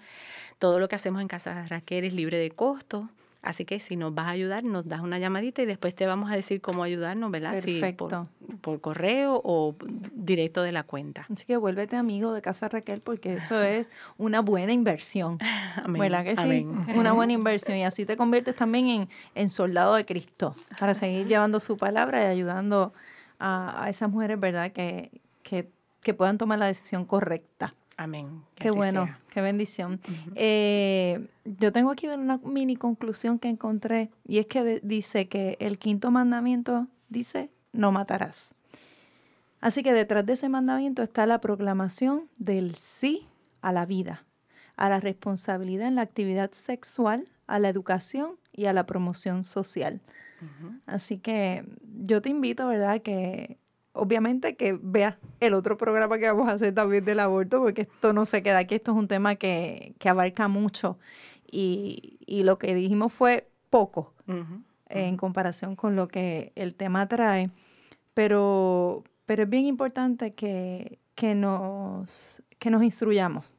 Todo 0.59 0.79
lo 0.79 0.87
que 0.87 0.95
hacemos 0.95 1.21
en 1.21 1.27
Casa 1.27 1.65
Raquel 1.67 2.05
es 2.05 2.13
libre 2.13 2.37
de 2.37 2.51
costo. 2.51 3.09
Así 3.47 3.63
que 3.63 3.79
si 3.79 3.95
nos 3.95 4.13
vas 4.13 4.27
a 4.27 4.31
ayudar, 4.31 4.65
nos 4.65 4.85
das 4.89 4.99
una 4.99 5.19
llamadita 5.19 5.61
y 5.61 5.65
después 5.65 5.95
te 5.95 6.05
vamos 6.05 6.29
a 6.29 6.35
decir 6.35 6.59
cómo 6.59 6.83
ayudarnos, 6.83 7.31
¿verdad? 7.31 7.55
Si 7.61 7.79
por, 7.79 8.09
Perfecto. 8.09 8.29
por 8.59 8.81
correo 8.81 9.39
o 9.41 9.73
directo 10.11 10.63
de 10.63 10.73
la 10.73 10.83
cuenta. 10.83 11.25
Así 11.31 11.45
que 11.45 11.55
vuélvete 11.55 11.95
amigo 11.95 12.33
de 12.33 12.41
Casa 12.41 12.67
Raquel 12.67 12.99
porque 12.99 13.35
eso 13.35 13.61
es 13.61 13.87
una 14.17 14.41
buena 14.41 14.73
inversión. 14.73 15.37
Amén. 15.81 16.01
¿Verdad 16.01 16.25
que 16.25 16.35
sí? 16.35 16.41
Amén. 16.41 16.87
Una 16.93 17.13
buena 17.13 17.31
inversión. 17.31 17.77
Y 17.77 17.85
así 17.85 18.05
te 18.05 18.17
conviertes 18.17 18.53
también 18.53 18.87
en, 18.87 19.09
en 19.33 19.49
soldado 19.49 19.95
de 19.95 20.05
Cristo 20.05 20.53
para 20.77 20.93
seguir 20.93 21.25
llevando 21.25 21.61
su 21.61 21.77
palabra 21.77 22.23
y 22.23 22.25
ayudando 22.25 22.91
a, 23.39 23.85
a 23.85 23.89
esas 23.89 24.11
mujeres, 24.11 24.37
¿verdad? 24.37 24.73
Que, 24.73 25.09
que, 25.43 25.69
que 26.01 26.13
puedan 26.13 26.37
tomar 26.37 26.59
la 26.59 26.65
decisión 26.65 27.05
correcta. 27.05 27.73
Amén. 27.97 28.43
Que 28.55 28.65
Qué 28.65 28.71
bueno, 28.71 29.05
sea. 29.05 29.19
qué 29.29 29.41
bendición. 29.41 29.99
Eh, 30.35 31.27
yo 31.45 31.71
tengo 31.71 31.89
aquí 31.91 32.07
una 32.07 32.37
mini 32.43 32.75
conclusión 32.75 33.39
que 33.39 33.49
encontré 33.49 34.11
y 34.27 34.37
es 34.37 34.45
que 34.45 34.63
de- 34.63 34.79
dice 34.83 35.27
que 35.27 35.57
el 35.59 35.79
quinto 35.79 36.11
mandamiento 36.11 36.87
dice, 37.09 37.49
no 37.73 37.91
matarás. 37.91 38.53
Así 39.61 39.81
que 39.81 39.93
detrás 39.93 40.25
de 40.27 40.33
ese 40.33 40.47
mandamiento 40.49 41.01
está 41.01 41.25
la 41.25 41.41
proclamación 41.41 42.29
del 42.37 42.75
sí 42.75 43.27
a 43.61 43.71
la 43.71 43.87
vida, 43.87 44.23
a 44.75 44.89
la 44.89 44.99
responsabilidad 44.99 45.87
en 45.87 45.95
la 45.95 46.03
actividad 46.03 46.51
sexual, 46.51 47.27
a 47.47 47.57
la 47.57 47.69
educación 47.69 48.35
y 48.53 48.65
a 48.65 48.73
la 48.73 48.85
promoción 48.85 49.43
social. 49.43 50.01
Así 50.85 51.17
que 51.17 51.65
yo 52.03 52.21
te 52.21 52.29
invito, 52.29 52.67
¿verdad? 52.67 53.01
Que 53.01 53.57
obviamente 53.97 54.55
que 54.55 54.77
veas 54.81 55.15
el 55.39 55.53
otro 55.53 55.77
programa 55.77 56.17
que 56.17 56.27
vamos 56.27 56.47
a 56.49 56.53
hacer 56.53 56.73
también 56.73 57.03
del 57.03 57.19
aborto, 57.19 57.61
porque 57.61 57.83
esto 57.83 58.13
no 58.13 58.25
se 58.25 58.43
queda 58.43 58.59
aquí, 58.59 58.75
esto 58.75 58.91
es 58.91 58.97
un 58.97 59.07
tema 59.07 59.35
que, 59.35 59.93
que 59.99 60.09
abarca 60.09 60.47
mucho. 60.47 60.97
Y, 61.49 62.17
y 62.25 62.43
lo 62.43 62.57
que 62.57 62.75
dijimos 62.75 63.13
fue 63.13 63.49
poco 63.69 64.13
en 64.89 65.17
comparación 65.17 65.75
con 65.75 65.95
lo 65.95 66.07
que 66.07 66.51
el 66.55 66.75
tema 66.75 67.07
trae. 67.07 67.49
Pero, 68.13 69.03
pero 69.25 69.43
es 69.43 69.49
bien 69.49 69.65
importante 69.65 70.33
que, 70.33 70.99
que, 71.15 71.35
nos, 71.35 72.41
que 72.59 72.69
nos 72.69 72.83
instruyamos, 72.83 73.55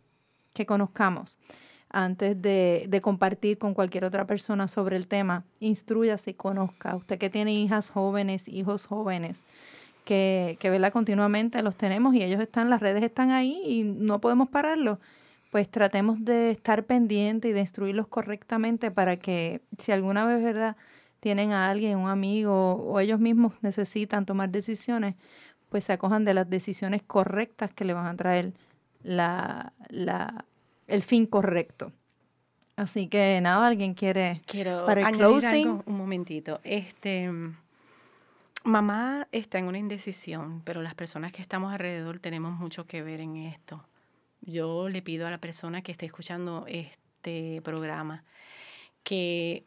que 0.52 0.66
conozcamos 0.66 1.38
antes 1.90 2.40
de, 2.42 2.84
de 2.88 3.00
compartir 3.00 3.56
con 3.56 3.72
cualquier 3.72 4.04
otra 4.04 4.26
persona 4.26 4.68
sobre 4.68 4.96
el 4.96 5.08
tema. 5.08 5.44
Instruyase 5.60 6.32
y 6.32 6.34
conozca. 6.34 6.96
Usted 6.96 7.18
que 7.18 7.30
tiene 7.30 7.54
hijas 7.54 7.88
jóvenes, 7.88 8.48
hijos 8.48 8.86
jóvenes, 8.86 9.42
que, 10.08 10.56
que 10.58 10.70
vela 10.70 10.90
continuamente, 10.90 11.62
los 11.62 11.76
tenemos 11.76 12.14
y 12.14 12.22
ellos 12.22 12.40
están, 12.40 12.70
las 12.70 12.80
redes 12.80 13.02
están 13.02 13.30
ahí 13.30 13.60
y 13.66 13.84
no 13.84 14.22
podemos 14.22 14.48
pararlos. 14.48 14.98
Pues 15.50 15.68
tratemos 15.68 16.24
de 16.24 16.50
estar 16.50 16.84
pendientes 16.84 17.50
y 17.50 17.52
de 17.52 17.60
instruirlos 17.60 18.06
correctamente 18.08 18.90
para 18.90 19.18
que 19.18 19.60
si 19.78 19.92
alguna 19.92 20.24
vez, 20.24 20.42
¿verdad? 20.42 20.76
tienen 21.20 21.52
a 21.52 21.68
alguien, 21.68 21.98
un 21.98 22.08
amigo 22.08 22.72
o 22.74 23.00
ellos 23.00 23.20
mismos 23.20 23.52
necesitan 23.60 24.24
tomar 24.24 24.48
decisiones, 24.50 25.14
pues 25.68 25.84
se 25.84 25.92
acojan 25.92 26.24
de 26.24 26.32
las 26.32 26.48
decisiones 26.48 27.02
correctas 27.02 27.70
que 27.74 27.84
le 27.84 27.92
van 27.92 28.06
a 28.06 28.16
traer 28.16 28.54
la, 29.02 29.72
la, 29.90 30.46
el 30.86 31.02
fin 31.02 31.26
correcto. 31.26 31.92
Así 32.76 33.08
que 33.08 33.40
nada, 33.42 33.66
alguien 33.66 33.92
quiere 33.92 34.40
Quiero 34.46 34.86
para 34.86 35.00
el 35.00 35.06
añadir 35.08 35.40
closing. 35.40 35.68
algo, 35.68 35.82
un 35.86 35.98
momentito. 35.98 36.60
Este, 36.62 37.30
mamá 38.68 39.26
está 39.32 39.58
en 39.58 39.66
una 39.66 39.78
indecisión, 39.78 40.62
pero 40.64 40.82
las 40.82 40.94
personas 40.94 41.32
que 41.32 41.42
estamos 41.42 41.72
alrededor 41.72 42.20
tenemos 42.20 42.52
mucho 42.58 42.86
que 42.86 43.02
ver 43.02 43.20
en 43.20 43.36
esto. 43.36 43.84
Yo 44.40 44.88
le 44.88 45.02
pido 45.02 45.26
a 45.26 45.30
la 45.30 45.38
persona 45.38 45.82
que 45.82 45.92
esté 45.92 46.06
escuchando 46.06 46.64
este 46.68 47.60
programa 47.62 48.24
que 49.02 49.64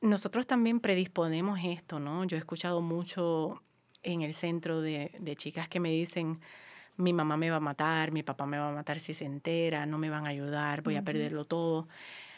nosotros 0.00 0.46
también 0.46 0.80
predisponemos 0.80 1.60
esto, 1.64 1.98
¿no? 1.98 2.24
Yo 2.24 2.36
he 2.36 2.40
escuchado 2.40 2.80
mucho 2.82 3.62
en 4.02 4.22
el 4.22 4.34
centro 4.34 4.80
de, 4.80 5.12
de 5.18 5.36
chicas 5.36 5.68
que 5.68 5.80
me 5.80 5.90
dicen, 5.90 6.40
mi 6.96 7.12
mamá 7.12 7.36
me 7.36 7.50
va 7.50 7.56
a 7.56 7.60
matar, 7.60 8.12
mi 8.12 8.22
papá 8.22 8.46
me 8.46 8.58
va 8.58 8.70
a 8.70 8.74
matar 8.74 9.00
si 9.00 9.14
se 9.14 9.24
entera, 9.24 9.86
no 9.86 9.98
me 9.98 10.10
van 10.10 10.26
a 10.26 10.30
ayudar, 10.30 10.82
voy 10.82 10.96
a 10.96 11.02
perderlo 11.02 11.44
todo. 11.44 11.88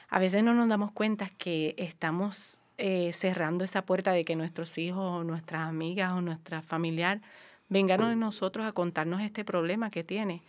A 0.08 0.18
veces 0.18 0.42
no 0.42 0.54
nos 0.54 0.68
damos 0.68 0.92
cuenta 0.92 1.30
que 1.30 1.74
estamos 1.78 2.60
eh, 2.78 3.12
cerrando 3.12 3.64
esa 3.64 3.82
puerta 3.82 4.12
de 4.12 4.24
que 4.24 4.36
nuestros 4.36 4.78
hijos 4.78 5.02
o 5.20 5.24
nuestras 5.24 5.62
amigas 5.68 6.12
o 6.12 6.20
nuestra 6.20 6.62
familiar 6.62 7.20
vengan 7.68 8.00
a 8.02 8.14
nosotros 8.14 8.66
a 8.66 8.72
contarnos 8.72 9.20
este 9.20 9.44
problema 9.44 9.90
que 9.90 10.04
tiene 10.04 10.42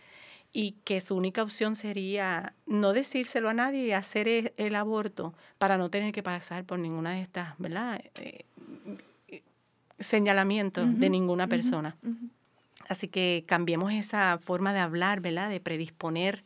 y 0.52 0.72
que 0.84 1.00
su 1.00 1.16
única 1.16 1.42
opción 1.42 1.76
sería 1.76 2.54
no 2.66 2.92
decírselo 2.92 3.48
a 3.48 3.54
nadie 3.54 3.86
y 3.86 3.92
hacer 3.92 4.26
e- 4.28 4.54
el 4.56 4.74
aborto 4.74 5.34
para 5.58 5.76
no 5.76 5.90
tener 5.90 6.12
que 6.12 6.22
pasar 6.22 6.64
por 6.64 6.78
ninguna 6.78 7.12
de 7.12 7.20
estas, 7.22 7.54
¿verdad? 7.58 8.00
Eh, 8.16 8.44
señalamientos 9.98 10.98
de 10.98 11.10
ninguna 11.10 11.46
persona. 11.46 11.96
Así 12.88 13.06
que 13.08 13.44
cambiemos 13.46 13.92
esa 13.92 14.38
forma 14.38 14.72
de 14.72 14.80
hablar, 14.80 15.20
¿verdad? 15.20 15.50
De 15.50 15.60
predisponer, 15.60 16.42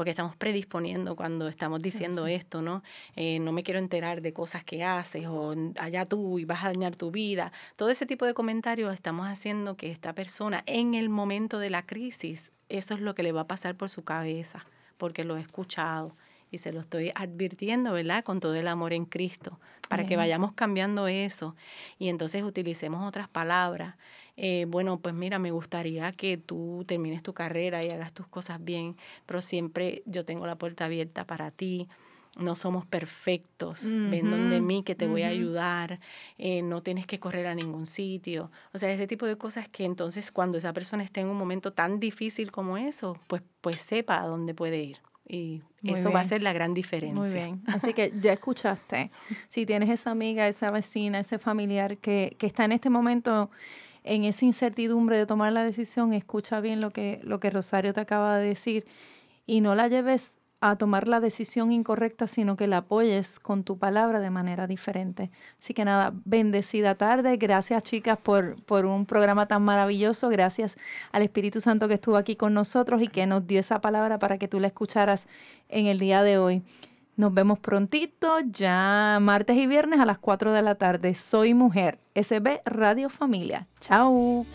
porque 0.00 0.12
estamos 0.12 0.34
predisponiendo 0.34 1.14
cuando 1.14 1.46
estamos 1.46 1.82
diciendo 1.82 2.26
esto, 2.26 2.62
¿no? 2.62 2.82
Eh, 3.16 3.38
no 3.38 3.52
me 3.52 3.62
quiero 3.62 3.78
enterar 3.78 4.22
de 4.22 4.32
cosas 4.32 4.64
que 4.64 4.82
haces 4.82 5.26
o 5.26 5.54
allá 5.78 6.06
tú 6.06 6.38
y 6.38 6.46
vas 6.46 6.64
a 6.64 6.68
dañar 6.68 6.96
tu 6.96 7.10
vida. 7.10 7.52
Todo 7.76 7.90
ese 7.90 8.06
tipo 8.06 8.24
de 8.24 8.32
comentarios 8.32 8.94
estamos 8.94 9.28
haciendo 9.28 9.76
que 9.76 9.90
esta 9.90 10.14
persona 10.14 10.62
en 10.64 10.94
el 10.94 11.10
momento 11.10 11.58
de 11.58 11.68
la 11.68 11.84
crisis, 11.84 12.50
eso 12.70 12.94
es 12.94 13.00
lo 13.00 13.14
que 13.14 13.22
le 13.22 13.32
va 13.32 13.42
a 13.42 13.46
pasar 13.46 13.74
por 13.74 13.90
su 13.90 14.02
cabeza, 14.02 14.64
porque 14.96 15.22
lo 15.22 15.36
he 15.36 15.42
escuchado 15.42 16.16
y 16.50 16.56
se 16.56 16.72
lo 16.72 16.80
estoy 16.80 17.12
advirtiendo, 17.14 17.92
¿verdad? 17.92 18.24
Con 18.24 18.40
todo 18.40 18.54
el 18.54 18.68
amor 18.68 18.94
en 18.94 19.04
Cristo, 19.04 19.60
para 19.90 20.06
que 20.06 20.16
vayamos 20.16 20.52
cambiando 20.52 21.08
eso 21.08 21.56
y 21.98 22.08
entonces 22.08 22.42
utilicemos 22.42 23.06
otras 23.06 23.28
palabras. 23.28 23.96
Eh, 24.42 24.64
bueno, 24.66 24.98
pues 25.00 25.14
mira, 25.14 25.38
me 25.38 25.50
gustaría 25.50 26.12
que 26.12 26.38
tú 26.38 26.82
termines 26.86 27.22
tu 27.22 27.34
carrera 27.34 27.84
y 27.84 27.90
hagas 27.90 28.14
tus 28.14 28.26
cosas 28.26 28.64
bien, 28.64 28.96
pero 29.26 29.42
siempre 29.42 30.02
yo 30.06 30.24
tengo 30.24 30.46
la 30.46 30.56
puerta 30.56 30.86
abierta 30.86 31.26
para 31.26 31.50
ti. 31.50 31.88
No 32.38 32.54
somos 32.54 32.86
perfectos. 32.86 33.82
Ven 33.84 34.30
donde 34.30 34.62
mí 34.62 34.82
que 34.82 34.94
te 34.94 35.06
voy 35.06 35.24
a 35.24 35.28
ayudar. 35.28 36.00
eh, 36.38 36.62
no 36.62 36.82
tienes 36.82 37.06
que 37.06 37.18
correr 37.18 37.48
a 37.48 37.54
ningún 37.54 37.84
sitio. 37.84 38.50
O 38.72 38.78
sea, 38.78 38.90
ese 38.90 39.06
tipo 39.06 39.26
de 39.26 39.36
cosas 39.36 39.68
que 39.68 39.84
entonces 39.84 40.32
cuando 40.32 40.56
esa 40.56 40.72
persona 40.72 41.02
esté 41.02 41.20
en 41.20 41.28
un 41.28 41.36
momento 41.36 41.74
tan 41.74 42.00
difícil 42.00 42.50
como 42.50 42.78
eso, 42.78 43.18
pues, 43.26 43.42
pues 43.60 43.76
sepa 43.76 44.22
a 44.22 44.26
dónde 44.26 44.54
puede 44.54 44.82
ir. 44.82 44.98
Y 45.28 45.60
Muy 45.82 45.98
eso 45.98 46.10
va 46.10 46.20
a 46.20 46.24
ser 46.24 46.40
la 46.40 46.54
gran 46.54 46.72
diferencia. 46.72 47.20
Muy 47.20 47.30
bien. 47.30 47.62
Así 47.66 47.92
que 47.92 48.10
ya 48.18 48.32
escuchaste. 48.32 49.10
Si 49.50 49.66
tienes 49.66 49.90
esa 49.90 50.12
amiga, 50.12 50.48
esa 50.48 50.70
vecina, 50.70 51.20
ese 51.20 51.38
familiar 51.38 51.98
que, 51.98 52.36
que 52.38 52.46
está 52.46 52.64
en 52.64 52.72
este 52.72 52.88
momento 52.88 53.50
en 54.04 54.24
esa 54.24 54.44
incertidumbre 54.44 55.18
de 55.18 55.26
tomar 55.26 55.52
la 55.52 55.64
decisión, 55.64 56.12
escucha 56.12 56.60
bien 56.60 56.80
lo 56.80 56.90
que, 56.90 57.20
lo 57.22 57.40
que 57.40 57.50
Rosario 57.50 57.92
te 57.92 58.00
acaba 58.00 58.38
de 58.38 58.48
decir 58.48 58.86
y 59.46 59.60
no 59.60 59.74
la 59.74 59.88
lleves 59.88 60.34
a 60.62 60.76
tomar 60.76 61.08
la 61.08 61.20
decisión 61.20 61.72
incorrecta, 61.72 62.26
sino 62.26 62.56
que 62.56 62.66
la 62.66 62.78
apoyes 62.78 63.40
con 63.40 63.64
tu 63.64 63.78
palabra 63.78 64.20
de 64.20 64.28
manera 64.28 64.66
diferente. 64.66 65.30
Así 65.58 65.72
que 65.72 65.86
nada, 65.86 66.12
bendecida 66.26 66.94
tarde. 66.94 67.36
Gracias 67.38 67.82
chicas 67.82 68.18
por, 68.18 68.62
por 68.64 68.84
un 68.84 69.06
programa 69.06 69.46
tan 69.46 69.62
maravilloso. 69.62 70.28
Gracias 70.28 70.76
al 71.12 71.22
Espíritu 71.22 71.62
Santo 71.62 71.88
que 71.88 71.94
estuvo 71.94 72.16
aquí 72.16 72.36
con 72.36 72.52
nosotros 72.52 73.00
y 73.00 73.08
que 73.08 73.26
nos 73.26 73.46
dio 73.46 73.60
esa 73.60 73.80
palabra 73.80 74.18
para 74.18 74.36
que 74.36 74.48
tú 74.48 74.60
la 74.60 74.66
escucharas 74.66 75.26
en 75.70 75.86
el 75.86 75.98
día 75.98 76.22
de 76.22 76.36
hoy. 76.36 76.62
Nos 77.20 77.34
vemos 77.34 77.58
prontito, 77.58 78.38
ya 78.50 79.18
martes 79.20 79.54
y 79.54 79.66
viernes 79.66 80.00
a 80.00 80.06
las 80.06 80.18
4 80.18 80.54
de 80.54 80.62
la 80.62 80.76
tarde. 80.76 81.14
Soy 81.14 81.52
mujer, 81.52 81.98
SB 82.14 82.62
Radio 82.64 83.10
Familia. 83.10 83.68
Chao. 83.78 84.46